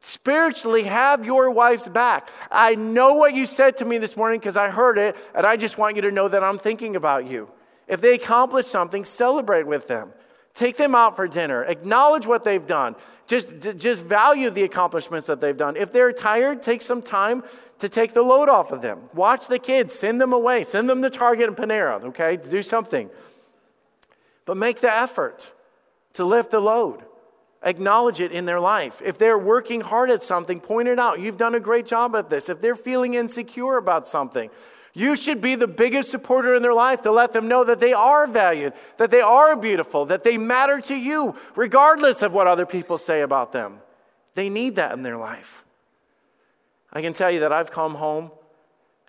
Spiritually, 0.02 0.84
have 0.84 1.26
your 1.26 1.50
wife's 1.50 1.88
back. 1.88 2.30
I 2.52 2.76
know 2.76 3.14
what 3.14 3.34
you 3.34 3.46
said 3.46 3.78
to 3.78 3.86
me 3.86 3.98
this 3.98 4.16
morning 4.16 4.40
because 4.40 4.58
I 4.58 4.70
heard 4.70 4.98
it, 4.98 5.16
and 5.34 5.46
I 5.46 5.58
just 5.58 5.78
want 5.78 5.96
you 5.96 6.04
to 6.04 6.12
know 6.12 6.28
that 6.28 6.44
I'm 6.44 6.60
thinking 6.60 6.96
about 6.96 7.28
you. 7.28 7.50
If 7.88 8.02
they 8.02 8.14
accomplish 8.14 8.68
something, 8.68 9.06
celebrate 9.06 9.66
with 9.66 9.88
them. 9.88 10.12
Take 10.54 10.78
them 10.78 10.96
out 10.96 11.16
for 11.16 11.28
dinner. 11.28 11.64
Acknowledge 11.64 12.28
what 12.28 12.44
they've 12.44 12.66
done. 12.66 12.96
Just, 13.28 13.60
just 13.78 14.04
value 14.04 14.50
the 14.50 14.64
accomplishments 14.64 15.28
that 15.28 15.42
they've 15.42 15.58
done. 15.58 15.76
If 15.76 15.92
they're 15.92 16.14
tired, 16.14 16.62
take 16.62 16.82
some 16.82 17.02
time 17.02 17.44
to 17.80 17.90
take 17.90 18.14
the 18.14 18.22
load 18.22 18.48
off 18.48 18.72
of 18.72 18.82
them. 18.82 19.10
Watch 19.14 19.48
the 19.48 19.60
kids, 19.60 19.94
send 19.94 20.22
them 20.22 20.34
away, 20.34 20.64
send 20.64 20.90
them 20.90 21.02
to 21.02 21.10
Target 21.10 21.48
and 21.48 21.58
Panera, 21.58 22.04
okay? 22.06 22.38
Do 22.38 22.62
something. 22.62 23.10
But 24.46 24.58
make 24.58 24.80
the 24.80 24.94
effort 24.94 25.52
to 26.14 26.24
lift 26.24 26.52
the 26.52 26.60
load. 26.60 27.04
Acknowledge 27.64 28.22
it 28.22 28.32
in 28.32 28.46
their 28.46 28.60
life. 28.60 29.02
If 29.04 29.18
they're 29.18 29.40
working 29.40 29.82
hard 29.82 30.12
at 30.12 30.22
something, 30.22 30.60
point 30.60 30.88
it 30.88 31.00
out. 31.00 31.20
You've 31.20 31.38
done 31.38 31.56
a 31.56 31.60
great 31.60 31.88
job 31.88 32.16
at 32.16 32.30
this. 32.30 32.48
If 32.48 32.62
they're 32.62 32.76
feeling 32.76 33.16
insecure 33.16 33.78
about 33.78 34.08
something, 34.08 34.52
you 34.94 35.16
should 35.16 35.42
be 35.42 35.56
the 35.56 35.68
biggest 35.68 36.12
supporter 36.12 36.56
in 36.56 36.62
their 36.62 36.74
life 36.74 37.02
to 37.02 37.12
let 37.12 37.34
them 37.34 37.48
know 37.48 37.64
that 37.64 37.80
they 37.80 37.92
are 37.92 38.28
valued, 38.28 38.74
that 38.98 39.12
they 39.12 39.20
are 39.20 39.56
beautiful, 39.56 40.06
that 40.06 40.24
they 40.24 40.38
matter 40.38 40.80
to 40.82 40.96
you, 40.96 41.36
regardless 41.56 42.22
of 42.22 42.34
what 42.34 42.48
other 42.48 42.66
people 42.66 42.98
say 42.98 43.22
about 43.22 43.52
them. 43.52 43.80
They 44.36 44.50
need 44.50 44.76
that 44.76 44.94
in 44.94 45.02
their 45.02 45.18
life. 45.18 45.66
I 46.94 47.02
can 47.02 47.14
tell 47.14 47.32
you 47.32 47.42
that 47.42 47.52
I've 47.52 47.72
come 47.72 47.96
home 47.96 48.32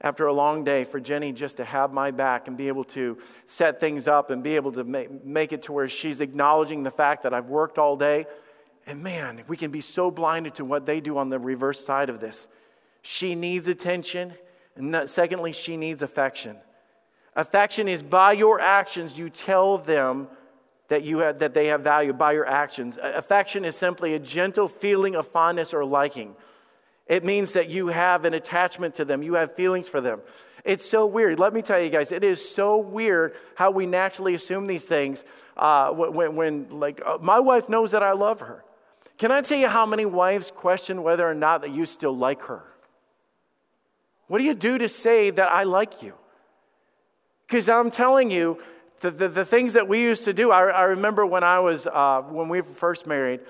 after 0.01 0.27
a 0.27 0.33
long 0.33 0.63
day 0.63 0.85
for 0.85 1.01
Jenny 1.01 1.33
just 1.33 1.57
to 1.57 1.65
have 1.65 1.93
my 1.93 2.11
back 2.11 2.49
and 2.49 2.57
be 2.57 2.69
able 2.69 2.85
to 2.85 3.19
set 3.47 3.81
things 3.81 4.07
up 4.07 4.31
and 4.31 4.43
be 4.43 4.57
able 4.57 4.73
to 4.73 4.85
make, 4.85 5.25
make 5.25 5.53
it 5.53 5.63
to 5.63 5.73
where 5.73 5.89
she's 5.89 6.21
acknowledging 6.21 6.83
the 6.83 6.91
fact 6.91 7.23
that 7.23 7.33
I've 7.33 7.47
worked 7.47 7.79
all 7.79 7.97
day. 7.97 8.27
And 8.87 9.03
man, 9.03 9.43
we 9.49 9.57
can 9.57 9.71
be 9.71 9.81
so 9.81 10.11
blinded 10.11 10.55
to 10.57 10.65
what 10.65 10.87
they 10.87 11.01
do 11.01 11.19
on 11.19 11.31
the 11.31 11.39
reverse 11.39 11.85
side 11.85 12.11
of 12.11 12.21
this. 12.21 12.47
She 13.03 13.35
needs 13.35 13.69
attention, 13.69 14.35
and 14.77 15.09
secondly, 15.09 15.53
she 15.53 15.77
needs 15.77 16.03
affection. 16.03 16.57
Affection 17.35 17.89
is 17.89 18.03
by 18.03 18.33
your 18.33 18.61
actions, 18.61 19.19
you 19.19 19.31
tell 19.31 19.79
them 19.79 20.29
that, 20.89 21.05
you 21.05 21.19
have, 21.19 21.39
that 21.39 21.55
they 21.55 21.67
have 21.67 21.83
value 21.83 22.13
by 22.13 22.33
your 22.33 22.47
actions. 22.47 22.99
Affection 23.03 23.65
is 23.65 23.77
simply 23.77 24.15
a 24.15 24.19
gentle 24.19 24.69
feeling 24.69 25.15
of 25.15 25.27
fondness 25.27 25.75
or 25.75 25.85
liking. 25.85 26.37
It 27.07 27.25
means 27.25 27.53
that 27.53 27.71
you 27.71 27.88
have 27.88 28.25
an 28.25 28.35
attachment 28.35 28.95
to 28.97 29.05
them, 29.05 29.23
you 29.23 29.35
have 29.35 29.55
feelings 29.55 29.88
for 29.88 30.01
them. 30.01 30.21
It's 30.64 30.85
so 30.85 31.07
weird. 31.07 31.38
Let 31.38 31.55
me 31.55 31.62
tell 31.62 31.81
you 31.81 31.90
guys, 31.90 32.11
it 32.11 32.25
is 32.25 32.47
so 32.47 32.77
weird 32.79 33.37
how 33.55 33.71
we 33.71 33.87
naturally 33.87 34.35
assume 34.35 34.66
these 34.66 34.85
things. 34.85 35.23
Uh, 35.57 35.90
when, 35.90 36.35
when, 36.35 36.69
like, 36.71 37.01
uh, 37.07 37.19
my 37.21 37.38
wife 37.38 37.69
knows 37.69 37.92
that 37.92 38.03
I 38.03 38.12
love 38.12 38.40
her. 38.40 38.64
Can 39.16 39.31
I 39.31 39.40
tell 39.40 39.59
you 39.59 39.69
how 39.69 39.87
many 39.87 40.05
wives 40.05 40.51
question 40.51 41.03
whether 41.03 41.27
or 41.27 41.35
not 41.35 41.62
that 41.62 41.71
you 41.71 41.87
still 41.87 42.14
like 42.14 42.42
her? 42.42 42.64
What 44.27 44.38
do 44.38 44.45
you 44.45 44.55
do 44.55 44.77
to 44.79 44.88
say 44.88 45.31
that 45.31 45.51
I 45.51 45.62
like 45.62 46.03
you? 46.03 46.14
Because 47.47 47.69
I'm 47.69 47.90
telling 47.90 48.31
you, 48.31 48.59
the, 49.01 49.11
the, 49.11 49.29
the, 49.29 49.45
things 49.45 49.75
that 49.75 49.87
we 49.87 50.01
used 50.01 50.25
to 50.25 50.33
do, 50.33 50.51
I, 50.51 50.64
I 50.64 50.83
remember 50.85 51.25
when 51.25 51.45
I 51.45 51.61
was, 51.61 51.87
uh, 51.87 52.23
when 52.29 52.49
we 52.49 52.61
were 52.61 52.75
first 52.75 53.07
married, 53.07 53.40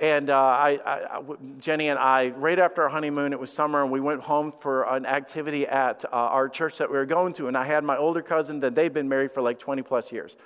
and 0.00 0.28
uh, 0.28 0.36
I, 0.36 0.80
I, 0.84 1.20
Jenny 1.60 1.88
and 1.88 1.98
I, 1.98 2.28
right 2.30 2.58
after 2.58 2.82
our 2.82 2.88
honeymoon, 2.88 3.32
it 3.32 3.38
was 3.38 3.52
summer, 3.52 3.82
and 3.82 3.92
we 3.92 4.00
went 4.00 4.22
home 4.22 4.52
for 4.52 4.82
an 4.84 5.06
activity 5.06 5.66
at 5.66 6.04
uh, 6.06 6.08
our 6.16 6.48
church 6.48 6.78
that 6.78 6.90
we 6.90 6.96
were 6.96 7.06
going 7.06 7.32
to. 7.34 7.46
And 7.46 7.56
I 7.56 7.64
had 7.64 7.84
my 7.84 7.96
older 7.96 8.22
cousin 8.22 8.60
that 8.60 8.74
they'd 8.74 8.92
been 8.92 9.08
married 9.08 9.32
for 9.32 9.40
like 9.40 9.58
20 9.58 9.82
plus 9.82 10.10
years. 10.10 10.36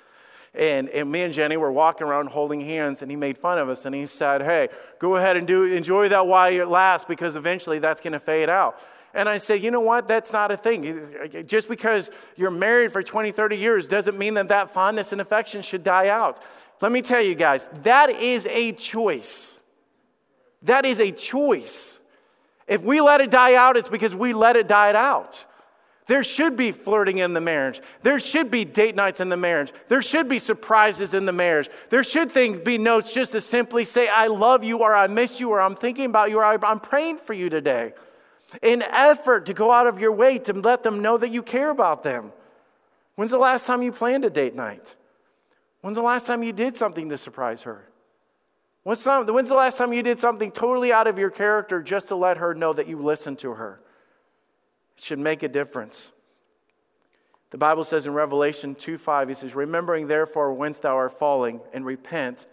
And, 0.53 0.89
and 0.89 1.11
me 1.11 1.21
and 1.21 1.33
Jenny 1.33 1.57
were 1.57 1.71
walking 1.71 2.05
around 2.05 2.27
holding 2.27 2.61
hands, 2.61 3.01
and 3.01 3.09
he 3.09 3.17
made 3.17 3.37
fun 3.37 3.57
of 3.57 3.69
us. 3.69 3.85
And 3.85 3.95
he 3.95 4.05
said, 4.05 4.41
Hey, 4.41 4.69
go 4.99 5.15
ahead 5.15 5.35
and 5.35 5.47
do, 5.47 5.63
enjoy 5.63 6.09
that 6.09 6.27
while 6.27 6.51
it 6.51 6.67
lasts, 6.67 7.05
because 7.07 7.35
eventually 7.35 7.79
that's 7.79 8.01
going 8.01 8.13
to 8.13 8.19
fade 8.19 8.49
out. 8.49 8.79
And 9.13 9.27
I 9.27 9.37
said, 9.37 9.63
you 9.63 9.71
know 9.71 9.79
what? 9.79 10.07
That's 10.07 10.31
not 10.31 10.51
a 10.51 10.57
thing. 10.57 11.43
Just 11.47 11.67
because 11.67 12.11
you're 12.35 12.51
married 12.51 12.91
for 12.91 13.01
20, 13.01 13.31
30 13.31 13.57
years 13.57 13.87
doesn't 13.87 14.17
mean 14.17 14.35
that 14.35 14.49
that 14.49 14.71
fondness 14.71 15.11
and 15.11 15.19
affection 15.19 15.63
should 15.63 15.83
die 15.83 16.09
out. 16.09 16.43
Let 16.81 16.91
me 16.91 17.01
tell 17.01 17.21
you 17.21 17.35
guys, 17.35 17.67
that 17.83 18.09
is 18.09 18.45
a 18.45 18.71
choice. 18.71 19.57
That 20.63 20.85
is 20.85 20.99
a 20.99 21.11
choice. 21.11 21.99
If 22.67 22.81
we 22.81 23.01
let 23.01 23.21
it 23.21 23.31
die 23.31 23.55
out, 23.55 23.77
it's 23.77 23.89
because 23.89 24.15
we 24.15 24.33
let 24.33 24.55
it 24.55 24.67
die 24.67 24.93
out. 24.93 25.45
There 26.07 26.23
should 26.23 26.55
be 26.55 26.71
flirting 26.71 27.19
in 27.19 27.33
the 27.33 27.41
marriage. 27.41 27.81
There 28.01 28.19
should 28.19 28.49
be 28.49 28.65
date 28.65 28.95
nights 28.95 29.19
in 29.19 29.29
the 29.29 29.37
marriage. 29.37 29.71
There 29.89 30.01
should 30.01 30.27
be 30.27 30.39
surprises 30.39 31.13
in 31.13 31.25
the 31.25 31.31
marriage. 31.31 31.69
There 31.89 32.03
should 32.03 32.31
things 32.31 32.61
be 32.61 32.79
notes 32.79 33.13
just 33.13 33.33
to 33.33 33.41
simply 33.41 33.83
say, 33.83 34.07
I 34.07 34.25
love 34.25 34.63
you, 34.63 34.79
or 34.79 34.95
I 34.95 35.05
miss 35.05 35.39
you, 35.39 35.51
or 35.51 35.61
I'm 35.61 35.75
thinking 35.75 36.05
about 36.05 36.31
you, 36.31 36.39
or 36.39 36.65
I'm 36.65 36.79
praying 36.79 37.17
for 37.17 37.33
you 37.33 37.49
today. 37.49 37.93
In 38.63 38.81
effort 38.81 39.45
to 39.45 39.53
go 39.53 39.71
out 39.71 39.85
of 39.85 39.99
your 39.99 40.11
way 40.11 40.39
to 40.39 40.53
let 40.53 40.81
them 40.81 41.03
know 41.03 41.17
that 41.17 41.29
you 41.29 41.43
care 41.43 41.69
about 41.69 42.01
them. 42.01 42.31
When's 43.13 43.29
the 43.29 43.37
last 43.37 43.67
time 43.67 43.83
you 43.83 43.91
planned 43.91 44.25
a 44.25 44.31
date 44.31 44.55
night? 44.55 44.95
When's 45.81 45.95
the 45.95 46.03
last 46.03 46.27
time 46.27 46.43
you 46.43 46.53
did 46.53 46.75
something 46.75 47.09
to 47.09 47.17
surprise 47.17 47.63
her? 47.63 47.89
When's 48.83 49.03
the 49.03 49.55
last 49.55 49.77
time 49.77 49.93
you 49.93 50.03
did 50.03 50.19
something 50.19 50.51
totally 50.51 50.91
out 50.91 51.07
of 51.07 51.19
your 51.19 51.29
character 51.29 51.81
just 51.81 52.07
to 52.07 52.15
let 52.15 52.37
her 52.37 52.53
know 52.53 52.73
that 52.73 52.87
you 52.87 52.97
listened 52.97 53.39
to 53.39 53.51
her? 53.51 53.81
It 54.97 55.03
should 55.03 55.19
make 55.19 55.43
a 55.43 55.47
difference. 55.47 56.11
The 57.51 57.57
Bible 57.57 57.83
says 57.83 58.05
in 58.05 58.13
Revelation 58.13 58.75
2 58.75 58.97
5, 58.97 59.27
he 59.29 59.33
says, 59.33 59.55
Remembering 59.55 60.07
therefore 60.07 60.53
whence 60.53 60.79
thou 60.79 60.95
art 60.95 61.17
falling, 61.17 61.61
and 61.73 61.85
repent, 61.85 62.47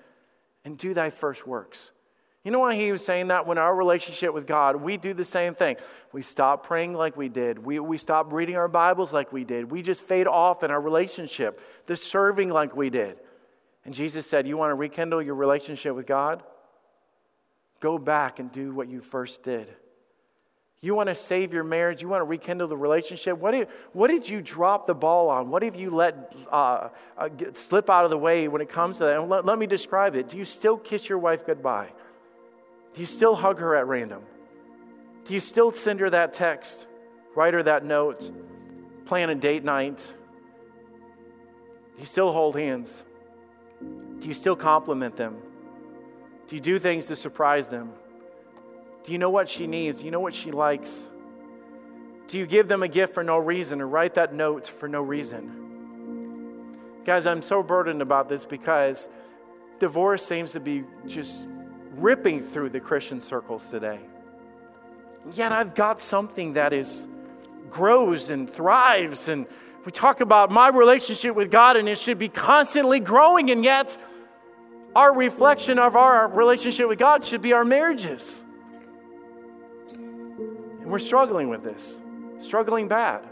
and 0.65 0.77
do 0.77 0.95
thy 0.95 1.11
first 1.11 1.47
works. 1.47 1.91
You 2.47 2.53
know 2.53 2.61
why 2.61 2.77
he 2.77 2.93
was 2.93 3.05
saying 3.05 3.27
that? 3.27 3.45
When 3.45 3.59
our 3.59 3.75
relationship 3.75 4.33
with 4.33 4.47
God, 4.47 4.77
we 4.77 4.97
do 4.97 5.13
the 5.13 5.25
same 5.25 5.53
thing. 5.53 5.75
We 6.13 6.23
stop 6.23 6.65
praying 6.65 6.95
like 6.95 7.17
we 7.17 7.29
did. 7.29 7.59
We, 7.59 7.81
we 7.81 7.99
stop 7.99 8.33
reading 8.33 8.55
our 8.55 8.69
Bibles 8.69 9.13
like 9.13 9.33
we 9.33 9.43
did. 9.43 9.69
We 9.69 9.83
just 9.83 10.05
fade 10.05 10.29
off 10.29 10.63
in 10.63 10.71
our 10.71 10.81
relationship, 10.81 11.61
the 11.87 11.97
serving 11.97 12.51
like 12.51 12.77
we 12.77 12.89
did. 12.89 13.17
And 13.85 13.93
Jesus 13.93 14.29
said, 14.29 14.47
You 14.47 14.57
want 14.57 14.71
to 14.71 14.77
rekindle 14.77 15.23
your 15.23 15.35
relationship 15.35 15.97
with 15.97 16.07
God? 16.07 16.45
Go 17.81 17.99
back 17.99 18.39
and 18.39 18.53
do 18.53 18.73
what 18.73 18.89
you 18.89 19.01
first 19.01 19.43
did. 19.43 19.67
You 20.81 20.95
want 20.95 21.09
to 21.09 21.17
save 21.17 21.53
your 21.53 21.65
marriage? 21.65 22.01
You 22.01 22.07
want 22.07 22.21
to 22.21 22.27
rekindle 22.27 22.69
the 22.69 22.77
relationship? 22.77 23.39
What 23.39 23.51
did, 23.51 23.67
what 23.93 24.09
did 24.09 24.29
you 24.29 24.41
drop 24.41 24.87
the 24.87 24.95
ball 24.95 25.31
on? 25.31 25.51
What 25.51 25.65
have 25.65 25.75
you 25.75 25.91
let 25.91 26.33
uh, 26.53 26.91
uh, 27.19 27.29
slip 27.55 27.91
out 27.91 28.05
of 28.05 28.11
the 28.11 28.19
way 28.19 28.47
when 28.47 28.61
it 28.61 28.69
comes 28.69 28.99
to 28.99 29.05
that? 29.05 29.29
Let, 29.29 29.45
let 29.45 29.59
me 29.59 29.67
describe 29.67 30.15
it. 30.15 30.29
Do 30.29 30.37
you 30.37 30.45
still 30.45 30.77
kiss 30.77 31.09
your 31.09 31.19
wife 31.19 31.45
goodbye? 31.45 31.89
Do 32.97 33.01
you 33.01 33.07
still 33.07 33.37
hug 33.37 33.61
her 33.61 33.77
at 33.77 33.87
random? 33.87 34.23
Do 35.27 35.35
you 35.35 35.41
still 35.41 35.71
send 35.71 36.01
her 36.01 36.11
that 36.11 36.33
text? 36.33 36.89
write 37.37 37.55
her 37.55 37.63
that 37.63 37.85
note, 37.85 38.33
plan 39.05 39.31
a 39.31 39.35
date 39.35 39.63
night. 39.63 39.99
Do 41.95 42.01
you 42.01 42.07
still 42.07 42.33
hold 42.33 42.57
hands? 42.57 43.05
Do 43.81 44.27
you 44.27 44.33
still 44.33 44.57
compliment 44.57 45.17
them? 45.17 45.37
Do 46.49 46.57
you 46.57 46.63
do 46.63 46.79
things 46.79 47.07
to 47.07 47.17
surprise 47.17 47.69
them? 47.69 47.93
Do 49.03 49.13
you 49.13 49.19
know 49.19 49.31
what 49.31 49.49
she 49.49 49.67
needs? 49.67 49.99
Do 49.99 50.07
you 50.07 50.11
know 50.11 50.21
what 50.21 50.35
she 50.35 50.51
likes? 50.51 51.11
Do 52.27 52.39
you 52.39 52.47
give 52.47 52.67
them 52.67 52.83
a 52.83 52.89
gift 52.89 53.15
for 53.15 53.23
no 53.23 53.37
reason 53.37 53.81
or 53.81 53.87
write 53.87 54.15
that 54.15 54.35
note 54.35 54.67
for 54.67 54.89
no 54.89 55.03
reason? 55.03 55.63
Guys, 57.05 57.27
I'm 57.27 57.43
so 57.43 57.63
burdened 57.63 58.03
about 58.03 58.29
this 58.29 58.45
because 58.45 59.09
divorce 59.79 60.25
seems 60.25 60.53
to 60.53 60.61
be 60.61 60.85
just 61.07 61.49
ripping 61.97 62.43
through 62.43 62.71
the 62.71 62.81
Christian 62.81 63.21
circles 63.21 63.69
today. 63.69 64.01
Yet 65.33 65.53
I've 65.53 65.75
got 65.75 66.01
something 66.01 66.55
that 66.55 66.73
is 66.73 67.09
grows 67.71 68.31
and 68.31 68.49
thrives 68.49 69.29
and 69.29 69.47
we 69.85 69.93
talk 69.93 70.21
about 70.21 70.51
my 70.51 70.69
relationship 70.69 71.35
with 71.35 71.51
God 71.51 71.77
and 71.77 71.89
it 71.89 71.99
should 71.99 72.19
be 72.19 72.29
constantly 72.29 73.01
growing 73.01 73.51
and 73.51 73.65
yet 73.65 73.97
our 74.95 75.15
reflection 75.15 75.79
of 75.79 75.95
our 75.97 76.29
relationship 76.29 76.89
with 76.89 76.99
God 76.99 77.23
should 77.23 77.43
be 77.43 77.53
our 77.53 77.65
marriages. 77.65 78.43
And 79.93 80.87
we're 80.87 80.99
struggling 80.99 81.49
with 81.49 81.63
this, 81.63 82.01
struggling 82.39 82.89
bad. 82.89 83.23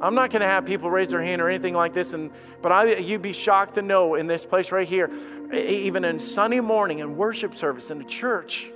I'm 0.00 0.14
not 0.14 0.30
going 0.30 0.40
to 0.40 0.46
have 0.46 0.64
people 0.64 0.90
raise 0.90 1.08
their 1.08 1.22
hand 1.22 1.42
or 1.42 1.48
anything 1.48 1.74
like 1.74 1.92
this, 1.92 2.12
and, 2.12 2.30
but 2.62 2.72
I, 2.72 2.96
you'd 2.96 3.22
be 3.22 3.32
shocked 3.32 3.74
to 3.74 3.82
know 3.82 4.14
in 4.14 4.26
this 4.26 4.44
place 4.44 4.72
right 4.72 4.88
here, 4.88 5.10
even 5.52 6.04
in 6.04 6.18
Sunday 6.18 6.60
morning 6.60 7.00
in 7.00 7.16
worship 7.16 7.54
service 7.54 7.90
in 7.90 7.98
the 7.98 8.04
church, 8.04 8.70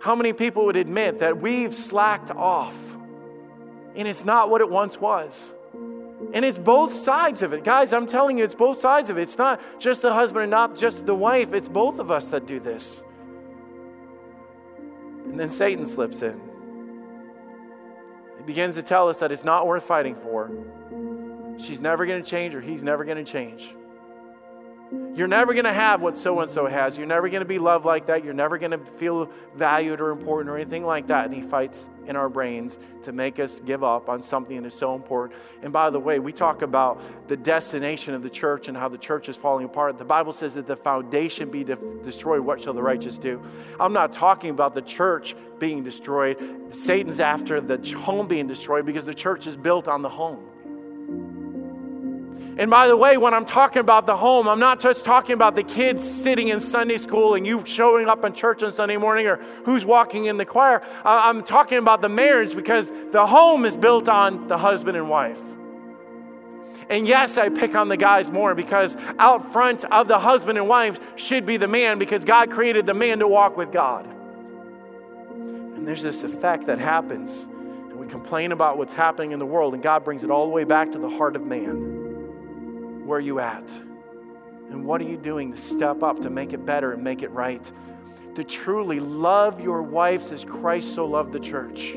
how 0.00 0.14
many 0.14 0.32
people 0.32 0.66
would 0.66 0.76
admit 0.76 1.18
that 1.20 1.40
we've 1.40 1.74
slacked 1.74 2.30
off 2.30 2.76
and 3.96 4.06
it's 4.06 4.24
not 4.24 4.50
what 4.50 4.60
it 4.60 4.68
once 4.68 5.00
was. 5.00 5.54
And 6.32 6.44
it's 6.44 6.58
both 6.58 6.94
sides 6.94 7.42
of 7.42 7.52
it. 7.52 7.64
Guys, 7.64 7.92
I'm 7.92 8.06
telling 8.06 8.38
you, 8.38 8.44
it's 8.44 8.54
both 8.54 8.78
sides 8.78 9.10
of 9.10 9.18
it. 9.18 9.22
It's 9.22 9.38
not 9.38 9.60
just 9.80 10.02
the 10.02 10.12
husband 10.12 10.44
and 10.44 10.50
not 10.50 10.76
just 10.76 11.06
the 11.06 11.14
wife, 11.14 11.52
it's 11.52 11.68
both 11.68 11.98
of 11.98 12.10
us 12.10 12.28
that 12.28 12.46
do 12.46 12.60
this. 12.60 13.02
And 15.24 15.40
then 15.40 15.48
Satan 15.48 15.84
slips 15.86 16.22
in. 16.22 16.40
Begins 18.46 18.76
to 18.76 18.82
tell 18.82 19.08
us 19.08 19.18
that 19.18 19.32
it's 19.32 19.44
not 19.44 19.66
worth 19.66 19.82
fighting 19.82 20.14
for. 20.14 20.50
She's 21.58 21.80
never 21.80 22.06
going 22.06 22.22
to 22.22 22.28
change 22.28 22.54
or 22.54 22.60
he's 22.60 22.84
never 22.84 23.04
going 23.04 23.22
to 23.22 23.24
change. 23.24 23.74
You're 24.92 25.26
never 25.26 25.52
going 25.52 25.64
to 25.64 25.72
have 25.72 26.00
what 26.00 26.16
so 26.16 26.38
and 26.40 26.50
so 26.50 26.66
has. 26.66 26.96
You're 26.96 27.06
never 27.06 27.28
going 27.28 27.40
to 27.40 27.48
be 27.48 27.58
loved 27.58 27.84
like 27.84 28.06
that. 28.06 28.22
You're 28.22 28.34
never 28.34 28.56
going 28.56 28.70
to 28.72 28.78
feel 28.78 29.30
valued 29.54 30.00
or 30.00 30.10
important 30.10 30.50
or 30.50 30.56
anything 30.56 30.84
like 30.84 31.08
that. 31.08 31.24
And 31.24 31.34
he 31.34 31.42
fights 31.42 31.88
in 32.06 32.14
our 32.14 32.28
brains 32.28 32.78
to 33.02 33.12
make 33.12 33.40
us 33.40 33.60
give 33.60 33.82
up 33.82 34.08
on 34.08 34.22
something 34.22 34.60
that 34.60 34.66
is 34.66 34.74
so 34.74 34.94
important. 34.94 35.40
And 35.62 35.72
by 35.72 35.90
the 35.90 35.98
way, 35.98 36.18
we 36.18 36.32
talk 36.32 36.62
about 36.62 37.00
the 37.28 37.36
destination 37.36 38.14
of 38.14 38.22
the 38.22 38.30
church 38.30 38.68
and 38.68 38.76
how 38.76 38.88
the 38.88 38.98
church 38.98 39.28
is 39.28 39.36
falling 39.36 39.64
apart. 39.64 39.98
The 39.98 40.04
Bible 40.04 40.32
says 40.32 40.54
that 40.54 40.66
the 40.66 40.76
foundation 40.76 41.50
be 41.50 41.64
de- 41.64 41.76
destroyed. 42.04 42.40
What 42.40 42.62
shall 42.62 42.74
the 42.74 42.82
righteous 42.82 43.18
do? 43.18 43.42
I'm 43.80 43.92
not 43.92 44.12
talking 44.12 44.50
about 44.50 44.74
the 44.74 44.82
church 44.82 45.34
being 45.58 45.82
destroyed. 45.82 46.74
Satan's 46.74 47.18
after 47.18 47.60
the 47.60 47.78
home 47.98 48.28
being 48.28 48.46
destroyed 48.46 48.86
because 48.86 49.04
the 49.04 49.14
church 49.14 49.46
is 49.46 49.56
built 49.56 49.88
on 49.88 50.02
the 50.02 50.10
home. 50.10 50.44
And 52.58 52.70
by 52.70 52.88
the 52.88 52.96
way, 52.96 53.18
when 53.18 53.34
I'm 53.34 53.44
talking 53.44 53.80
about 53.80 54.06
the 54.06 54.16
home, 54.16 54.48
I'm 54.48 54.58
not 54.58 54.80
just 54.80 55.04
talking 55.04 55.34
about 55.34 55.56
the 55.56 55.62
kids 55.62 56.02
sitting 56.02 56.48
in 56.48 56.60
Sunday 56.60 56.96
school 56.96 57.34
and 57.34 57.46
you 57.46 57.62
showing 57.66 58.08
up 58.08 58.24
in 58.24 58.32
church 58.32 58.62
on 58.62 58.72
Sunday 58.72 58.96
morning 58.96 59.26
or 59.26 59.36
who's 59.64 59.84
walking 59.84 60.24
in 60.24 60.38
the 60.38 60.46
choir. 60.46 60.80
I'm 61.04 61.42
talking 61.42 61.76
about 61.76 62.00
the 62.00 62.08
marriage 62.08 62.56
because 62.56 62.90
the 63.12 63.26
home 63.26 63.66
is 63.66 63.76
built 63.76 64.08
on 64.08 64.48
the 64.48 64.56
husband 64.56 64.96
and 64.96 65.10
wife. 65.10 65.40
And 66.88 67.06
yes, 67.06 67.36
I 67.36 67.50
pick 67.50 67.74
on 67.74 67.88
the 67.88 67.96
guys 67.98 68.30
more 68.30 68.54
because 68.54 68.96
out 69.18 69.52
front 69.52 69.84
of 69.84 70.08
the 70.08 70.18
husband 70.18 70.56
and 70.56 70.66
wife 70.66 70.98
should 71.16 71.44
be 71.44 71.58
the 71.58 71.68
man 71.68 71.98
because 71.98 72.24
God 72.24 72.50
created 72.50 72.86
the 72.86 72.94
man 72.94 73.18
to 73.18 73.28
walk 73.28 73.58
with 73.58 73.70
God. 73.70 74.06
And 74.06 75.86
there's 75.86 76.02
this 76.02 76.22
effect 76.22 76.68
that 76.68 76.78
happens, 76.78 77.44
and 77.44 77.96
we 77.96 78.06
complain 78.06 78.52
about 78.52 78.78
what's 78.78 78.94
happening 78.94 79.32
in 79.32 79.40
the 79.40 79.46
world, 79.46 79.74
and 79.74 79.82
God 79.82 80.04
brings 80.04 80.24
it 80.24 80.30
all 80.30 80.46
the 80.46 80.52
way 80.52 80.64
back 80.64 80.92
to 80.92 80.98
the 80.98 81.10
heart 81.10 81.36
of 81.36 81.42
man. 81.42 81.95
Where 83.06 83.18
are 83.18 83.22
you 83.22 83.38
at? 83.38 83.70
And 84.70 84.84
what 84.84 85.00
are 85.00 85.04
you 85.04 85.16
doing 85.16 85.52
to 85.52 85.58
step 85.58 86.02
up 86.02 86.20
to 86.22 86.30
make 86.30 86.52
it 86.52 86.66
better 86.66 86.92
and 86.92 87.04
make 87.04 87.22
it 87.22 87.30
right? 87.30 87.70
To 88.34 88.42
truly 88.42 88.98
love 88.98 89.60
your 89.60 89.80
wives 89.82 90.32
as 90.32 90.44
Christ 90.44 90.94
so 90.94 91.06
loved 91.06 91.32
the 91.32 91.38
church. 91.38 91.94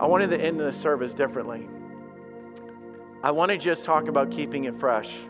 I 0.00 0.06
wanted 0.06 0.30
to 0.30 0.40
end 0.40 0.58
the 0.58 0.72
service 0.72 1.14
differently. 1.14 1.68
I 3.22 3.30
want 3.30 3.50
to 3.50 3.56
just 3.56 3.84
talk 3.84 4.08
about 4.08 4.30
keeping 4.30 4.64
it 4.64 4.74
fresh 4.74 5.20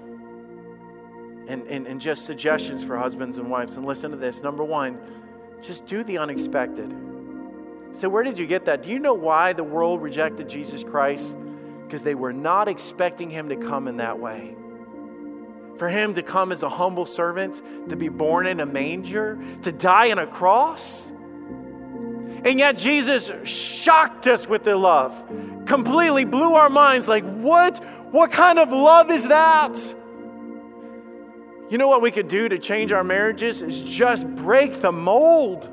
and, 1.46 1.66
and, 1.68 1.86
and 1.86 2.00
just 2.00 2.24
suggestions 2.24 2.82
for 2.82 2.96
husbands 2.96 3.36
and 3.36 3.50
wives. 3.50 3.76
And 3.76 3.86
listen 3.86 4.10
to 4.10 4.16
this. 4.16 4.42
Number 4.42 4.64
one, 4.64 4.98
just 5.60 5.86
do 5.86 6.02
the 6.02 6.18
unexpected. 6.18 6.94
So, 7.92 8.08
where 8.08 8.22
did 8.22 8.38
you 8.38 8.46
get 8.46 8.64
that? 8.64 8.82
Do 8.82 8.90
you 8.90 8.98
know 8.98 9.14
why 9.14 9.52
the 9.52 9.64
world 9.64 10.02
rejected 10.02 10.48
Jesus 10.48 10.82
Christ? 10.82 11.36
Because 11.86 12.02
they 12.02 12.14
were 12.14 12.32
not 12.32 12.68
expecting 12.68 13.30
him 13.30 13.48
to 13.48 13.56
come 13.56 13.86
in 13.86 13.98
that 13.98 14.18
way. 14.18 14.56
For 15.78 15.88
him 15.88 16.14
to 16.14 16.22
come 16.22 16.52
as 16.52 16.62
a 16.62 16.68
humble 16.68 17.06
servant, 17.06 17.62
to 17.88 17.96
be 17.96 18.08
born 18.08 18.46
in 18.46 18.60
a 18.60 18.66
manger, 18.66 19.38
to 19.62 19.70
die 19.70 20.10
on 20.10 20.18
a 20.18 20.26
cross. 20.26 21.12
And 22.44 22.58
yet 22.58 22.76
Jesus 22.76 23.30
shocked 23.48 24.26
us 24.26 24.48
with 24.48 24.64
their 24.64 24.76
love, 24.76 25.24
completely 25.66 26.24
blew 26.24 26.54
our 26.54 26.70
minds 26.70 27.06
like, 27.08 27.24
what? 27.24 27.78
What 28.10 28.32
kind 28.32 28.58
of 28.58 28.70
love 28.70 29.10
is 29.10 29.28
that? 29.28 29.76
You 31.68 31.78
know 31.78 31.88
what 31.88 32.02
we 32.02 32.10
could 32.10 32.28
do 32.28 32.48
to 32.48 32.58
change 32.58 32.92
our 32.92 33.04
marriages 33.04 33.62
is 33.62 33.82
just 33.82 34.26
break 34.36 34.80
the 34.80 34.92
mold. 34.92 35.68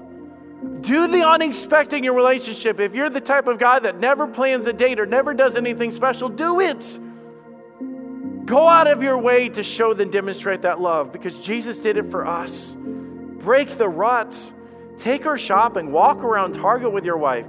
Do 0.82 1.07
the 1.07 1.28
unexpected 1.28 1.97
in 1.97 2.03
your 2.03 2.14
relationship. 2.14 2.80
If 2.80 2.93
you're 2.93 3.09
the 3.09 3.22
type 3.22 3.47
of 3.47 3.57
guy 3.57 3.80
that 3.80 3.99
never 3.99 4.28
plans 4.28 4.66
a 4.66 4.74
date 4.74 4.99
or 4.99 5.05
never 5.05 5.34
does 5.34 5.55
anything 5.55 5.91
special, 5.91 6.30
do 6.30 6.59
it. 6.59 6.99
Go 8.45 8.68
out 8.68 8.88
of 8.88 9.01
your 9.01 9.18
way 9.18 9.47
to 9.49 9.64
show 9.64 9.93
and 9.93 10.11
demonstrate 10.11 10.64
that 10.64 10.82
love 10.82 11.11
because 11.11 11.36
Jesus 11.36 11.78
did 11.78 11.97
it 11.97 12.11
for 12.11 12.28
us. 12.28 12.76
Break 12.78 13.78
the 13.78 13.88
rut. 13.88 14.51
Take 14.97 15.24
her 15.24 15.38
shopping. 15.38 15.91
Walk 15.91 16.24
around 16.24 16.53
Target 16.53 16.91
with 16.91 17.05
your 17.05 17.18
wife. 17.18 17.47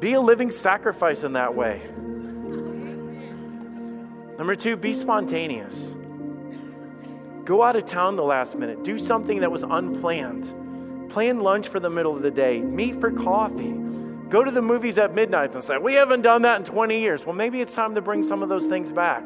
Be 0.00 0.12
a 0.12 0.20
living 0.20 0.50
sacrifice 0.50 1.22
in 1.22 1.32
that 1.34 1.54
way. 1.54 1.82
Number 4.36 4.54
two, 4.54 4.76
be 4.76 4.92
spontaneous. 4.92 5.94
Go 7.44 7.62
out 7.62 7.76
of 7.76 7.84
town 7.84 8.16
the 8.16 8.24
last 8.24 8.56
minute. 8.56 8.84
Do 8.84 8.98
something 8.98 9.40
that 9.40 9.52
was 9.52 9.62
unplanned. 9.62 10.52
Plan 11.14 11.38
lunch 11.38 11.68
for 11.68 11.78
the 11.78 11.90
middle 11.90 12.16
of 12.16 12.22
the 12.22 12.30
day. 12.32 12.60
Meet 12.60 12.98
for 12.98 13.12
coffee. 13.12 13.70
Go 14.30 14.42
to 14.42 14.50
the 14.50 14.60
movies 14.60 14.98
at 14.98 15.14
midnight 15.14 15.54
and 15.54 15.62
say, 15.62 15.78
We 15.78 15.94
haven't 15.94 16.22
done 16.22 16.42
that 16.42 16.58
in 16.58 16.64
20 16.64 16.98
years. 16.98 17.24
Well, 17.24 17.36
maybe 17.36 17.60
it's 17.60 17.72
time 17.72 17.94
to 17.94 18.00
bring 18.00 18.24
some 18.24 18.42
of 18.42 18.48
those 18.48 18.66
things 18.66 18.90
back. 18.90 19.24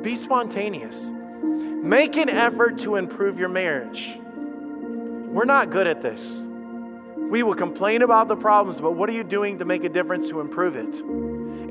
Be 0.00 0.14
spontaneous. 0.14 1.10
Make 1.42 2.16
an 2.16 2.28
effort 2.28 2.78
to 2.82 2.94
improve 2.94 3.36
your 3.36 3.48
marriage. 3.48 4.16
We're 4.20 5.44
not 5.44 5.70
good 5.70 5.88
at 5.88 6.02
this. 6.02 6.40
We 7.16 7.42
will 7.42 7.56
complain 7.56 8.02
about 8.02 8.28
the 8.28 8.36
problems, 8.36 8.80
but 8.80 8.92
what 8.92 9.08
are 9.08 9.12
you 9.12 9.24
doing 9.24 9.58
to 9.58 9.64
make 9.64 9.82
a 9.82 9.88
difference 9.88 10.28
to 10.28 10.38
improve 10.38 10.76
it? 10.76 11.02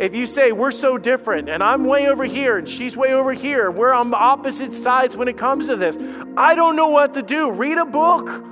If 0.03 0.13
you 0.13 0.25
say, 0.25 0.51
We're 0.51 0.71
so 0.71 0.97
different, 0.97 1.47
and 1.47 1.63
I'm 1.63 1.85
way 1.85 2.09
over 2.09 2.25
here, 2.25 2.57
and 2.57 2.67
she's 2.67 2.97
way 2.97 3.13
over 3.13 3.31
here, 3.31 3.71
we're 3.71 3.93
on 3.93 4.13
opposite 4.13 4.73
sides 4.73 5.15
when 5.15 5.29
it 5.29 5.37
comes 5.37 5.67
to 5.67 5.77
this, 5.77 5.97
I 6.35 6.53
don't 6.53 6.75
know 6.75 6.89
what 6.89 7.13
to 7.13 7.21
do. 7.21 7.49
Read 7.49 7.77
a 7.77 7.85
book. 7.85 8.43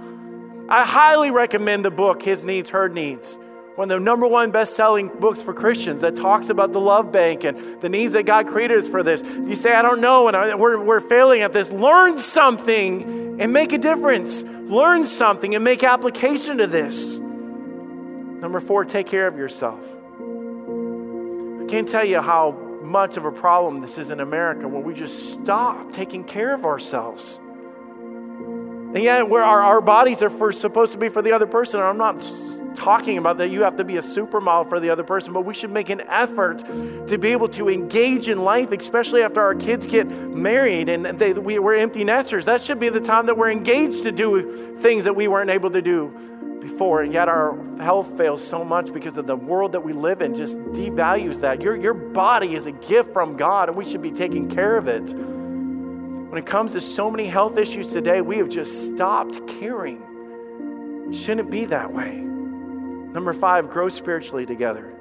I 0.67 0.83
highly 0.85 1.29
recommend 1.29 1.85
the 1.85 1.91
book, 1.91 2.23
His 2.23 2.43
Needs, 2.43 2.71
Her 2.71 2.89
Needs. 2.89 3.37
One 3.75 3.91
of 3.91 3.99
the 3.99 4.03
number 4.03 4.25
one 4.25 4.51
best 4.51 4.75
selling 4.75 5.09
books 5.09 5.41
for 5.41 5.53
Christians 5.53 6.01
that 6.01 6.15
talks 6.15 6.49
about 6.49 6.71
the 6.71 6.79
love 6.79 7.11
bank 7.11 7.43
and 7.43 7.81
the 7.81 7.89
needs 7.89 8.13
that 8.13 8.25
God 8.25 8.47
created 8.47 8.77
us 8.77 8.87
for 8.87 9.03
this. 9.03 9.21
If 9.21 9.49
you 9.49 9.55
say, 9.55 9.75
I 9.75 9.81
don't 9.81 9.99
know, 9.99 10.29
and 10.29 10.59
we're, 10.59 10.81
we're 10.81 11.01
failing 11.01 11.41
at 11.41 11.51
this, 11.51 11.71
learn 11.71 12.17
something 12.17 13.39
and 13.41 13.51
make 13.51 13.73
a 13.73 13.77
difference. 13.77 14.43
Learn 14.43 15.05
something 15.05 15.53
and 15.55 15.63
make 15.63 15.83
application 15.83 16.57
to 16.59 16.67
this. 16.67 17.19
Number 17.19 18.59
four, 18.59 18.85
take 18.85 19.07
care 19.07 19.27
of 19.27 19.37
yourself. 19.37 19.83
I 21.61 21.67
can't 21.67 21.87
tell 21.87 22.05
you 22.05 22.21
how 22.21 22.51
much 22.81 23.17
of 23.17 23.25
a 23.25 23.31
problem 23.31 23.81
this 23.81 23.97
is 23.97 24.09
in 24.09 24.19
America 24.21 24.67
when 24.67 24.83
we 24.83 24.93
just 24.93 25.33
stop 25.33 25.91
taking 25.91 26.23
care 26.23 26.53
of 26.53 26.65
ourselves. 26.65 27.39
And 28.95 29.03
yet, 29.03 29.27
where 29.27 29.43
our, 29.43 29.61
our 29.61 29.81
bodies 29.81 30.23
are 30.23 30.29
for, 30.29 30.53
supposed 30.53 30.93
to 30.93 30.97
be 30.97 31.09
for 31.09 31.21
the 31.21 31.33
other 31.33 31.45
person. 31.45 31.81
I'm 31.81 31.97
not 31.97 32.23
talking 32.75 33.17
about 33.17 33.37
that 33.39 33.49
you 33.49 33.61
have 33.63 33.75
to 33.75 33.83
be 33.83 33.97
a 33.97 34.01
supermodel 34.01 34.69
for 34.69 34.79
the 34.79 34.89
other 34.89 35.03
person, 35.03 35.33
but 35.33 35.41
we 35.41 35.53
should 35.53 35.69
make 35.69 35.89
an 35.89 35.99
effort 36.07 36.59
to 37.07 37.17
be 37.17 37.29
able 37.33 37.49
to 37.49 37.67
engage 37.69 38.29
in 38.29 38.45
life, 38.45 38.71
especially 38.71 39.21
after 39.21 39.41
our 39.41 39.53
kids 39.53 39.85
get 39.85 40.07
married 40.07 40.87
and 40.87 41.05
they, 41.19 41.33
we, 41.33 41.59
we're 41.59 41.75
empty 41.75 42.05
nesters. 42.05 42.45
That 42.45 42.61
should 42.61 42.79
be 42.79 42.87
the 42.87 43.01
time 43.01 43.25
that 43.25 43.37
we're 43.37 43.49
engaged 43.51 44.03
to 44.03 44.13
do 44.13 44.77
things 44.79 45.03
that 45.03 45.15
we 45.15 45.27
weren't 45.27 45.49
able 45.49 45.71
to 45.71 45.81
do 45.81 46.57
before, 46.61 47.01
and 47.01 47.11
yet 47.11 47.27
our 47.27 47.57
health 47.81 48.17
fails 48.17 48.45
so 48.45 48.63
much 48.63 48.93
because 48.93 49.17
of 49.17 49.27
the 49.27 49.35
world 49.35 49.73
that 49.73 49.83
we 49.83 49.91
live 49.91 50.21
in 50.21 50.33
just 50.33 50.57
devalues 50.71 51.41
that. 51.41 51.61
Your, 51.61 51.75
your 51.75 51.93
body 51.93 52.55
is 52.55 52.65
a 52.65 52.71
gift 52.71 53.11
from 53.11 53.35
God, 53.35 53.67
and 53.67 53.77
we 53.77 53.83
should 53.83 54.01
be 54.01 54.11
taking 54.11 54.49
care 54.49 54.77
of 54.77 54.87
it. 54.87 55.13
When 56.35 56.43
it 56.43 56.49
comes 56.49 56.73
to 56.73 56.81
so 56.81 57.09
many 57.09 57.29
health 57.29 57.57
issues 57.57 57.93
today, 57.93 58.19
we 58.19 58.39
have 58.39 58.49
just 58.49 58.87
stopped 58.87 59.47
caring. 59.47 60.03
It 61.07 61.15
shouldn't 61.15 61.49
be 61.49 61.63
that 61.63 61.93
way. 61.93 62.17
Number 62.17 63.31
five, 63.31 63.69
grow 63.69 63.87
spiritually 63.87 64.45
together. 64.45 64.93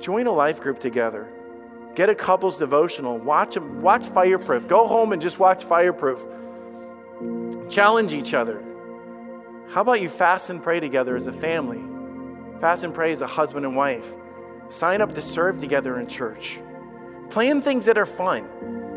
Join 0.00 0.26
a 0.26 0.32
life 0.32 0.60
group 0.60 0.80
together. 0.80 1.32
Get 1.94 2.10
a 2.10 2.14
couples 2.14 2.58
devotional. 2.58 3.16
Watch, 3.16 3.56
watch 3.56 4.04
Fireproof. 4.04 4.68
Go 4.68 4.86
home 4.86 5.14
and 5.14 5.22
just 5.22 5.38
watch 5.38 5.64
Fireproof. 5.64 6.22
Challenge 7.70 8.12
each 8.12 8.34
other. 8.34 8.62
How 9.70 9.80
about 9.80 10.02
you 10.02 10.10
fast 10.10 10.50
and 10.50 10.62
pray 10.62 10.78
together 10.78 11.16
as 11.16 11.26
a 11.26 11.32
family? 11.32 11.80
Fast 12.60 12.84
and 12.84 12.92
pray 12.92 13.12
as 13.12 13.22
a 13.22 13.26
husband 13.26 13.64
and 13.64 13.74
wife. 13.74 14.12
Sign 14.68 15.00
up 15.00 15.14
to 15.14 15.22
serve 15.22 15.56
together 15.56 15.98
in 15.98 16.06
church. 16.06 16.60
Plan 17.30 17.62
things 17.62 17.86
that 17.86 17.96
are 17.96 18.04
fun. 18.04 18.46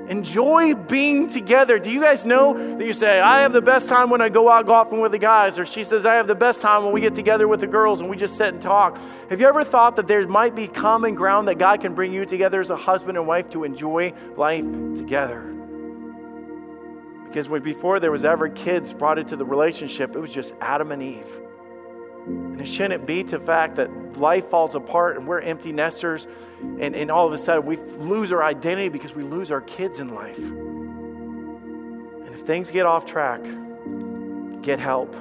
Enjoy 0.08 0.74
being 0.74 1.30
together. 1.30 1.80
Do 1.80 1.91
you 1.91 2.01
guys 2.01 2.26
know 2.26 2.78
that 2.78 2.86
you 2.86 2.93
say, 2.93 3.20
I 3.20 3.39
have 3.39 3.51
the 3.51 3.62
best 3.62 3.89
time 3.89 4.10
when 4.10 4.22
I 4.22 4.30
go 4.30 4.49
out 4.49 4.66
golfing 4.66 5.01
with 5.01 5.12
the 5.12 5.18
guys, 5.18 5.60
or 5.60 5.66
she 5.66 5.84
says, 5.84 6.05
I 6.05 6.14
have 6.14 6.28
the 6.28 6.36
best 6.36 6.62
time 6.62 6.86
when 6.86 6.93
we 6.93 7.01
get 7.01 7.14
together 7.14 7.47
with 7.47 7.60
the 7.60 7.68
girls 7.68 7.99
and 7.99 8.10
we 8.10 8.16
just 8.16 8.38
sit 8.38 8.53
and 8.53 8.62
talk? 8.62 8.97
Have 9.30 9.41
you 9.41 9.47
ever 9.47 9.66
thought 9.66 9.97
that 9.97 10.08
there 10.08 10.26
might 10.26 10.55
be 10.55 10.68
common 10.68 11.14
ground 11.14 11.47
that 11.49 11.58
God 11.58 11.82
can 11.82 11.93
bring 11.93 12.14
you 12.14 12.26
together 12.26 12.62
as 12.62 12.70
a 12.70 12.78
husband 12.78 13.18
and 13.18 13.28
wife 13.28 13.49
to 13.49 13.66
enjoy 13.66 14.14
life 14.38 14.64
together? 14.95 15.41
Because 17.28 17.47
before 17.62 17.99
there 17.99 18.12
was 18.12 18.24
ever 18.24 18.47
kids 18.47 18.93
brought 18.93 19.20
into 19.20 19.36
the 19.36 19.45
relationship, 19.45 20.16
it 20.16 20.20
was 20.20 20.34
just 20.34 20.53
Adam 20.62 20.93
and 20.93 21.03
Eve. 21.03 21.41
And 22.28 22.59
it 22.59 22.67
shouldn't 22.67 23.05
be 23.05 23.23
to 23.25 23.39
fact 23.39 23.75
that 23.78 24.17
life 24.17 24.49
falls 24.49 24.75
apart 24.75 25.17
and 25.17 25.25
we're 25.28 25.39
empty 25.41 25.71
nesters, 25.71 26.28
and, 26.59 26.95
and 26.95 27.09
all 27.09 27.25
of 27.25 27.34
a 27.34 27.38
sudden 27.38 27.65
we 27.65 27.78
lose 27.78 28.32
our 28.32 28.43
identity 28.43 28.89
because 28.89 29.13
we 29.13 29.23
lose 29.23 29.51
our 29.51 29.61
kids 29.61 29.99
in 29.99 30.13
life. 30.13 30.38
And 30.38 32.34
if 32.34 32.41
things 32.41 32.71
get 32.71 32.86
off 32.86 33.05
track, 33.05 33.41
get 34.61 34.80
help. 34.80 35.15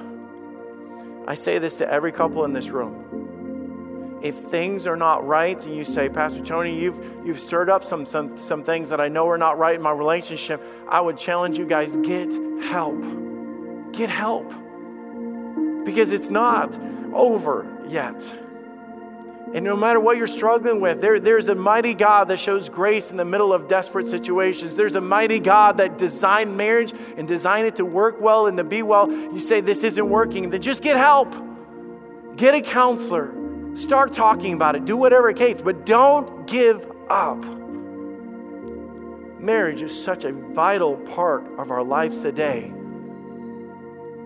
I 1.27 1.35
say 1.35 1.59
this 1.59 1.77
to 1.77 1.89
every 1.89 2.11
couple 2.11 2.43
in 2.45 2.53
this 2.53 2.69
room. 2.69 4.19
If 4.23 4.35
things 4.35 4.87
are 4.87 4.97
not 4.97 5.25
right, 5.27 5.63
and 5.65 5.75
you 5.75 5.83
say, 5.83 6.09
Pastor 6.09 6.43
Tony, 6.43 6.77
you've, 6.77 6.99
you've 7.23 7.39
stirred 7.39 7.69
up 7.69 7.83
some, 7.83 8.05
some, 8.05 8.37
some 8.37 8.63
things 8.63 8.89
that 8.89 8.99
I 8.99 9.09
know 9.09 9.29
are 9.29 9.37
not 9.37 9.57
right 9.59 9.75
in 9.75 9.81
my 9.81 9.91
relationship, 9.91 10.61
I 10.89 10.99
would 10.99 11.17
challenge 11.17 11.57
you 11.57 11.65
guys 11.65 11.95
get 11.97 12.33
help. 12.63 12.99
Get 13.93 14.09
help. 14.09 14.51
Because 15.85 16.11
it's 16.11 16.29
not 16.29 16.77
over 17.13 17.67
yet. 17.87 18.33
And 19.53 19.63
no 19.63 19.77
matter 19.77 19.99
what 19.99 20.17
you're 20.17 20.27
struggling 20.27 20.81
with, 20.81 20.99
there, 20.99 21.21
there's 21.21 21.47
a 21.47 21.55
mighty 21.55 21.93
God 21.93 22.27
that 22.27 22.37
shows 22.37 22.67
grace 22.67 23.11
in 23.11 23.17
the 23.17 23.23
middle 23.23 23.53
of 23.53 23.69
desperate 23.69 24.05
situations. 24.05 24.75
There's 24.75 24.95
a 24.95 25.01
mighty 25.01 25.39
God 25.39 25.77
that 25.77 25.97
designed 25.97 26.57
marriage 26.57 26.91
and 27.15 27.27
designed 27.27 27.65
it 27.65 27.77
to 27.77 27.85
work 27.85 28.19
well 28.19 28.47
and 28.47 28.57
to 28.57 28.65
be 28.65 28.83
well. 28.83 29.09
You 29.09 29.39
say, 29.39 29.61
This 29.61 29.83
isn't 29.83 30.09
working, 30.09 30.49
then 30.49 30.61
just 30.61 30.83
get 30.83 30.97
help. 30.97 31.33
Get 32.35 32.55
a 32.55 32.61
counselor. 32.61 33.33
Start 33.75 34.11
talking 34.11 34.53
about 34.53 34.75
it. 34.75 34.83
Do 34.83 34.97
whatever 34.97 35.29
it 35.29 35.37
takes, 35.37 35.61
but 35.61 35.85
don't 35.85 36.45
give 36.45 36.85
up. 37.09 37.43
Marriage 39.39 39.81
is 39.81 40.03
such 40.03 40.25
a 40.25 40.33
vital 40.33 40.97
part 40.97 41.45
of 41.57 41.71
our 41.71 41.83
lives 41.83 42.21
today. 42.21 42.73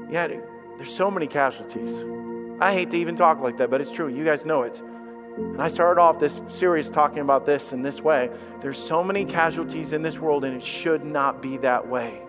Yet, 0.09 0.31
there's 0.77 0.93
so 0.93 1.11
many 1.11 1.27
casualties. 1.27 2.03
I 2.61 2.73
hate 2.73 2.91
to 2.91 2.97
even 2.97 3.15
talk 3.15 3.39
like 3.41 3.57
that, 3.57 3.71
but 3.71 3.81
it's 3.81 3.91
true. 3.91 4.07
You 4.07 4.23
guys 4.23 4.45
know 4.45 4.61
it. 4.61 4.79
And 5.35 5.59
I 5.59 5.67
started 5.67 5.99
off 5.99 6.19
this 6.19 6.39
series 6.47 6.91
talking 6.91 7.19
about 7.19 7.43
this 7.43 7.73
in 7.73 7.81
this 7.81 8.01
way. 8.01 8.29
There's 8.59 8.77
so 8.77 9.03
many 9.03 9.25
casualties 9.25 9.93
in 9.93 10.03
this 10.03 10.19
world, 10.19 10.43
and 10.43 10.55
it 10.55 10.61
should 10.61 11.03
not 11.03 11.41
be 11.41 11.57
that 11.57 11.87
way. 11.87 12.21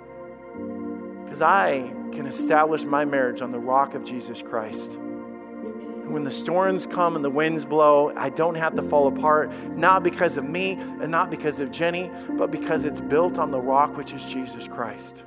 Because 1.24 1.42
I 1.42 1.92
can 2.12 2.26
establish 2.26 2.84
my 2.84 3.04
marriage 3.04 3.42
on 3.42 3.52
the 3.52 3.58
rock 3.58 3.94
of 3.94 4.04
Jesus 4.04 4.40
Christ. 4.40 4.98
When 6.06 6.24
the 6.24 6.30
storms 6.30 6.86
come 6.86 7.14
and 7.14 7.22
the 7.22 7.30
winds 7.30 7.66
blow, 7.66 8.10
I 8.16 8.30
don't 8.30 8.54
have 8.54 8.74
to 8.76 8.82
fall 8.82 9.08
apart, 9.08 9.52
not 9.76 10.02
because 10.02 10.38
of 10.38 10.44
me 10.44 10.72
and 10.72 11.10
not 11.10 11.30
because 11.30 11.60
of 11.60 11.70
Jenny, 11.70 12.10
but 12.38 12.50
because 12.50 12.86
it's 12.86 13.00
built 13.02 13.36
on 13.36 13.50
the 13.50 13.60
rock, 13.60 13.98
which 13.98 14.14
is 14.14 14.24
Jesus 14.24 14.66
Christ. 14.66 15.24